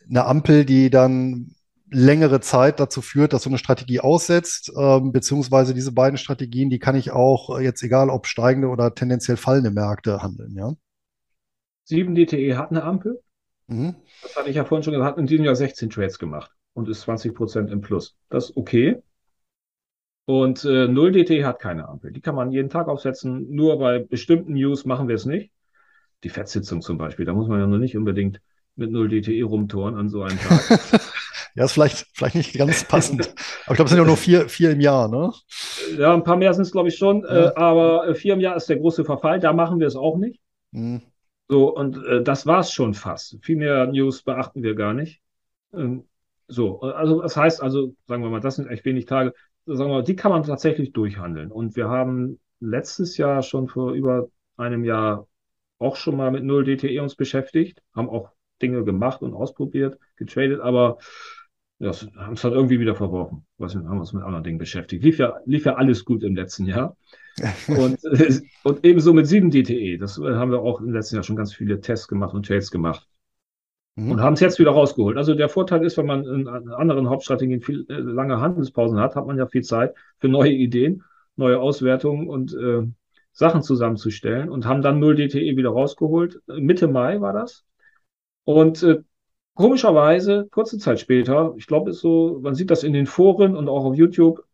eine 0.08 0.24
Ampel, 0.24 0.64
die 0.64 0.90
dann 0.90 1.54
längere 1.90 2.40
Zeit 2.40 2.80
dazu 2.80 3.02
führt, 3.02 3.32
dass 3.32 3.42
so 3.42 3.50
eine 3.50 3.58
Strategie 3.58 4.00
aussetzt, 4.00 4.72
ähm, 4.76 5.12
beziehungsweise 5.12 5.74
diese 5.74 5.92
beiden 5.92 6.18
Strategien, 6.18 6.70
die 6.70 6.78
kann 6.78 6.96
ich 6.96 7.10
auch 7.10 7.58
jetzt 7.58 7.82
egal 7.82 8.10
ob 8.10 8.26
steigende 8.26 8.68
oder 8.68 8.94
tendenziell 8.94 9.36
fallende 9.36 9.70
Märkte 9.70 10.22
handeln, 10.22 10.54
ja. 10.56 10.72
7 11.84 12.14
DTE 12.14 12.56
hat 12.56 12.70
eine 12.70 12.84
Ampel. 12.84 13.20
Mhm. 13.66 13.96
Das 14.22 14.36
hatte 14.36 14.50
ich 14.50 14.56
ja 14.56 14.64
vorhin 14.64 14.84
schon 14.84 14.92
gesagt, 14.92 15.12
hat 15.12 15.18
in 15.18 15.26
diesem 15.26 15.44
Jahr 15.44 15.56
16 15.56 15.90
Trades 15.90 16.18
gemacht 16.18 16.50
und 16.72 16.88
ist 16.88 17.02
20 17.02 17.34
Prozent 17.34 17.70
im 17.70 17.80
Plus. 17.80 18.16
Das 18.28 18.50
ist 18.50 18.56
okay. 18.56 19.02
Und 20.24 20.64
äh, 20.64 20.86
0 20.86 21.12
DTE 21.12 21.44
hat 21.44 21.58
keine 21.58 21.88
Ampel. 21.88 22.12
Die 22.12 22.20
kann 22.20 22.36
man 22.36 22.52
jeden 22.52 22.68
Tag 22.68 22.86
aufsetzen. 22.86 23.50
Nur 23.50 23.78
bei 23.78 23.98
bestimmten 23.98 24.52
News 24.54 24.84
machen 24.84 25.08
wir 25.08 25.16
es 25.16 25.26
nicht. 25.26 25.50
Die 26.22 26.28
Fettsitzung 26.28 26.82
zum 26.82 26.98
Beispiel, 26.98 27.24
da 27.24 27.32
muss 27.32 27.48
man 27.48 27.58
ja 27.58 27.66
noch 27.66 27.78
nicht 27.78 27.96
unbedingt 27.96 28.40
mit 28.76 28.90
0 28.90 29.08
DTE 29.08 29.42
rumtoren 29.42 29.96
an 29.96 30.08
so 30.08 30.22
einem 30.22 30.38
Tag. 30.48 30.80
ja, 31.54 31.64
ist 31.64 31.72
vielleicht, 31.72 32.06
vielleicht 32.12 32.36
nicht 32.36 32.54
ganz 32.54 32.84
passend. 32.84 33.34
aber 33.66 33.72
ich 33.72 33.76
glaube, 33.76 33.84
es 33.84 33.90
sind 33.90 33.98
ja 33.98 34.04
nur 34.04 34.16
vier, 34.16 34.48
vier 34.48 34.70
im 34.70 34.80
Jahr, 34.80 35.08
ne? 35.08 35.32
Ja, 35.98 36.14
ein 36.14 36.24
paar 36.24 36.36
mehr 36.36 36.54
sind 36.54 36.62
es, 36.62 36.72
glaube 36.72 36.88
ich, 36.88 36.96
schon. 36.96 37.22
Ja. 37.22 37.50
Äh, 37.50 37.54
aber 37.56 38.08
äh, 38.08 38.14
vier 38.14 38.34
im 38.34 38.40
Jahr 38.40 38.56
ist 38.56 38.68
der 38.68 38.78
große 38.78 39.04
Verfall. 39.04 39.40
Da 39.40 39.52
machen 39.52 39.80
wir 39.80 39.86
es 39.86 39.96
auch 39.96 40.16
nicht. 40.16 40.40
Mhm. 40.72 41.02
So, 41.48 41.74
und 41.74 41.96
äh, 42.06 42.22
das 42.22 42.46
war 42.46 42.60
es 42.60 42.70
schon 42.70 42.94
fast. 42.94 43.36
Viel 43.42 43.56
mehr 43.56 43.86
News 43.86 44.22
beachten 44.22 44.62
wir 44.62 44.74
gar 44.74 44.94
nicht. 44.94 45.20
Ähm, 45.74 46.04
so, 46.46 46.80
also 46.80 47.22
das 47.22 47.36
heißt 47.36 47.62
also, 47.62 47.94
sagen 48.06 48.22
wir 48.22 48.30
mal, 48.30 48.40
das 48.40 48.56
sind 48.56 48.68
echt 48.68 48.84
wenig 48.84 49.06
Tage. 49.06 49.34
Sagen 49.66 49.90
wir 49.90 49.96
mal, 49.96 50.04
die 50.04 50.16
kann 50.16 50.30
man 50.32 50.42
tatsächlich 50.42 50.92
durchhandeln. 50.92 51.50
Und 51.50 51.76
wir 51.76 51.88
haben 51.88 52.40
letztes 52.60 53.16
Jahr 53.16 53.42
schon 53.42 53.68
vor 53.68 53.92
über 53.92 54.28
einem 54.56 54.84
Jahr 54.84 55.26
auch 55.78 55.96
schon 55.96 56.16
mal 56.16 56.30
mit 56.30 56.44
0 56.44 56.64
DTE 56.64 57.00
uns 57.02 57.16
beschäftigt, 57.16 57.82
haben 57.94 58.08
auch 58.08 58.30
Dinge 58.62 58.84
gemacht 58.84 59.22
und 59.22 59.34
ausprobiert, 59.34 59.98
getradet, 60.16 60.60
aber 60.60 60.98
ja, 61.80 61.92
haben 62.16 62.34
es 62.34 62.44
halt 62.44 62.54
irgendwie 62.54 62.78
wieder 62.78 62.94
verworfen. 62.94 63.46
Was 63.56 63.74
haben 63.74 63.98
uns 63.98 64.12
mit 64.12 64.22
anderen 64.22 64.44
Dingen 64.44 64.58
beschäftigt. 64.58 65.02
Lief 65.02 65.18
ja, 65.18 65.38
lief 65.46 65.64
ja 65.64 65.76
alles 65.76 66.04
gut 66.04 66.22
im 66.22 66.36
letzten 66.36 66.66
Jahr. 66.66 66.96
und, 67.68 67.98
und 68.64 68.84
ebenso 68.84 69.14
mit 69.14 69.26
7 69.26 69.50
DTE. 69.50 69.96
Das 69.98 70.18
äh, 70.18 70.34
haben 70.34 70.50
wir 70.50 70.60
auch 70.60 70.80
im 70.80 70.92
letzten 70.92 71.16
Jahr 71.16 71.24
schon 71.24 71.36
ganz 71.36 71.54
viele 71.54 71.80
Tests 71.80 72.06
gemacht 72.06 72.34
und 72.34 72.46
Trades 72.46 72.70
gemacht. 72.70 73.06
Mhm. 73.96 74.12
Und 74.12 74.20
haben 74.20 74.34
es 74.34 74.40
jetzt 74.40 74.58
wieder 74.58 74.72
rausgeholt. 74.72 75.16
Also 75.16 75.34
der 75.34 75.48
Vorteil 75.48 75.84
ist, 75.84 75.96
wenn 75.96 76.06
man 76.06 76.24
in 76.24 76.48
anderen 76.48 77.08
Hauptstrategien 77.08 77.62
viel 77.62 77.86
äh, 77.88 77.94
lange 77.94 78.40
Handelspausen 78.40 78.98
hat, 78.98 79.16
hat 79.16 79.26
man 79.26 79.38
ja 79.38 79.46
viel 79.46 79.62
Zeit 79.62 79.94
für 80.18 80.28
neue 80.28 80.52
Ideen, 80.52 81.02
neue 81.36 81.58
Auswertungen 81.58 82.28
und 82.28 82.54
äh, 82.54 82.82
Sachen 83.32 83.62
zusammenzustellen 83.62 84.50
und 84.50 84.66
haben 84.66 84.82
dann 84.82 84.98
0 84.98 85.16
DTE 85.16 85.56
wieder 85.56 85.70
rausgeholt. 85.70 86.42
Mitte 86.46 86.88
Mai 86.88 87.20
war 87.20 87.32
das. 87.32 87.64
Und 88.50 88.82
äh, 88.82 89.02
komischerweise, 89.54 90.48
kurze 90.50 90.78
Zeit 90.78 90.98
später, 90.98 91.54
ich 91.56 91.66
glaube, 91.66 91.92
so, 91.92 92.40
man 92.42 92.54
sieht 92.54 92.70
das 92.70 92.82
in 92.82 92.92
den 92.92 93.06
Foren 93.06 93.56
und 93.56 93.68
auch 93.68 93.84
auf 93.84 93.94
YouTube, 93.94 94.44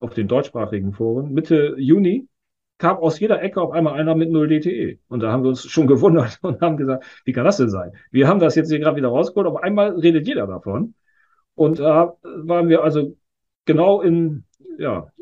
auf 0.00 0.14
den 0.14 0.28
deutschsprachigen 0.28 0.92
Foren, 0.92 1.32
Mitte 1.32 1.74
Juni 1.76 2.26
kam 2.78 2.98
aus 2.98 3.18
jeder 3.18 3.42
Ecke 3.42 3.60
auf 3.60 3.72
einmal 3.72 3.94
einer 3.94 4.14
mit 4.14 4.30
0 4.30 4.48
DTE. 4.48 4.98
Und 5.08 5.20
da 5.20 5.32
haben 5.32 5.42
wir 5.42 5.48
uns 5.48 5.64
schon 5.64 5.86
gewundert 5.94 6.38
und 6.42 6.60
haben 6.60 6.76
gesagt, 6.76 7.04
wie 7.24 7.32
kann 7.32 7.44
das 7.44 7.58
denn 7.58 7.68
sein? 7.68 7.92
Wir 8.10 8.28
haben 8.28 8.40
das 8.40 8.54
jetzt 8.54 8.70
hier 8.70 8.78
gerade 8.78 8.96
wieder 8.96 9.08
rausgeholt, 9.08 9.46
auf 9.48 9.62
einmal 9.62 9.98
redet 9.98 10.26
jeder 10.26 10.46
davon. 10.46 10.94
Und 11.54 11.80
da 11.80 12.16
waren 12.22 12.68
wir 12.68 12.82
also 12.84 13.16
genau 13.66 14.00
in, 14.00 14.44
ja, 14.78 15.12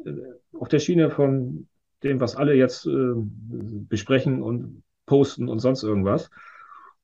auf 0.52 0.68
der 0.68 0.78
Schiene 0.78 1.10
von 1.10 1.66
dem, 2.04 2.20
was 2.20 2.36
alle 2.36 2.54
jetzt 2.54 2.86
äh, 2.86 3.14
besprechen 3.16 4.42
und 4.42 4.82
posten 5.06 5.48
und 5.48 5.58
sonst 5.58 5.82
irgendwas 5.82 6.30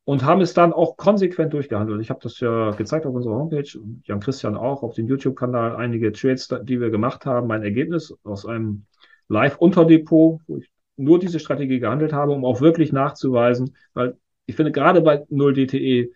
und 0.05 0.25
haben 0.25 0.41
es 0.41 0.53
dann 0.55 0.73
auch 0.73 0.97
konsequent 0.97 1.53
durchgehandelt. 1.53 2.01
Ich 2.01 2.11
habe 2.11 2.21
das 2.23 2.41
ja 2.41 2.71
gezeigt 2.73 3.07
auf 3.07 3.15
unserer 3.15 3.37
Homepage, 3.37 3.69
Jan 4.05 4.21
Christian 4.21 4.57
auch, 4.57 4.83
auf 4.83 4.95
dem 4.95 5.07
YouTube-Kanal, 5.07 5.77
einige 5.77 6.13
Trades, 6.13 6.49
die 6.65 6.81
wir 6.81 6.91
gemacht 6.91 7.25
haben. 7.25 7.47
Mein 7.47 7.63
Ergebnis 7.63 8.15
aus 8.25 8.45
einem 8.45 8.87
Live-Unterdepot, 9.29 10.41
wo 10.47 10.57
ich 10.57 10.71
nur 10.97 11.19
diese 11.19 11.39
Strategie 11.39 11.79
gehandelt 11.79 12.13
habe, 12.13 12.33
um 12.33 12.45
auch 12.45 12.61
wirklich 12.61 12.93
nachzuweisen, 12.93 13.77
weil 13.95 14.17
ich 14.47 14.57
finde, 14.57 14.73
gerade 14.73 15.01
bei 15.01 15.25
0 15.31 15.55
DTE 15.55 16.11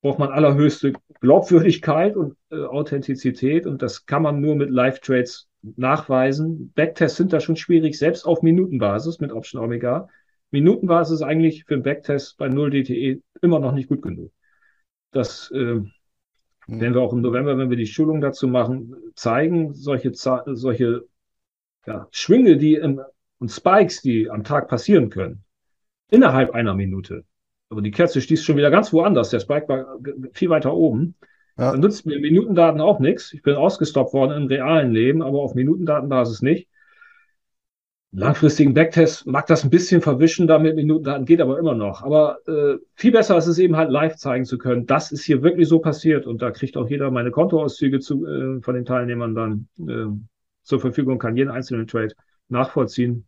braucht 0.00 0.18
man 0.18 0.30
allerhöchste 0.30 0.92
Glaubwürdigkeit 1.20 2.16
und 2.16 2.36
äh, 2.50 2.64
Authentizität 2.64 3.66
und 3.66 3.82
das 3.82 4.06
kann 4.06 4.22
man 4.22 4.40
nur 4.40 4.56
mit 4.56 4.70
Live-Trades 4.70 5.48
nachweisen. 5.76 6.72
Backtests 6.74 7.16
sind 7.16 7.32
da 7.32 7.40
schon 7.40 7.56
schwierig, 7.56 7.98
selbst 7.98 8.24
auf 8.24 8.42
Minutenbasis 8.42 9.20
mit 9.20 9.32
Option 9.32 9.62
Omega. 9.62 10.08
Minutenbasis 10.50 11.16
ist 11.16 11.22
eigentlich 11.22 11.64
für 11.64 11.74
einen 11.74 11.82
Backtest 11.82 12.38
bei 12.38 12.48
0 12.48 12.70
DTE 12.70 13.22
immer 13.42 13.58
noch 13.58 13.72
nicht 13.72 13.88
gut 13.88 14.02
genug. 14.02 14.32
Das 15.10 15.50
äh, 15.50 15.80
werden 16.66 16.94
wir 16.94 17.00
auch 17.00 17.12
im 17.12 17.20
November, 17.20 17.56
wenn 17.58 17.70
wir 17.70 17.76
die 17.76 17.86
Schulung 17.86 18.20
dazu 18.20 18.48
machen, 18.48 18.94
zeigen. 19.14 19.74
Solche, 19.74 20.12
solche 20.14 21.04
ja, 21.86 22.08
Schwinge, 22.10 22.56
die 22.56 22.74
im, 22.74 23.00
und 23.38 23.50
Spikes, 23.50 24.02
die 24.02 24.30
am 24.30 24.44
Tag 24.44 24.68
passieren 24.68 25.10
können, 25.10 25.44
innerhalb 26.10 26.52
einer 26.52 26.74
Minute. 26.74 27.24
Aber 27.70 27.82
die 27.82 27.90
Kerze 27.90 28.20
stieß 28.20 28.42
schon 28.42 28.56
wieder 28.56 28.70
ganz 28.70 28.92
woanders. 28.92 29.30
Der 29.30 29.40
Spike 29.40 29.68
war 29.68 29.98
viel 30.32 30.50
weiter 30.50 30.74
oben. 30.74 31.14
Ja. 31.58 31.72
Dann 31.72 31.80
nutzt 31.80 32.06
mir 32.06 32.18
Minutendaten 32.20 32.80
auch 32.80 32.98
nichts. 33.00 33.32
Ich 33.32 33.42
bin 33.42 33.56
ausgestoppt 33.56 34.14
worden 34.14 34.42
im 34.42 34.46
realen 34.46 34.92
Leben, 34.92 35.22
aber 35.22 35.40
auf 35.40 35.54
Minutendatenbasis 35.54 36.40
nicht 36.40 36.67
langfristigen 38.12 38.72
Backtest 38.72 39.26
mag 39.26 39.46
das 39.46 39.64
ein 39.64 39.70
bisschen 39.70 40.00
verwischen, 40.00 40.46
damit 40.46 40.76
Minutendaten 40.76 41.26
geht 41.26 41.40
aber 41.40 41.58
immer 41.58 41.74
noch. 41.74 42.02
Aber 42.02 42.38
äh, 42.46 42.78
viel 42.94 43.12
besser 43.12 43.36
ist 43.36 43.46
es 43.46 43.58
eben 43.58 43.76
halt 43.76 43.90
live 43.90 44.16
zeigen 44.16 44.44
zu 44.44 44.56
können. 44.56 44.86
Das 44.86 45.12
ist 45.12 45.24
hier 45.24 45.42
wirklich 45.42 45.68
so 45.68 45.78
passiert 45.78 46.26
und 46.26 46.40
da 46.40 46.50
kriegt 46.50 46.76
auch 46.76 46.88
jeder 46.88 47.10
meine 47.10 47.30
Kontoauszüge 47.30 48.00
zu, 48.00 48.26
äh, 48.26 48.60
von 48.62 48.74
den 48.74 48.86
Teilnehmern 48.86 49.34
dann 49.34 49.68
äh, 49.86 50.06
zur 50.62 50.80
Verfügung, 50.80 51.18
kann 51.18 51.36
jeden 51.36 51.50
einzelnen 51.50 51.86
Trade 51.86 52.14
nachvollziehen. 52.48 53.26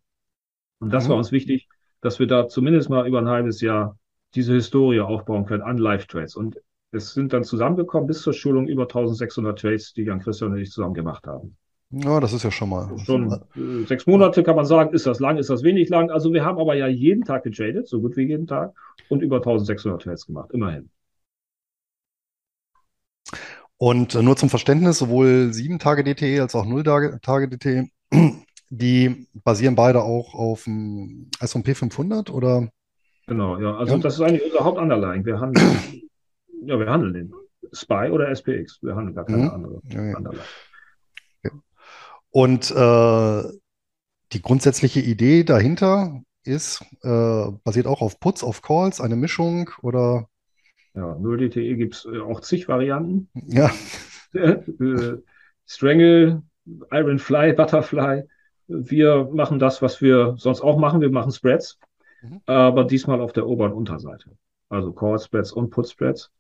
Und 0.79 0.93
das 0.93 1.05
mhm. 1.05 1.11
war 1.11 1.17
uns 1.19 1.31
wichtig, 1.33 1.69
dass 2.01 2.19
wir 2.19 2.27
da 2.27 2.49
zumindest 2.49 2.89
mal 2.89 3.07
über 3.07 3.19
ein 3.19 3.29
halbes 3.29 3.61
Jahr 3.61 3.99
diese 4.35 4.55
Historie 4.55 5.01
aufbauen 5.01 5.45
können 5.45 5.63
an 5.63 5.77
Live-Trades. 5.77 6.37
Und 6.37 6.59
es 6.93 7.13
sind 7.13 7.33
dann 7.33 7.45
zusammengekommen 7.45 8.07
bis 8.07 8.23
zur 8.23 8.33
Schulung 8.33 8.67
über 8.67 8.85
1600 8.85 9.59
Trades, 9.59 9.93
die 9.93 10.05
Jan 10.05 10.21
Christian 10.21 10.53
und 10.53 10.59
ich 10.59 10.71
zusammen 10.71 10.95
gemacht 10.95 11.27
haben. 11.27 11.57
Ja, 11.93 12.21
das 12.21 12.33
ist 12.33 12.45
ja 12.45 12.53
schon 12.53 12.69
mal. 12.69 12.97
Schon 13.05 13.33
äh, 13.33 13.85
sechs 13.87 14.07
Monate 14.07 14.45
kann 14.45 14.55
man 14.55 14.65
sagen, 14.65 14.95
ist 14.95 15.07
das 15.07 15.19
lang, 15.19 15.39
ist 15.39 15.51
das 15.51 15.65
wenig 15.65 15.89
lang. 15.89 16.11
Also 16.11 16.33
wir 16.33 16.45
haben 16.45 16.59
aber 16.59 16.75
ja 16.75 16.87
jeden 16.87 17.25
Tag 17.25 17.43
getradet, 17.43 17.89
so 17.89 18.01
gut 18.01 18.17
wie 18.17 18.29
jeden 18.29 18.47
Tag, 18.47 18.73
und 19.09 19.23
über 19.23 19.39
1600 19.39 20.01
Trades 20.01 20.27
gemacht, 20.27 20.51
immerhin. 20.53 20.89
Und 23.77 24.15
äh, 24.15 24.23
nur 24.23 24.37
zum 24.37 24.51
Verständnis, 24.51 24.99
sowohl 24.99 25.53
7 25.53 25.81
Tage 25.81 26.05
DTE 26.05 26.43
als 26.43 26.55
auch 26.55 26.65
0 26.65 26.85
Tage 27.23 27.49
DTE, 27.49 27.89
die 28.71 29.27
basieren 29.43 29.75
beide 29.75 30.03
auch 30.03 30.35
auf 30.35 30.65
dem 30.65 31.29
S&P 31.41 31.75
500 31.75 32.31
oder? 32.31 32.69
Genau, 33.27 33.59
ja. 33.59 33.77
Also 33.77 33.95
ja. 33.95 33.99
das 34.01 34.15
ist 34.15 34.21
eigentlich 34.21 34.45
unser 34.45 34.65
Hauptunterlying. 34.65 35.25
Wir 35.25 35.41
handeln, 35.41 35.77
ja, 36.67 36.79
wir 36.79 36.89
handeln 36.89 37.15
den 37.15 37.35
SPY 37.73 38.11
oder 38.11 38.29
SPX. 38.31 38.81
Wir 38.83 38.95
handeln 38.95 39.15
gar 39.15 39.25
keine 39.25 39.45
mhm. 39.45 39.51
andere 39.51 39.81
ja, 39.89 40.05
ja. 40.05 40.17
Underlying. 40.17 40.43
Und 42.31 42.71
äh, 42.71 43.43
die 44.33 44.43
grundsätzliche 44.43 45.01
Idee 45.01 45.45
dahinter 45.45 46.23
ist, 46.45 46.83
äh, 47.03 47.47
basiert 47.65 47.87
auch 47.87 48.01
auf 48.01 48.21
Puts, 48.21 48.45
auf 48.45 48.63
Calls, 48.63 49.01
eine 49.01 49.17
Mischung 49.17 49.71
oder? 49.83 50.29
Ja, 50.95 51.13
0DTE 51.15 51.77
gibt 51.77 51.95
es 51.95 52.05
äh, 52.05 52.21
auch 52.21 52.41
zig 52.41 52.69
Varianten. 52.69 53.29
Ja. 53.35 53.71
Äh, 54.33 55.17
Strangle, 55.67 56.45
Iron 56.93 57.19
Fly, 57.19 57.53
Butterfly. 57.53 58.23
Wir 58.69 59.29
machen 59.33 59.59
das, 59.59 59.83
was 59.83 60.01
wir 60.01 60.37
sonst 60.39 60.61
auch 60.61 60.79
machen. 60.79 61.01
Wir 61.01 61.11
machen 61.11 61.33
Spreads, 61.33 61.81
mhm. 62.23 62.41
aber 62.47 62.85
diesmal 62.85 63.21
auf 63.21 63.33
der 63.33 63.49
Ober- 63.49 63.65
und 63.65 63.73
Unterseite. 63.73 64.31
Also 64.69 64.93
Call 64.93 65.19
Spreads 65.19 65.51
und 65.51 65.71
Put 65.71 65.89
Spreads. 65.89 66.31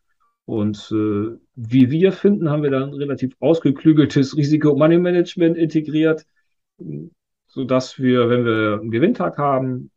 Und 0.44 0.90
äh, 0.90 1.36
wie 1.54 1.90
wir 1.90 2.12
finden, 2.12 2.50
haben 2.50 2.62
wir 2.62 2.70
dann 2.70 2.94
relativ 2.94 3.36
ausgeklügeltes 3.40 4.36
Risiko-Money-Management 4.36 5.56
integriert, 5.56 6.26
sodass 7.46 7.98
wir, 7.98 8.28
wenn 8.28 8.44
wir 8.44 8.80
einen 8.80 8.90
Gewinntag 8.90 9.38
haben, 9.38 9.90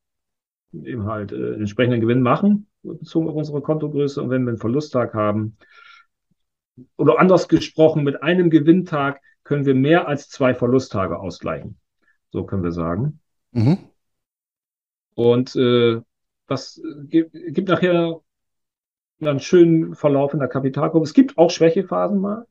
eben 0.74 1.06
halt 1.06 1.32
äh, 1.32 1.54
entsprechenden 1.54 2.02
Gewinn 2.02 2.22
machen, 2.22 2.68
bezogen 2.84 3.30
auf 3.30 3.36
unsere 3.36 3.62
Kontogröße. 3.62 4.22
Und 4.22 4.30
wenn 4.30 4.44
wir 4.44 4.50
einen 4.50 4.60
Verlusttag 4.60 5.14
haben, 5.14 5.58
oder 6.98 7.20
anders 7.20 7.48
gesprochen, 7.48 8.04
mit 8.04 8.24
einem 8.24 8.50
Gewinntag 8.50 9.22
können 9.44 9.66
wir 9.66 9.76
mehr 9.76 10.08
als 10.08 10.30
zwei 10.30 10.54
Verlusttage 10.54 11.20
ausgleichen. 11.20 11.78
So 12.32 12.46
können 12.46 12.64
wir 12.64 12.72
sagen. 12.72 13.20
Mhm. 13.52 13.78
Und 15.14 15.56
äh, 15.56 16.02
das 16.48 16.82
gibt, 17.10 17.34
gibt 17.34 17.70
nachher 17.70 18.22
einen 19.22 19.39
schönen 19.39 19.95
Verlauf 19.95 20.34
in 20.34 20.39
der 20.39 20.49
Kapitalgruppe. 20.49 21.03
Es 21.03 21.14
gibt 21.14 21.38
auch 21.38 21.49
Schwächephasen 21.49 22.20
mal. 22.20 22.45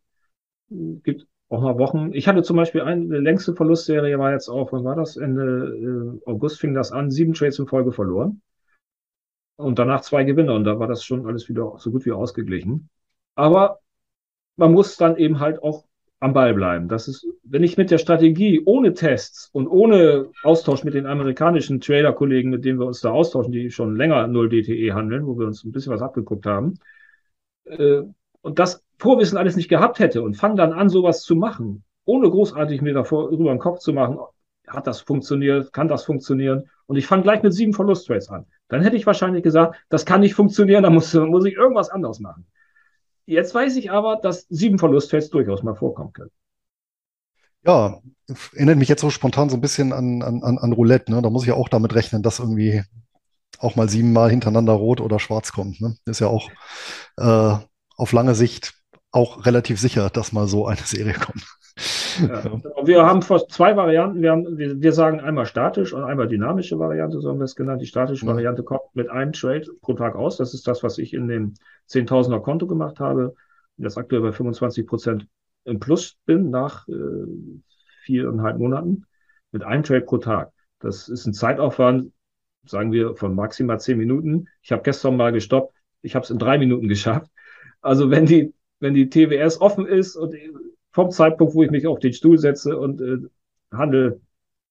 Es 0.71 1.03
gibt 1.03 1.27
auch 1.49 1.61
mal 1.61 1.79
Wochen. 1.79 2.13
Ich 2.15 2.29
hatte 2.29 2.43
zum 2.43 2.57
Beispiel 2.57 2.81
eine 2.81 3.19
längste 3.19 3.55
Verlustserie, 3.55 4.19
war 4.19 4.33
jetzt 4.33 4.49
auch, 4.49 4.73
wann 4.73 4.85
war 4.85 4.97
das? 4.97 5.17
Ende 5.17 6.21
äh, 6.27 6.31
August 6.31 6.61
fing 6.61 6.75
das 6.75 6.93
an, 6.93 7.11
sieben 7.11 7.35
Trades 7.35 7.59
in 7.59 7.67
Folge 7.67 7.93
verloren. 7.93 8.41
Und 9.57 9.79
danach 9.79 10.01
zwei 10.01 10.25
Gewinner. 10.25 10.55
Und 10.55 10.65
da 10.65 10.79
war 10.79 10.89
das 10.89 11.05
schon 11.05 11.27
alles 11.27 11.49
wieder 11.49 11.75
so 11.79 11.91
gut 11.91 12.07
wie 12.07 12.13
ausgeglichen. 12.13 12.89
Aber 13.35 13.81
man 14.57 14.73
muss 14.73 14.97
dann 14.97 15.17
eben 15.17 15.41
halt 15.41 15.63
auch 15.63 15.85
am 16.23 16.35
Ball 16.35 16.55
bleiben. 16.55 16.87
Das 16.87 17.09
ist, 17.09 17.27
wenn 17.43 17.65
ich 17.65 17.77
mit 17.77 17.91
der 17.91 17.99
Strategie 17.99 18.63
ohne 18.65 18.95
Tests 18.95 19.51
und 19.53 19.67
ohne 19.67 20.31
Austausch 20.45 20.85
mit 20.85 20.95
den 20.95 21.07
amerikanischen 21.07 21.81
Trader-Kollegen, 21.81 22.49
mit 22.49 22.65
denen 22.65 22.79
wir 22.79 22.87
uns 22.87 23.01
da 23.01 23.11
austauschen, 23.11 23.51
die 23.51 23.73
schon 23.73 23.97
länger 23.97 24.29
0 24.29 24.49
DTE 24.49 24.95
handeln, 24.95 25.27
wo 25.27 25.37
wir 25.37 25.49
uns 25.49 25.65
ein 25.65 25.73
bisschen 25.73 25.93
was 25.93 26.01
abgeguckt 26.01 26.47
haben, 26.47 26.79
äh, 27.65 28.03
und 28.41 28.59
das 28.61 28.85
Vorwissen 28.99 29.37
alles 29.37 29.57
nicht 29.57 29.69
gehabt 29.69 29.99
hätte 29.99 30.23
und 30.23 30.37
fange 30.37 30.55
dann 30.55 30.73
an, 30.73 30.89
sowas 30.89 31.23
zu 31.23 31.35
machen, 31.35 31.83
ohne 32.05 32.31
großartig 32.31 32.83
mir 32.83 32.95
davor 32.95 33.31
über 33.31 33.51
den 33.51 33.59
Kopf 33.59 33.81
zu 33.81 33.93
machen, 33.93 34.19
hat 34.69 34.87
das 34.87 35.01
funktioniert, 35.01 35.73
kann 35.73 35.89
das 35.89 36.05
funktionieren? 36.05 36.71
Und 36.87 36.97
ich 36.97 37.07
fange 37.07 37.25
gleich 37.25 37.43
mit 37.43 37.53
sieben 37.53 37.73
Verlusttrades 37.73 38.29
an. 38.29 38.47
Dann 38.69 38.83
hätte 38.83 38.95
ich 38.95 39.07
wahrscheinlich 39.07 39.43
gesagt, 39.43 39.77
das 39.89 40.07
kann 40.07 40.21
nicht 40.21 40.35
funktionieren, 40.35 40.85
da 40.85 40.91
muss, 40.91 41.13
muss 41.15 41.47
ich 41.47 41.55
irgendwas 41.55 41.91
anderes 41.91 42.21
machen. 42.21 42.47
Jetzt 43.27 43.55
weiß 43.55 43.77
ich 43.77 43.91
aber, 43.91 44.17
dass 44.17 44.47
sieben 44.49 44.79
Verlusttrades 44.79 45.31
durchaus 45.31 45.63
mal 45.63 45.75
vorkommen 45.75 46.13
können. 46.13 46.31
Ja, 47.65 48.01
erinnert 48.55 48.79
mich 48.79 48.89
jetzt 48.89 49.01
so 49.01 49.11
spontan 49.11 49.49
so 49.49 49.57
ein 49.57 49.61
bisschen 49.61 49.93
an, 49.93 50.23
an, 50.23 50.43
an 50.43 50.73
Roulette. 50.73 51.13
Ne? 51.13 51.23
Da 51.23 51.31
muss 51.31 51.43
ich 51.43 51.49
ja 51.49 51.55
auch 51.55 51.69
damit 51.69 51.95
rechnen, 51.95 52.23
dass 52.23 52.41
irgendwie 52.41 52.83
auch 53.59 53.77
mal 53.77 53.89
siebenmal 53.89 54.31
hintereinander 54.31 54.73
rot 54.73 55.01
oder 55.01 55.21
schwarz 55.21 55.53
kommt. 55.53 55.81
Ne? 55.81 55.97
Ist 56.07 56.21
ja 56.21 56.27
auch 56.27 56.51
äh, 57.19 57.55
auf 57.97 58.13
lange 58.13 58.35
Sicht 58.35 58.75
auch 59.13 59.47
relativ 59.47 59.79
sicher, 59.79 60.11
dass 60.11 60.33
mal 60.33 60.47
so 60.47 60.67
eine 60.67 60.81
Serie 60.81 61.15
kommt. 61.15 61.45
Ja. 62.21 62.61
Wir 62.85 63.07
haben 63.07 63.23
zwei 63.23 63.77
Varianten. 63.77 64.21
Wir, 64.21 64.33
haben, 64.33 64.59
wir, 64.59 64.81
wir, 64.81 64.93
sagen 64.93 65.21
einmal 65.21 65.47
statisch 65.47 65.93
und 65.93 66.05
einmal 66.05 66.29
dynamische 66.29 66.79
Variante, 66.79 67.21
so 67.21 67.31
haben 67.31 67.39
wir 67.39 67.45
es 67.45 67.57
genannt. 67.57 67.81
Die 67.81 67.87
statische 67.87 68.27
ja. 68.27 68.33
Variante 68.33 68.63
kommt 68.63 68.83
mit 68.95 69.09
einem 69.09 69.33
Trade 69.33 69.67
pro 69.81 69.95
Tag 69.95 70.15
aus. 70.17 70.37
Das 70.37 70.55
ist 70.55 70.67
das, 70.67 70.83
was 70.83 70.99
ich 70.99 71.15
in 71.15 71.29
dem 71.29 71.55
10.000er 71.89 72.41
Konto 72.41 72.67
gemacht 72.67 73.01
habe. 73.01 73.35
Das 73.77 73.97
aktuell 73.97 74.23
bei 74.23 74.33
25 74.33 74.87
Prozent 74.87 75.27
im 75.65 75.79
Plus 75.79 76.17
bin 76.27 76.51
nach 76.51 76.87
äh, 76.89 76.93
viereinhalb 78.05 78.59
Monaten 78.59 79.07
mit 79.51 79.63
einem 79.63 79.83
Trade 79.83 80.03
pro 80.03 80.19
Tag. 80.19 80.53
Das 80.79 81.09
ist 81.09 81.27
ein 81.27 81.33
Zeitaufwand, 81.33 82.13
sagen 82.65 82.93
wir, 82.93 83.15
von 83.17 83.35
maximal 83.35 83.81
zehn 83.81 83.99
Minuten. 83.99 84.49
Ich 84.63 84.73
habe 84.73 84.83
gestern 84.83 85.17
mal 85.17 85.33
gestoppt. 85.33 85.75
Ich 86.03 86.15
habe 86.15 86.25
es 86.25 86.31
in 86.31 86.39
drei 86.39 86.59
Minuten 86.59 86.89
geschafft. 86.89 87.31
Also 87.81 88.11
wenn 88.11 88.27
die, 88.27 88.53
wenn 88.83 88.95
die 88.95 89.09
TWS 89.09 89.61
offen 89.61 89.87
ist 89.87 90.17
und 90.17 90.35
vom 90.91 91.11
Zeitpunkt, 91.11 91.55
wo 91.55 91.63
ich 91.63 91.71
mich 91.71 91.87
auf 91.87 92.01
den 92.01 92.13
Stuhl 92.13 92.37
setze 92.37 92.77
und 92.77 93.01
äh, 93.01 93.19
handel, 93.75 94.21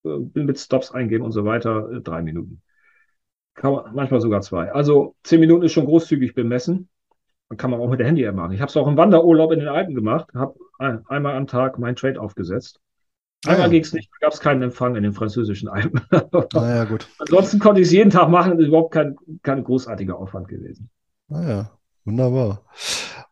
äh, 0.04 0.18
mit 0.34 0.60
Stops 0.60 0.92
eingeben 0.92 1.24
und 1.24 1.32
so 1.32 1.46
weiter, 1.46 1.90
äh, 1.92 2.02
drei 2.02 2.22
Minuten. 2.22 2.62
Kann 3.56 3.74
man, 3.74 3.96
manchmal 3.96 4.20
sogar 4.22 4.42
zwei. 4.42 4.72
Also 4.72 5.16
zehn 5.24 5.40
Minuten 5.40 5.64
ist 5.64 5.72
schon 5.72 5.86
großzügig 5.86 6.36
bemessen. 6.36 6.90
Dann 7.50 7.58
kann 7.58 7.72
man 7.72 7.80
auch 7.80 7.90
mit 7.90 8.00
der 8.00 8.08
Handy-App 8.08 8.36
machen. 8.36 8.52
Ich 8.52 8.62
habe 8.62 8.70
es 8.70 8.78
auch 8.78 8.88
im 8.88 8.98
Wanderurlaub 8.98 9.52
in 9.54 9.60
den 9.60 9.70
Alpen 9.70 9.96
gemacht, 9.96 10.28
habe 10.36 10.56
ein, 10.78 11.06
einmal 11.08 11.36
am 11.36 11.48
Tag 11.48 11.80
mein 11.80 11.96
Trade 11.96 12.20
aufgesetzt. 12.20 12.80
Einmal 13.46 13.62
ah, 13.62 13.66
ja. 13.66 13.72
ging 13.72 13.82
es 13.82 13.94
nicht, 13.94 14.10
da 14.12 14.26
gab 14.26 14.34
es 14.34 14.40
keinen 14.40 14.62
Empfang 14.62 14.96
in 14.96 15.04
den 15.04 15.14
französischen 15.14 15.68
Alpen. 15.68 16.02
naja, 16.54 16.84
gut. 16.84 17.08
Ansonsten 17.18 17.60
konnte 17.60 17.82
ich 17.82 17.88
es 17.88 17.94
jeden 17.94 18.12
Tag 18.12 18.30
machen, 18.30 18.60
ist 18.60 18.68
überhaupt 18.68 18.94
kein, 18.94 19.16
kein 19.42 19.64
großartiger 19.64 20.18
Aufwand 20.18 20.48
gewesen. 20.48 20.90
Naja, 21.28 21.72
wunderbar. 22.06 22.64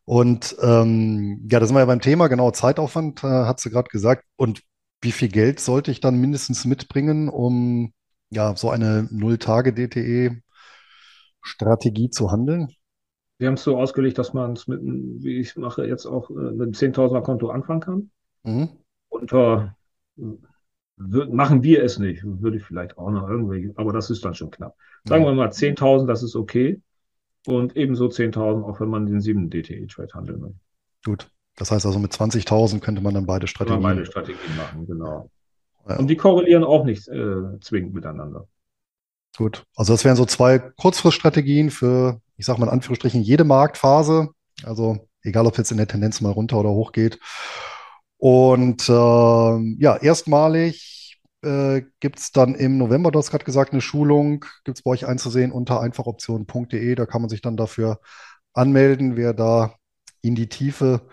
Und 0.10 0.58
ähm, 0.64 1.48
ja, 1.52 1.60
da 1.60 1.68
sind 1.68 1.76
wir 1.76 1.82
ja 1.82 1.86
beim 1.86 2.02
Thema, 2.02 2.30
genau, 2.30 2.50
Zeitaufwand, 2.50 3.24
äh, 3.24 3.28
hat 3.28 3.60
sie 3.60 3.70
gerade 3.70 3.90
gesagt. 3.90 4.26
Und 4.38 4.64
wie 5.04 5.12
viel 5.12 5.30
Geld 5.30 5.60
sollte 5.60 5.92
ich 5.92 6.00
dann 6.00 6.20
mindestens 6.20 6.66
mitbringen, 6.66 7.30
um 7.30 7.94
ja 8.32 8.56
so 8.56 8.72
eine 8.72 9.08
Null-Tage-DTE-Strategie 9.12 12.10
zu 12.10 12.32
handeln? 12.32 12.70
Wir 13.38 13.50
haben 13.50 13.54
es 13.54 13.62
so 13.62 13.78
ausgelegt, 13.78 14.18
dass 14.18 14.34
man 14.34 14.54
es 14.54 14.68
mit, 14.68 14.80
wie 14.82 15.38
ich 15.38 15.56
mache, 15.58 15.86
jetzt 15.86 16.08
auch 16.08 16.32
äh, 16.32 16.34
mit 16.34 16.60
einem 16.60 16.72
10.000er 16.72 17.22
Konto 17.22 17.52
anfangen 17.52 17.82
kann. 17.82 18.10
Mhm. 18.42 18.70
Unter 19.10 19.76
machen 20.98 21.62
wir 21.62 21.84
es 21.84 22.00
nicht, 22.00 22.24
würde 22.26 22.58
ich 22.58 22.64
vielleicht 22.64 22.98
auch 22.98 23.12
noch 23.12 23.30
irgendwie, 23.30 23.72
aber 23.76 23.94
das 23.94 24.10
ist 24.10 24.26
dann 24.26 24.34
schon 24.34 24.50
knapp. 24.50 24.76
Sagen 25.04 25.24
ja. 25.24 25.30
wir 25.30 25.36
mal 25.36 25.50
10.000, 25.50 26.08
das 26.08 26.24
ist 26.24 26.36
okay. 26.36 26.82
Und 27.48 27.76
ebenso 27.76 28.08
10.000, 28.08 28.64
auch 28.64 28.80
wenn 28.80 28.90
man 28.90 29.06
den 29.06 29.22
7 29.22 29.50
DTE-Trade 29.50 30.14
handeln 30.14 30.42
will. 30.42 30.56
Gut. 31.04 31.30
Das 31.56 31.72
heißt 31.72 31.86
also 31.86 32.00
mit 32.00 32.14
20.000 32.14 32.80
könnte 32.80 33.02
man 33.02 33.14
dann 33.14 33.26
beide 33.26 33.48
Strategien, 33.48 33.82
beide 33.82 34.06
Strategien 34.06 34.56
machen, 34.56 34.88
genau. 34.88 35.30
Ja. 35.88 35.98
Und 35.98 36.08
die 36.08 36.16
korrelieren 36.16 36.64
auch 36.64 36.86
nicht 36.86 37.08
äh, 37.08 37.60
zwingend 37.62 37.94
miteinander. 37.94 38.48
Gut. 39.38 39.66
Also 39.76 39.94
das 39.94 40.06
wären 40.06 40.16
so 40.16 40.26
zwei 40.26 40.60
Kurzfriststrategien 40.60 41.70
für, 41.70 42.22
ich 42.38 42.46
sage 42.46 42.60
mal 42.60 42.68
in 42.68 42.74
Anführungsstrichen, 42.74 43.22
jede 43.22 43.44
Marktphase. 43.44 44.30
Also 44.64 45.08
egal, 45.22 45.46
ob 45.46 45.54
es 45.54 45.58
jetzt 45.60 45.72
in 45.72 45.78
der 45.78 45.88
Tendenz 45.88 46.22
mal 46.22 46.32
runter 46.32 46.58
oder 46.58 46.70
hoch 46.70 46.92
geht. 46.92 47.20
Und 48.18 48.90
äh, 48.90 48.94
ja, 48.94 49.98
erstmalig 49.98 50.99
äh, 51.44 51.84
gibt 52.00 52.20
es 52.20 52.32
dann 52.32 52.56
im 52.56 52.78
November, 52.78 53.12
du 53.12 53.20
hast 53.20 53.32
gerade 53.32 53.46
gesagt, 53.46 53.72
eine 53.72 53.82
Schulung, 53.82 54.46
gibt 54.64 54.78
es 54.78 54.84
bei 54.84 54.92
euch 54.92 55.08
einzusehen 55.08 55.52
unter 55.52 55.82
einfachoption.de. 55.82 56.96
Da 56.96 57.06
kann 57.06 57.22
man 57.22 57.30
sich 57.30 57.42
dann 57.42 57.58
dafür 57.58 58.00
anmelden, 58.54 59.16
wer 59.16 59.34
da 59.34 59.76
in 60.22 60.36
die 60.36 60.50
Tiefe 60.50 61.08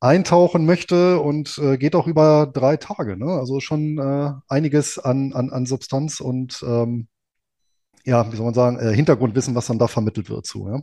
eintauchen 0.00 0.64
möchte 0.64 1.20
und 1.20 1.58
äh, 1.58 1.76
geht 1.76 1.96
auch 1.96 2.06
über 2.06 2.50
drei 2.52 2.76
Tage. 2.76 3.16
Ne? 3.16 3.26
Also 3.26 3.60
schon 3.60 3.98
äh, 3.98 4.32
einiges 4.48 4.98
an, 4.98 5.32
an, 5.32 5.50
an 5.50 5.66
Substanz 5.66 6.20
und 6.20 6.62
ähm, 6.66 7.08
ja, 8.04 8.30
wie 8.30 8.36
soll 8.36 8.44
man 8.44 8.54
sagen, 8.54 8.78
äh, 8.78 8.94
Hintergrundwissen, 8.94 9.54
was 9.54 9.66
dann 9.66 9.78
da 9.78 9.88
vermittelt 9.88 10.30
wird 10.30 10.46
zu. 10.46 10.68
Ja? 10.68 10.82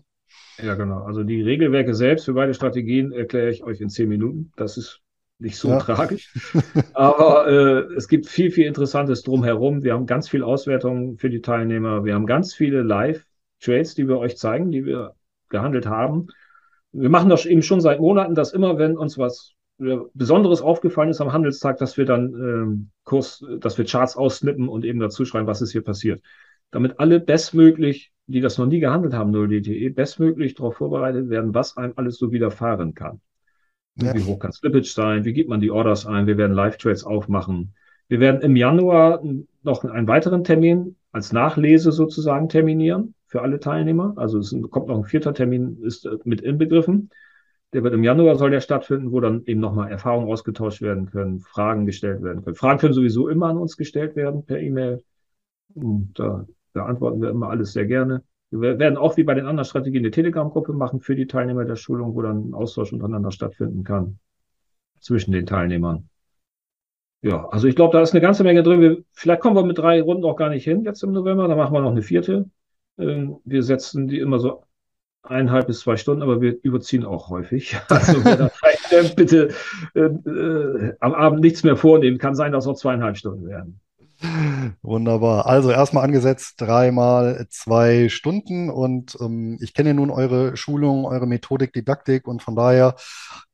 ja, 0.64 0.76
genau. 0.76 1.04
Also 1.04 1.24
die 1.24 1.42
Regelwerke 1.42 1.96
selbst 1.96 2.26
für 2.26 2.34
beide 2.34 2.54
Strategien 2.54 3.14
erkläre 3.14 3.50
ich 3.50 3.64
euch 3.64 3.80
in 3.80 3.90
zehn 3.90 4.10
Minuten. 4.10 4.52
Das 4.58 4.78
ist 4.78 5.02
nicht 5.40 5.58
so 5.58 5.70
ja. 5.70 5.80
tragisch. 5.80 6.34
Aber 6.94 7.48
äh, 7.48 7.94
es 7.96 8.08
gibt 8.08 8.28
viel, 8.28 8.52
viel 8.52 8.66
Interessantes 8.66 9.24
drumherum. 9.24 9.84
Wir 9.84 9.94
haben 9.94 10.06
ganz 10.06 10.30
viel 10.30 10.44
Auswertung 10.44 11.18
für 11.18 11.30
die 11.30 11.42
Teilnehmer. 11.42 12.06
Wir 12.06 12.14
haben 12.14 12.26
ganz 12.26 12.54
viele 12.54 12.82
Live-Trades, 12.82 13.96
die 13.96 14.08
wir 14.08 14.18
euch 14.18 14.38
zeigen, 14.38 14.72
die 14.72 14.86
wir 14.86 15.16
gehandelt 15.50 15.88
haben. 15.88 16.28
Wir 16.92 17.10
machen 17.10 17.30
das 17.30 17.46
eben 17.46 17.62
schon 17.62 17.82
seit 17.82 18.00
Monaten, 18.00 18.36
dass 18.36 18.54
immer, 18.54 18.78
wenn 18.78 18.98
uns 18.98 19.18
was 19.18 19.54
äh, 19.80 19.98
Besonderes 20.14 20.62
aufgefallen 20.62 21.10
ist 21.10 21.22
am 21.22 21.34
Handelstag, 21.34 21.78
dass 21.78 21.98
wir 21.98 22.06
dann 22.06 22.34
ähm, 22.34 22.90
Kurs, 23.04 23.44
dass 23.60 23.78
wir 23.78 23.86
Charts 23.86 24.16
aussnippen 24.16 24.70
und 24.70 24.86
eben 24.86 25.00
dazu 25.00 25.26
schreiben, 25.26 25.48
was 25.48 25.62
ist 25.62 25.74
hier 25.74 25.84
passiert. 25.84 26.22
Damit 26.72 27.00
alle 27.00 27.20
bestmöglich, 27.20 28.14
die 28.28 28.42
das 28.42 28.58
noch 28.58 28.66
nie 28.66 28.80
gehandelt 28.80 29.14
haben, 29.14 29.36
0DTE, 29.36 29.94
bestmöglich 29.94 30.56
darauf 30.56 30.78
vorbereitet 30.78 31.30
werden, 31.30 31.54
was 31.54 31.78
einem 31.78 31.94
alles 31.98 32.18
so 32.18 32.32
widerfahren 32.32 32.94
kann. 32.94 33.22
Ja. 33.98 34.14
Wie 34.14 34.24
hoch 34.24 34.40
kann 34.40 34.52
Slippage 34.52 34.86
sein? 34.86 35.24
Wie 35.26 35.34
gibt 35.34 35.50
man 35.50 35.62
die 35.62 35.72
Orders 35.72 36.06
ein? 36.06 36.28
Wir 36.28 36.38
werden 36.38 36.54
Live-Trades 36.54 37.06
aufmachen. 37.06 37.74
Wir 38.08 38.20
werden 38.20 38.42
im 38.42 38.56
Januar 38.56 39.24
noch 39.64 39.84
einen 39.84 40.08
weiteren 40.08 40.44
Termin 40.44 40.96
als 41.12 41.32
Nachlese 41.32 41.92
sozusagen 41.92 42.50
terminieren 42.50 43.16
für 43.28 43.42
alle 43.42 43.60
Teilnehmer. 43.60 44.14
Also 44.18 44.40
es 44.40 44.56
kommt 44.70 44.88
noch 44.88 44.98
ein 44.98 45.06
vierter 45.06 45.34
Termin, 45.34 45.82
ist 45.82 46.06
äh, 46.06 46.18
mit 46.26 46.42
inbegriffen. 46.42 47.10
Der 47.74 47.84
wird 47.84 47.94
im 47.94 48.04
Januar 48.04 48.36
soll 48.36 48.52
der 48.52 48.62
stattfinden, 48.62 49.12
wo 49.12 49.20
dann 49.20 49.44
eben 49.46 49.60
nochmal 49.60 49.92
Erfahrungen 49.92 50.30
ausgetauscht 50.30 50.82
werden 50.82 51.10
können, 51.10 51.40
Fragen 51.40 51.86
gestellt 51.86 52.22
werden 52.22 52.44
können. 52.44 52.56
Fragen 52.56 52.80
können 52.80 52.94
sowieso 52.94 53.28
immer 53.28 53.48
an 53.48 53.58
uns 53.58 53.76
gestellt 53.76 54.16
werden 54.16 54.46
per 54.46 54.60
E-Mail. 54.60 55.04
Da 55.74 56.46
beantworten 56.74 57.22
wir 57.22 57.30
immer 57.30 57.50
alles 57.50 57.74
sehr 57.74 57.86
gerne. 57.86 58.24
Wir 58.52 58.80
werden 58.80 58.98
auch 58.98 59.18
wie 59.18 59.24
bei 59.24 59.34
den 59.34 59.46
anderen 59.46 59.66
Strategien 59.66 60.04
eine 60.04 60.12
Telegram-Gruppe 60.12 60.74
machen 60.74 61.02
für 61.02 61.16
die 61.16 61.28
Teilnehmer 61.28 61.66
der 61.66 61.76
Schulung, 61.76 62.16
wo 62.16 62.22
dann 62.22 62.50
ein 62.50 62.54
Austausch 62.54 62.94
untereinander 62.94 63.32
stattfinden 63.32 63.84
kann 63.84 64.20
zwischen 65.00 65.32
den 65.32 65.46
Teilnehmern. 65.46 66.10
Ja, 67.22 67.48
also 67.50 67.68
ich 67.68 67.76
glaube, 67.76 67.94
da 67.98 68.04
ist 68.04 68.12
eine 68.12 68.22
ganze 68.22 68.44
Menge 68.44 68.62
drin. 68.62 68.82
Wir, 68.82 69.04
vielleicht 69.12 69.42
kommen 69.42 69.56
wir 69.56 69.66
mit 69.66 69.78
drei 69.78 70.02
Runden 70.02 70.26
auch 70.26 70.36
gar 70.36 70.50
nicht 70.50 70.64
hin 70.64 70.84
jetzt 70.84 71.02
im 71.04 71.12
November. 71.12 71.48
Da 71.48 71.56
machen 71.56 71.74
wir 71.74 71.82
noch 71.82 71.92
eine 71.92 72.04
vierte. 72.04 72.50
Ähm, 73.00 73.38
wir 73.44 73.64
setzen 73.64 74.08
die 74.08 74.20
immer 74.20 74.40
so 74.40 74.64
eineinhalb 75.24 75.68
bis 75.68 75.80
zwei 75.80 75.98
Stunden, 75.98 76.22
aber 76.22 76.40
wir 76.42 76.58
überziehen 76.62 77.04
auch 77.04 77.30
häufig. 77.30 77.76
Also 77.90 79.16
bitte 79.16 79.50
äh, 79.96 80.00
äh, 80.00 80.94
am 81.00 81.14
Abend 81.14 81.42
nichts 81.42 81.64
mehr 81.64 81.76
vornehmen, 81.76 82.18
kann 82.20 82.36
sein, 82.36 82.52
dass 82.52 82.68
auch 82.68 82.76
zweieinhalb 82.76 83.18
Stunden 83.18 83.48
werden. 83.48 83.82
Wunderbar. 84.82 85.46
Also 85.46 85.72
erstmal 85.72 86.04
angesetzt, 86.04 86.56
dreimal 86.58 87.48
zwei 87.50 88.10
Stunden 88.10 88.70
und 88.70 89.18
ähm, 89.20 89.58
ich 89.62 89.74
kenne 89.74 89.94
nun 89.94 90.10
eure 90.10 90.56
Schulung, 90.58 91.06
eure 91.06 91.28
Methodik, 91.28 91.74
Didaktik 91.74 92.28
und 92.28 92.42
von 92.42 92.56
daher 92.56 92.96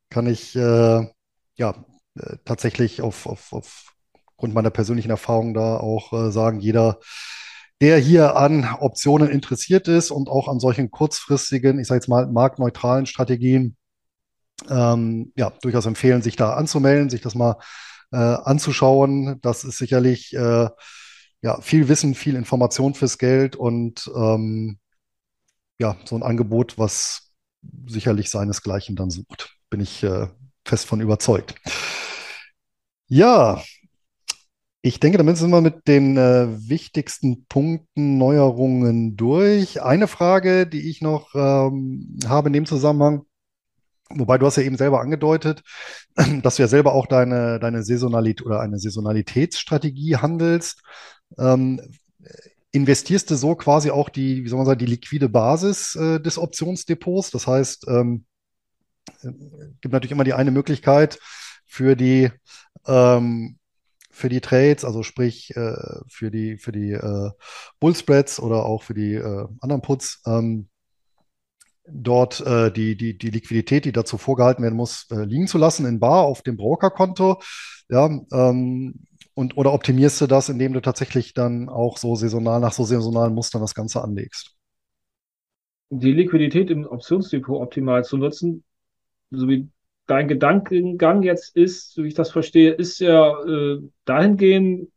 kann 0.09 0.27
ich 0.27 0.55
äh, 0.55 1.07
ja 1.55 1.85
äh, 2.15 2.37
tatsächlich 2.45 3.01
auf, 3.01 3.25
auf, 3.25 3.53
aufgrund 3.53 4.53
meiner 4.53 4.69
persönlichen 4.69 5.09
Erfahrung 5.11 5.53
da 5.53 5.77
auch 5.77 6.13
äh, 6.13 6.31
sagen, 6.31 6.59
jeder, 6.59 6.99
der 7.81 7.97
hier 7.97 8.35
an 8.35 8.67
Optionen 8.79 9.29
interessiert 9.29 9.87
ist 9.87 10.11
und 10.11 10.29
auch 10.29 10.47
an 10.47 10.59
solchen 10.59 10.91
kurzfristigen, 10.91 11.79
ich 11.79 11.87
sage 11.87 11.97
jetzt 11.99 12.09
mal 12.09 12.27
marktneutralen 12.27 13.05
Strategien, 13.07 13.75
ähm, 14.69 15.31
ja, 15.35 15.51
durchaus 15.61 15.85
empfehlen, 15.85 16.21
sich 16.21 16.35
da 16.35 16.53
anzumelden, 16.53 17.09
sich 17.09 17.21
das 17.21 17.33
mal 17.33 17.57
äh, 18.11 18.17
anzuschauen. 18.17 19.39
Das 19.41 19.63
ist 19.63 19.77
sicherlich 19.77 20.33
äh, 20.33 20.69
ja, 21.41 21.61
viel 21.61 21.87
Wissen, 21.87 22.15
viel 22.15 22.35
Information 22.35 22.93
fürs 22.93 23.17
Geld 23.17 23.55
und 23.55 24.09
ähm, 24.15 24.79
ja, 25.79 25.97
so 26.05 26.15
ein 26.15 26.23
Angebot, 26.23 26.77
was 26.77 27.31
sicherlich 27.87 28.29
seinesgleichen 28.29 28.95
dann 28.95 29.09
sucht. 29.09 29.55
Bin 29.69 29.79
ich 29.81 30.03
äh, 30.03 30.27
fest 30.65 30.85
von 30.85 31.01
überzeugt. 31.01 31.55
Ja, 33.07 33.61
ich 34.83 34.99
denke, 34.99 35.17
damit 35.17 35.37
sind 35.37 35.51
wir 35.51 35.61
mit 35.61 35.87
den 35.87 36.17
äh, 36.17 36.47
wichtigsten 36.67 37.45
Punkten, 37.45 38.17
Neuerungen 38.17 39.15
durch. 39.15 39.81
Eine 39.81 40.07
Frage, 40.07 40.65
die 40.65 40.89
ich 40.89 41.01
noch 41.01 41.35
ähm, 41.35 42.17
habe 42.25 42.49
in 42.49 42.53
dem 42.53 42.65
Zusammenhang, 42.65 43.23
wobei 44.17 44.37
du 44.37 44.45
hast 44.45 44.57
ja 44.57 44.63
eben 44.63 44.77
selber 44.77 45.01
angedeutet, 45.01 45.63
dass 46.43 46.55
du 46.55 46.63
ja 46.63 46.67
selber 46.67 46.93
auch 46.93 47.07
deine, 47.07 47.59
deine 47.59 47.83
Saisonalität 47.83 48.45
oder 48.45 48.59
eine 48.59 48.79
Saisonalitätsstrategie 48.79 50.17
handelst. 50.17 50.81
Ähm, 51.37 51.81
investierst 52.71 53.29
du 53.29 53.35
so 53.35 53.55
quasi 53.55 53.91
auch 53.91 54.09
die, 54.09 54.43
wie 54.43 54.47
soll 54.47 54.57
man 54.57 54.65
sagen, 54.65 54.79
die 54.79 54.85
liquide 54.85 55.29
Basis 55.29 55.95
äh, 55.95 56.19
des 56.19 56.37
Optionsdepots? 56.37 57.31
Das 57.31 57.47
heißt, 57.47 57.87
ähm, 57.87 58.25
äh, 59.23 59.31
gibt 59.81 59.91
natürlich 59.91 60.11
immer 60.11 60.23
die 60.23 60.33
eine 60.33 60.51
Möglichkeit 60.51 61.19
für 61.65 61.95
die 61.95 62.31
ähm, 62.87 63.57
für 64.11 64.29
die 64.29 64.41
Trades, 64.41 64.85
also 64.85 65.03
sprich 65.03 65.55
äh, 65.55 65.73
für 66.07 66.29
die, 66.29 66.57
für 66.57 66.71
die 66.71 66.91
äh, 66.91 67.31
Bullspreads 67.79 68.39
oder 68.39 68.65
auch 68.65 68.83
für 68.83 68.93
die 68.93 69.15
äh, 69.15 69.47
anderen 69.61 69.81
Puts, 69.81 70.21
ähm, 70.27 70.67
dort 71.93 72.41
äh, 72.41 72.71
die, 72.71 72.95
die, 72.95 73.17
die 73.17 73.29
Liquidität, 73.29 73.85
die 73.85 73.91
dazu 73.91 74.17
vorgehalten 74.17 74.63
werden 74.63 74.75
muss, 74.75 75.07
äh, 75.11 75.23
liegen 75.25 75.47
zu 75.47 75.57
lassen 75.57 75.85
in 75.85 75.99
Bar 75.99 76.23
auf 76.23 76.41
dem 76.41 76.57
Brokerkonto. 76.57 77.41
Ja, 77.89 78.09
ähm, 78.31 79.07
und, 79.33 79.57
oder 79.57 79.73
optimierst 79.73 80.19
du 80.21 80.27
das, 80.27 80.49
indem 80.49 80.73
du 80.73 80.81
tatsächlich 80.81 81.33
dann 81.33 81.69
auch 81.69 81.97
so 81.97 82.15
saisonal, 82.15 82.59
nach 82.59 82.73
so 82.73 82.83
saisonalen 82.83 83.33
Mustern 83.33 83.61
das 83.61 83.75
Ganze 83.75 84.01
anlegst? 84.03 84.55
Die 85.89 86.13
Liquidität 86.13 86.69
im 86.69 86.85
Optionsdepot 86.85 87.61
optimal 87.61 88.03
zu 88.05 88.17
nutzen, 88.17 88.63
so 89.29 89.47
wie 89.47 89.69
dein 90.07 90.27
Gedankengang 90.27 91.23
jetzt 91.23 91.55
ist, 91.55 91.93
so 91.93 92.03
wie 92.03 92.09
ich 92.09 92.13
das 92.13 92.31
verstehe, 92.31 92.71
ist 92.71 92.99
ja 92.99 93.31
äh, 93.43 93.79
dahingehend, 94.05 94.89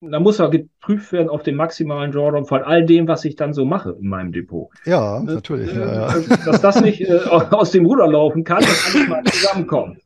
da 0.00 0.20
muss 0.20 0.38
er 0.38 0.50
geprüft 0.50 1.12
werden 1.12 1.28
auf 1.28 1.42
den 1.42 1.56
maximalen 1.56 2.12
Drawdown 2.12 2.46
von 2.46 2.62
all 2.62 2.84
dem, 2.86 3.08
was 3.08 3.24
ich 3.24 3.36
dann 3.36 3.52
so 3.52 3.64
mache 3.64 3.96
in 4.00 4.08
meinem 4.08 4.32
Depot. 4.32 4.68
Ja, 4.84 5.20
ne? 5.20 5.34
natürlich. 5.34 5.74
Äh, 5.74 5.80
ja, 5.80 6.08
ja. 6.16 6.36
Dass 6.44 6.60
das 6.60 6.80
nicht 6.80 7.00
äh, 7.00 7.18
aus 7.28 7.72
dem 7.72 7.86
Ruder 7.86 8.06
laufen 8.06 8.44
kann, 8.44 8.60
dass 8.60 8.94
alles 8.94 9.08
mal 9.08 9.24
zusammenkommt. 9.24 10.00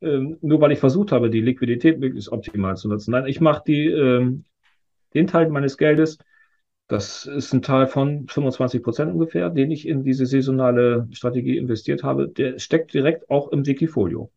Ähm, 0.00 0.38
nur 0.40 0.60
weil 0.60 0.72
ich 0.72 0.78
versucht 0.78 1.12
habe, 1.12 1.30
die 1.30 1.40
Liquidität 1.40 1.98
möglichst 1.98 2.30
optimal 2.30 2.76
zu 2.76 2.88
nutzen. 2.88 3.10
Nein, 3.12 3.26
ich 3.26 3.40
mache 3.40 3.62
die, 3.66 3.86
ähm, 3.86 4.44
den 5.14 5.26
Teil 5.26 5.48
meines 5.48 5.76
Geldes 5.76 6.18
das 6.88 7.26
ist 7.26 7.52
ein 7.52 7.62
Teil 7.62 7.88
von 7.88 8.28
25 8.28 8.82
Prozent 8.82 9.12
ungefähr, 9.12 9.50
den 9.50 9.70
ich 9.70 9.88
in 9.88 10.04
diese 10.04 10.24
saisonale 10.24 11.08
Strategie 11.10 11.56
investiert 11.58 12.04
habe. 12.04 12.28
Der 12.28 12.58
steckt 12.60 12.94
direkt 12.94 13.28
auch 13.28 13.50
im 13.50 13.66
Wikifolio. 13.66 14.30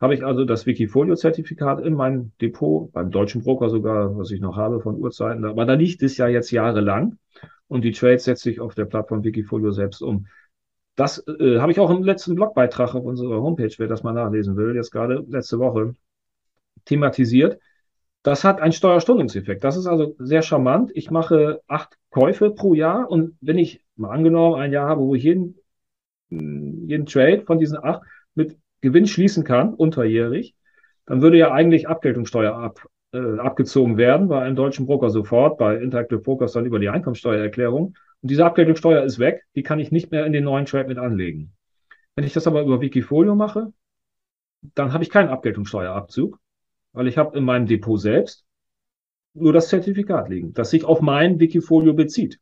Habe 0.00 0.14
ich 0.14 0.24
also 0.24 0.44
das 0.44 0.66
Wikifolio-Zertifikat 0.66 1.80
in 1.80 1.94
meinem 1.94 2.32
Depot, 2.40 2.92
beim 2.92 3.10
deutschen 3.10 3.42
Broker 3.42 3.70
sogar, 3.70 4.16
was 4.16 4.30
ich 4.30 4.40
noch 4.40 4.56
habe 4.56 4.80
von 4.80 4.96
Urzeiten. 4.96 5.44
Aber 5.44 5.64
da 5.64 5.74
liegt 5.74 6.02
es 6.02 6.16
ja 6.18 6.28
jetzt 6.28 6.50
jahrelang 6.50 7.18
und 7.68 7.82
die 7.82 7.92
Trades 7.92 8.24
setze 8.24 8.50
ich 8.50 8.60
auf 8.60 8.74
der 8.74 8.84
Plattform 8.84 9.24
Wikifolio 9.24 9.70
selbst 9.70 10.02
um. 10.02 10.26
Das 10.96 11.26
äh, 11.28 11.58
habe 11.58 11.72
ich 11.72 11.80
auch 11.80 11.90
im 11.90 12.02
letzten 12.02 12.34
Blogbeitrag 12.34 12.94
auf 12.94 13.04
unserer 13.04 13.42
Homepage, 13.42 13.72
wer 13.78 13.86
das 13.86 14.02
mal 14.02 14.12
nachlesen 14.12 14.56
will, 14.56 14.74
jetzt 14.74 14.90
gerade 14.90 15.24
letzte 15.28 15.58
Woche 15.58 15.94
thematisiert. 16.84 17.58
Das 18.22 18.44
hat 18.44 18.60
einen 18.60 18.72
Steuerstundungseffekt. 18.72 19.62
Das 19.62 19.76
ist 19.76 19.86
also 19.86 20.16
sehr 20.18 20.42
charmant. 20.42 20.90
Ich 20.94 21.10
mache 21.10 21.60
acht 21.68 21.96
Käufe 22.10 22.50
pro 22.50 22.74
Jahr 22.74 23.10
und 23.10 23.36
wenn 23.40 23.58
ich 23.58 23.82
mal 23.94 24.10
angenommen 24.10 24.56
ein 24.56 24.72
Jahr 24.72 24.88
habe, 24.88 25.02
wo 25.02 25.14
ich 25.14 25.22
jeden, 25.22 25.58
jeden 26.28 27.06
Trade 27.06 27.42
von 27.42 27.58
diesen 27.58 27.78
acht 27.82 28.02
mit 28.34 28.58
Gewinn 28.80 29.06
schließen 29.06 29.44
kann, 29.44 29.74
unterjährig, 29.74 30.54
dann 31.06 31.22
würde 31.22 31.38
ja 31.38 31.52
eigentlich 31.52 31.88
Abgeltungssteuer 31.88 32.54
ab, 32.54 32.86
äh, 33.12 33.38
abgezogen 33.38 33.96
werden 33.96 34.28
bei 34.28 34.42
einem 34.42 34.56
deutschen 34.56 34.86
Broker 34.86 35.10
sofort, 35.10 35.58
bei 35.58 35.76
Interactive 35.76 36.20
Brokers 36.20 36.52
dann 36.52 36.66
über 36.66 36.78
die 36.78 36.88
Einkommensteuererklärung. 36.88 37.96
Und 38.22 38.30
diese 38.30 38.44
Abgeltungssteuer 38.44 39.02
ist 39.04 39.18
weg, 39.18 39.44
die 39.54 39.62
kann 39.62 39.78
ich 39.78 39.92
nicht 39.92 40.10
mehr 40.10 40.26
in 40.26 40.32
den 40.32 40.44
neuen 40.44 40.66
Trade 40.66 40.88
mit 40.88 40.98
anlegen. 40.98 41.52
Wenn 42.14 42.24
ich 42.24 42.32
das 42.32 42.46
aber 42.46 42.62
über 42.62 42.80
Wikifolio 42.80 43.34
mache, 43.34 43.72
dann 44.74 44.92
habe 44.92 45.04
ich 45.04 45.10
keinen 45.10 45.28
Abgeltungssteuerabzug 45.28 46.38
weil 46.96 47.08
ich 47.08 47.18
habe 47.18 47.36
in 47.36 47.44
meinem 47.44 47.66
Depot 47.66 48.00
selbst 48.00 48.46
nur 49.34 49.52
das 49.52 49.68
Zertifikat 49.68 50.30
liegen, 50.30 50.54
das 50.54 50.70
sich 50.70 50.82
auf 50.84 51.02
mein 51.02 51.38
Wikifolio 51.38 51.92
bezieht. 51.92 52.40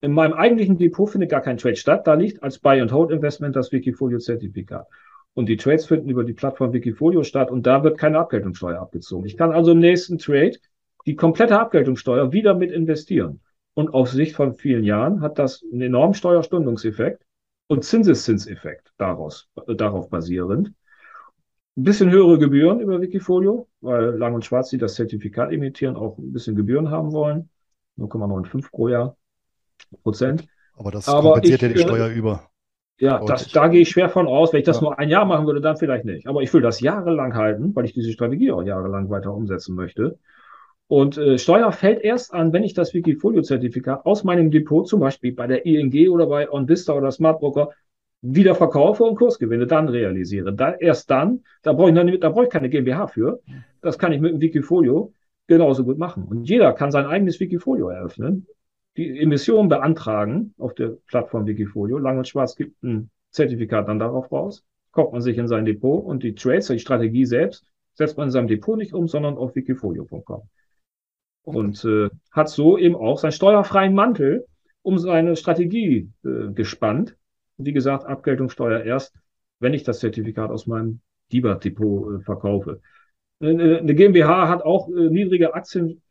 In 0.00 0.12
meinem 0.12 0.32
eigentlichen 0.32 0.78
Depot 0.78 1.10
findet 1.10 1.28
gar 1.28 1.40
kein 1.40 1.58
Trade 1.58 1.74
statt. 1.74 2.06
Da 2.06 2.14
liegt 2.14 2.40
als 2.42 2.60
Buy-and-Hold-Investment 2.60 3.56
das 3.56 3.72
Wikifolio-Zertifikat. 3.72 4.86
Und 5.34 5.48
die 5.48 5.56
Trades 5.56 5.86
finden 5.86 6.08
über 6.08 6.24
die 6.24 6.32
Plattform 6.32 6.72
Wikifolio 6.72 7.22
statt 7.22 7.50
und 7.50 7.66
da 7.66 7.84
wird 7.84 7.98
keine 7.98 8.18
Abgeltungssteuer 8.18 8.80
abgezogen. 8.80 9.26
Ich 9.26 9.36
kann 9.36 9.52
also 9.52 9.72
im 9.72 9.78
nächsten 9.78 10.18
Trade 10.18 10.58
die 11.06 11.16
komplette 11.16 11.58
Abgeltungssteuer 11.58 12.32
wieder 12.32 12.54
mit 12.54 12.70
investieren. 12.70 13.40
Und 13.74 13.94
auf 13.94 14.10
Sicht 14.10 14.34
von 14.34 14.54
vielen 14.54 14.84
Jahren 14.84 15.20
hat 15.20 15.38
das 15.38 15.64
einen 15.72 15.82
enormen 15.82 16.14
Steuerstundungseffekt 16.14 17.24
und 17.68 17.84
Zinseszinseffekt 17.84 18.92
daraus, 18.98 19.48
äh, 19.66 19.74
darauf 19.76 20.10
basierend. 20.10 20.72
Ein 21.76 21.84
bisschen 21.84 22.10
höhere 22.10 22.38
Gebühren 22.38 22.80
über 22.80 23.00
Wikifolio, 23.00 23.68
weil 23.80 24.16
Lang 24.16 24.34
und 24.34 24.44
Schwarz, 24.44 24.70
die 24.70 24.78
das 24.78 24.96
Zertifikat 24.96 25.52
imitieren, 25.52 25.96
auch 25.96 26.18
ein 26.18 26.32
bisschen 26.32 26.56
Gebühren 26.56 26.90
haben 26.90 27.12
wollen. 27.12 27.48
0,95 27.96 28.70
pro 28.70 28.88
Jahr 28.88 29.16
Prozent. 30.02 30.46
Aber 30.74 30.90
das 30.90 31.08
Aber 31.08 31.32
kompensiert 31.32 31.62
ich, 31.62 31.68
ja 31.68 31.74
die 31.74 31.80
Steuer 31.80 32.08
über. 32.08 32.49
Ja, 33.00 33.18
das, 33.24 33.48
da 33.48 33.68
gehe 33.68 33.80
ich 33.80 33.88
schwer 33.88 34.10
von 34.10 34.28
aus. 34.28 34.52
Wenn 34.52 34.60
ich 34.60 34.66
das 34.66 34.76
ja. 34.76 34.82
nur 34.82 34.98
ein 34.98 35.08
Jahr 35.08 35.24
machen 35.24 35.46
würde, 35.46 35.62
dann 35.62 35.76
vielleicht 35.78 36.04
nicht. 36.04 36.26
Aber 36.26 36.42
ich 36.42 36.52
will 36.52 36.60
das 36.60 36.80
jahrelang 36.80 37.34
halten, 37.34 37.74
weil 37.74 37.86
ich 37.86 37.94
diese 37.94 38.12
Strategie 38.12 38.52
auch 38.52 38.62
jahrelang 38.62 39.08
weiter 39.08 39.34
umsetzen 39.34 39.74
möchte. 39.74 40.18
Und 40.86 41.16
äh, 41.16 41.38
Steuer 41.38 41.72
fällt 41.72 42.02
erst 42.02 42.34
an, 42.34 42.52
wenn 42.52 42.62
ich 42.62 42.74
das 42.74 42.92
Wikifolio-Zertifikat 42.92 44.04
aus 44.04 44.22
meinem 44.22 44.50
Depot, 44.50 44.86
zum 44.86 45.00
Beispiel 45.00 45.32
bei 45.32 45.46
der 45.46 45.64
ING 45.64 46.10
oder 46.10 46.26
bei 46.26 46.50
OnVista 46.50 46.92
oder 46.92 47.10
Smartbroker, 47.10 47.70
wieder 48.22 48.54
verkaufe 48.54 49.04
und 49.04 49.16
Kursgewinne 49.16 49.66
dann 49.66 49.88
realisiere. 49.88 50.52
Da, 50.52 50.74
erst 50.74 51.10
dann, 51.10 51.44
da 51.62 51.72
brauche 51.72 51.88
ich, 51.88 51.94
noch, 51.94 52.04
da 52.20 52.28
brauche 52.28 52.44
ich 52.44 52.50
keine 52.50 52.68
GmbH 52.68 53.06
für. 53.06 53.40
Das 53.80 53.98
kann 53.98 54.12
ich 54.12 54.20
mit 54.20 54.32
dem 54.32 54.40
Wikifolio 54.42 55.14
genauso 55.46 55.84
gut 55.84 55.96
machen. 55.96 56.24
Und 56.24 56.44
jeder 56.44 56.72
kann 56.74 56.90
sein 56.90 57.06
eigenes 57.06 57.40
Wikifolio 57.40 57.88
eröffnen, 57.88 58.46
die 58.96 59.20
Emission 59.20 59.68
beantragen 59.68 60.54
auf 60.58 60.74
der 60.74 60.96
Plattform 61.06 61.46
Wikifolio. 61.46 61.98
Lang 61.98 62.18
und 62.18 62.28
Schwarz 62.28 62.56
gibt 62.56 62.82
ein 62.82 63.10
Zertifikat 63.30 63.88
dann 63.88 63.98
darauf 63.98 64.30
raus, 64.32 64.64
kommt 64.90 65.12
man 65.12 65.20
sich 65.20 65.38
in 65.38 65.48
sein 65.48 65.64
Depot 65.64 66.04
und 66.04 66.22
die 66.22 66.34
Trades, 66.34 66.66
die 66.66 66.78
Strategie 66.78 67.24
selbst, 67.24 67.64
setzt 67.94 68.16
man 68.16 68.28
in 68.28 68.32
seinem 68.32 68.48
Depot 68.48 68.76
nicht 68.76 68.92
um, 68.92 69.06
sondern 69.06 69.36
auf 69.36 69.54
wikifolio.com. 69.54 70.42
Und 71.42 71.84
äh, 71.84 72.10
hat 72.32 72.48
so 72.48 72.76
eben 72.76 72.96
auch 72.96 73.18
seinen 73.18 73.32
steuerfreien 73.32 73.94
Mantel 73.94 74.46
um 74.82 74.98
seine 74.98 75.36
Strategie 75.36 76.10
äh, 76.24 76.52
gespannt 76.52 77.16
wie 77.64 77.72
gesagt, 77.72 78.06
Abgeltungssteuer 78.06 78.82
erst, 78.82 79.14
wenn 79.58 79.74
ich 79.74 79.82
das 79.82 80.00
Zertifikat 80.00 80.50
aus 80.50 80.66
meinem 80.66 81.00
DIBA-Depot 81.32 82.20
äh, 82.20 82.22
verkaufe. 82.22 82.80
Eine 83.40 83.94
GmbH 83.94 84.48
hat 84.48 84.62
auch 84.62 84.88
äh, 84.88 85.08
niedrige 85.08 85.54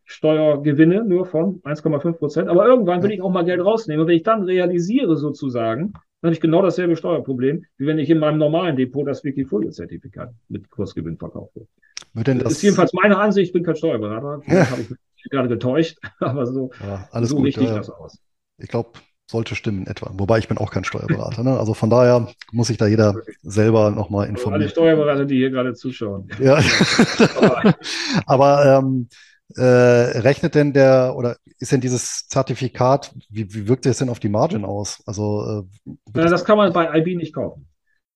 Aktiensteuergewinne, 0.10 1.05
nur 1.05 1.26
von 1.26 1.62
1,5 1.62 2.14
Prozent. 2.14 2.49
Aber 2.49 2.66
irgendwann 2.66 3.03
will 3.03 3.12
ich 3.12 3.22
auch 3.22 3.30
mal 3.30 3.45
Geld 3.45 3.64
rausnehmen. 3.64 4.01
Und 4.01 4.07
wenn 4.07 4.18
ich 4.18 4.24
dann 4.24 4.43
realisiere 4.43 5.16
sozusagen, 5.16 5.93
dann 6.22 6.30
habe 6.30 6.34
ich 6.34 6.41
genau 6.41 6.62
dasselbe 6.62 6.97
Steuerproblem, 6.97 7.64
wie 7.78 7.86
wenn 7.86 7.99
ich 7.99 8.10
in 8.10 8.20
meinem 8.20 8.39
normalen 8.39 8.76
Depot 8.76 9.07
das 9.07 9.24
Wikifolio-Zertifikat 9.24 10.34
mit 10.49 10.70
Kursgewinn 10.70 11.18
verkaufe. 11.18 11.68
Wird 12.14 12.28
denn 12.28 12.39
das, 12.39 12.45
das 12.45 12.53
ist 12.53 12.64
jedenfalls 12.64 12.93
meine 12.93 13.18
Ansicht, 13.18 13.47
ich 13.47 13.53
bin 13.53 13.64
kein 13.64 13.76
Steuerberater. 13.76 14.41
Ja. 14.47 14.70
habe 14.70 14.82
ich 14.82 14.89
mich 14.89 14.99
gerade 15.30 15.47
getäuscht, 15.47 15.97
aber 16.20 16.45
so, 16.45 16.72
ja, 16.82 17.07
so 17.26 17.36
gut, 17.36 17.45
richtig 17.45 17.68
ja. 17.68 17.78
das 17.78 17.89
aus. 17.89 18.20
Ich 18.57 18.68
glaube, 18.68 18.91
sollte 19.30 19.53
stimmen 19.53 19.86
etwa. 19.86 20.12
Wobei 20.14 20.39
ich 20.39 20.47
bin 20.47 20.57
auch 20.57 20.72
kein 20.72 20.84
Steuerberater. 20.84 21.43
Ne? 21.43 21.57
Also 21.57 21.76
von 21.76 21.89
daher 21.89 22.28
muss 22.51 22.68
sich 22.68 22.78
da 22.78 22.88
jeder 22.88 23.14
selber 23.43 23.91
nochmal 23.91 24.28
informieren. 24.28 24.62
Alle 24.62 24.70
Steuerberater, 24.70 25.26
die 25.26 25.38
hier 25.38 25.51
gerade 25.51 25.76
zuschauen. 25.76 26.30
Ja. 26.39 26.60
Aber 28.26 28.80
ähm, 28.80 29.07
äh, 29.55 29.61
rechnet 29.61 30.55
denn 30.55 30.73
der 30.73 31.15
oder 31.17 31.37
ist 31.59 31.71
denn 31.71 31.81
dieses 31.81 32.27
Zertifikat, 32.27 33.13
wie, 33.29 33.53
wie 33.53 33.67
wirkt 33.67 33.85
es 33.85 33.97
denn 33.97 34.09
auf 34.09 34.19
die 34.19 34.29
Margin 34.29 34.65
aus? 34.65 35.01
Also 35.05 35.65
äh, 35.85 35.91
ja, 36.15 36.27
das 36.27 36.45
kann 36.45 36.57
man 36.57 36.71
bei 36.73 36.97
IB 36.99 37.15
nicht 37.15 37.33
kaufen. 37.33 37.67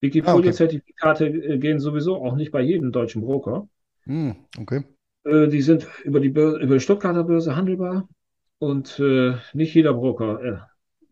Wikifolio-Zertifikate 0.01 1.25
ah, 1.25 1.29
okay. 1.29 1.59
gehen 1.59 1.79
sowieso 1.79 2.17
auch 2.17 2.35
nicht 2.35 2.51
bei 2.51 2.61
jedem 2.61 2.91
deutschen 2.91 3.21
Broker. 3.21 3.67
Hm, 4.03 4.35
okay. 4.59 4.83
Äh, 5.23 5.47
die 5.47 5.61
sind 5.61 5.87
über 6.03 6.19
die, 6.19 6.29
Börse, 6.29 6.59
über 6.59 6.75
die 6.75 6.81
Stuttgarter 6.81 7.23
Börse 7.23 7.55
handelbar 7.55 8.07
und 8.59 8.99
äh, 8.99 9.35
nicht 9.53 9.73
jeder 9.73 9.93
Broker 9.93 10.43
äh, 10.43 10.57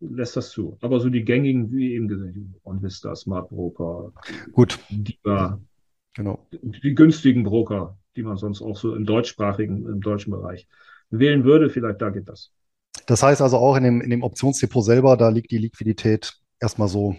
lässt 0.01 0.35
das 0.35 0.49
zu. 0.49 0.77
Aber 0.81 0.99
so 0.99 1.09
die 1.09 1.23
gängigen, 1.23 1.71
wie 1.71 1.93
eben 1.93 2.07
gesagt, 2.07 2.35
OnVista, 2.63 3.15
Smart 3.15 3.49
Broker, 3.49 4.11
Gut. 4.51 4.79
DIBA, 4.89 5.59
Genau. 6.13 6.45
die 6.51 6.93
günstigen 6.93 7.43
Broker, 7.43 7.97
die 8.15 8.23
man 8.23 8.37
sonst 8.37 8.61
auch 8.61 8.77
so 8.77 8.95
im 8.95 9.05
deutschsprachigen, 9.05 9.87
im 9.87 10.01
deutschen 10.01 10.31
Bereich 10.31 10.67
wählen 11.09 11.43
würde, 11.43 11.69
vielleicht 11.69 12.01
da 12.01 12.09
geht 12.09 12.29
das. 12.29 12.51
Das 13.05 13.23
heißt 13.23 13.41
also 13.41 13.57
auch 13.57 13.75
in 13.75 13.83
dem, 13.83 14.01
in 14.01 14.09
dem 14.09 14.23
Optionsdepot 14.23 14.83
selber, 14.83 15.17
da 15.17 15.29
liegt 15.29 15.51
die 15.51 15.57
Liquidität 15.57 16.33
erstmal 16.59 16.87
so. 16.87 17.15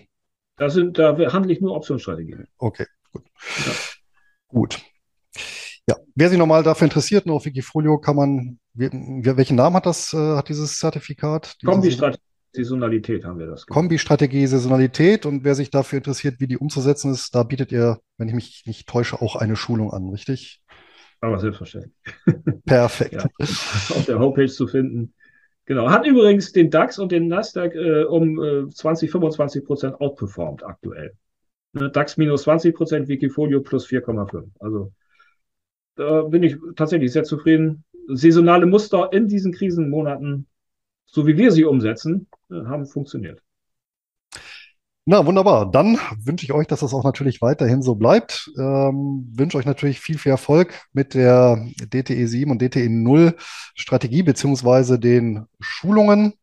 Da, 0.57 0.71
sind, 0.71 0.99
da 0.99 1.17
handle 1.33 1.53
ich 1.53 1.61
nur 1.61 1.75
Optionsstrategien. 1.75 2.47
Okay, 2.59 2.87
gut. 3.11 3.25
Ja. 3.67 3.73
Gut. 4.49 4.81
Ja, 5.89 5.97
wer 6.15 6.29
sich 6.29 6.39
nochmal 6.39 6.63
dafür 6.63 6.85
interessiert, 6.85 7.27
nur 7.27 7.37
auf 7.37 7.45
Wikifolio 7.45 7.99
kann 7.99 8.17
man, 8.17 8.59
welchen 8.75 9.57
Namen 9.57 9.77
hat 9.77 9.87
das, 9.87 10.13
äh, 10.13 10.37
hat 10.37 10.49
dieses 10.49 10.79
Zertifikat? 10.79 11.57
Kombi-Strategie, 11.65 12.23
Saisonalität 12.53 13.25
haben 13.25 13.39
wir 13.39 13.47
das. 13.47 13.67
Kombi-Strategie, 13.67 14.47
Saisonalität 14.47 15.27
und 15.27 15.43
wer 15.43 15.55
sich 15.55 15.71
dafür 15.71 15.97
interessiert, 15.99 16.39
wie 16.39 16.47
die 16.47 16.59
umzusetzen 16.59 17.11
ist, 17.13 17.35
da 17.35 17.43
bietet 17.43 17.73
ihr, 17.73 17.99
wenn 18.19 18.29
ich 18.29 18.35
mich 18.35 18.63
nicht 18.67 18.89
täusche, 18.89 19.21
auch 19.21 19.37
eine 19.37 19.57
Schulung 19.57 19.91
an, 19.91 20.09
richtig? 20.11 20.62
Aber 21.23 21.39
selbstverständlich. 21.39 21.95
Perfekt. 22.67 23.15
ja, 23.15 23.25
auf 23.39 24.05
der 24.07 24.19
Homepage 24.19 24.49
zu 24.49 24.67
finden. 24.67 25.15
Genau. 25.67 25.89
Hat 25.89 26.05
übrigens 26.05 26.53
den 26.53 26.69
DAX 26.69 26.99
und 26.99 27.13
den 27.13 27.29
Nasdaq 27.29 27.77
äh, 27.77 28.03
um 28.03 28.43
äh, 28.43 28.69
20, 28.69 29.11
25 29.11 29.65
Prozent 29.65 30.01
outperformed 30.01 30.65
aktuell. 30.65 31.13
Ne, 31.75 31.91
DAX 31.91 32.17
minus 32.17 32.43
20 32.43 32.75
Prozent, 32.75 33.09
Wikifolio 33.09 33.61
plus 33.61 33.87
4,5. 33.87 34.49
Also 34.59 34.93
da 35.95 36.23
bin 36.23 36.43
ich 36.43 36.57
tatsächlich 36.75 37.13
sehr 37.13 37.23
zufrieden. 37.23 37.85
Saisonale 38.09 38.67
Muster 38.67 39.13
in 39.13 39.29
diesen 39.29 39.53
Krisenmonaten, 39.53 40.49
so 41.07 41.29
wie 41.29 41.37
wir 41.37 41.53
sie 41.53 41.65
umsetzen, 41.65 42.27
äh, 42.51 42.65
haben 42.65 42.87
funktioniert. 42.87 43.41
Na, 45.05 45.27
wunderbar. 45.27 45.69
Dann 45.69 45.99
wünsche 46.17 46.45
ich 46.45 46.53
euch, 46.53 46.69
dass 46.69 46.81
das 46.81 46.95
auch 46.95 47.03
natürlich 47.03 47.43
weiterhin 47.43 47.83
so 47.83 47.97
bleibt. 47.97 48.49
Ähm, 48.57 49.29
wünsche 49.35 49.59
euch 49.59 49.65
natürlich 49.67 50.01
viel, 50.01 50.17
viel 50.17 50.31
Erfolg 50.31 50.75
mit 50.93 51.15
der 51.15 51.67
DTE 51.93 52.29
7 52.29 52.53
und 52.53 52.63
DTE 52.63 52.89
0 52.89 53.35
Strategie 53.75 54.23
beziehungsweise 54.23 55.01
den 55.01 55.47
Schulungen. 55.59 56.35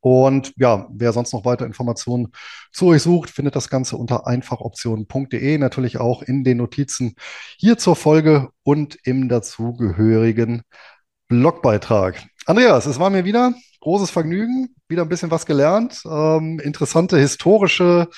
Und 0.00 0.52
ja, 0.56 0.86
wer 0.92 1.12
sonst 1.12 1.32
noch 1.32 1.44
weitere 1.44 1.66
Informationen 1.66 2.28
zu 2.72 2.86
euch 2.86 3.02
sucht, 3.02 3.30
findet 3.30 3.56
das 3.56 3.68
Ganze 3.68 3.96
unter 3.96 4.28
einfachoptionen.de, 4.28 5.58
natürlich 5.58 5.98
auch 5.98 6.22
in 6.22 6.44
den 6.44 6.58
Notizen 6.58 7.16
hier 7.56 7.76
zur 7.76 7.96
Folge 7.96 8.50
und 8.62 8.96
im 9.02 9.28
dazugehörigen 9.28 10.62
Blogbeitrag. 11.26 12.24
Andreas, 12.46 12.86
es 12.86 13.00
war 13.00 13.10
mir 13.10 13.24
wieder 13.24 13.52
großes 13.80 14.10
Vergnügen, 14.10 14.74
wieder 14.88 15.02
ein 15.02 15.08
bisschen 15.08 15.30
was 15.30 15.46
gelernt. 15.46 16.02
Ähm, 16.04 16.60
interessante 16.60 17.18
historische 17.18 18.08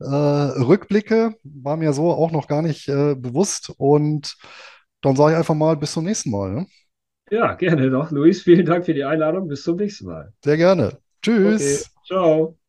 äh, 0.00 0.04
Rückblicke, 0.04 1.34
war 1.42 1.76
mir 1.76 1.92
so 1.92 2.10
auch 2.12 2.30
noch 2.30 2.48
gar 2.48 2.62
nicht 2.62 2.88
äh, 2.88 3.14
bewusst. 3.14 3.72
Und 3.76 4.36
dann 5.00 5.16
sage 5.16 5.32
ich 5.32 5.38
einfach 5.38 5.54
mal 5.54 5.76
bis 5.76 5.92
zum 5.92 6.04
nächsten 6.04 6.30
Mal. 6.30 6.52
Ne? 6.52 6.66
Ja, 7.30 7.54
gerne 7.54 7.90
doch. 7.90 8.10
Luis, 8.10 8.42
vielen 8.42 8.66
Dank 8.66 8.84
für 8.84 8.94
die 8.94 9.04
Einladung. 9.04 9.48
Bis 9.48 9.62
zum 9.62 9.76
nächsten 9.76 10.06
Mal. 10.06 10.32
Sehr 10.44 10.56
gerne. 10.56 10.98
Tschüss. 11.22 11.84
Okay. 11.84 12.04
Ciao. 12.06 12.61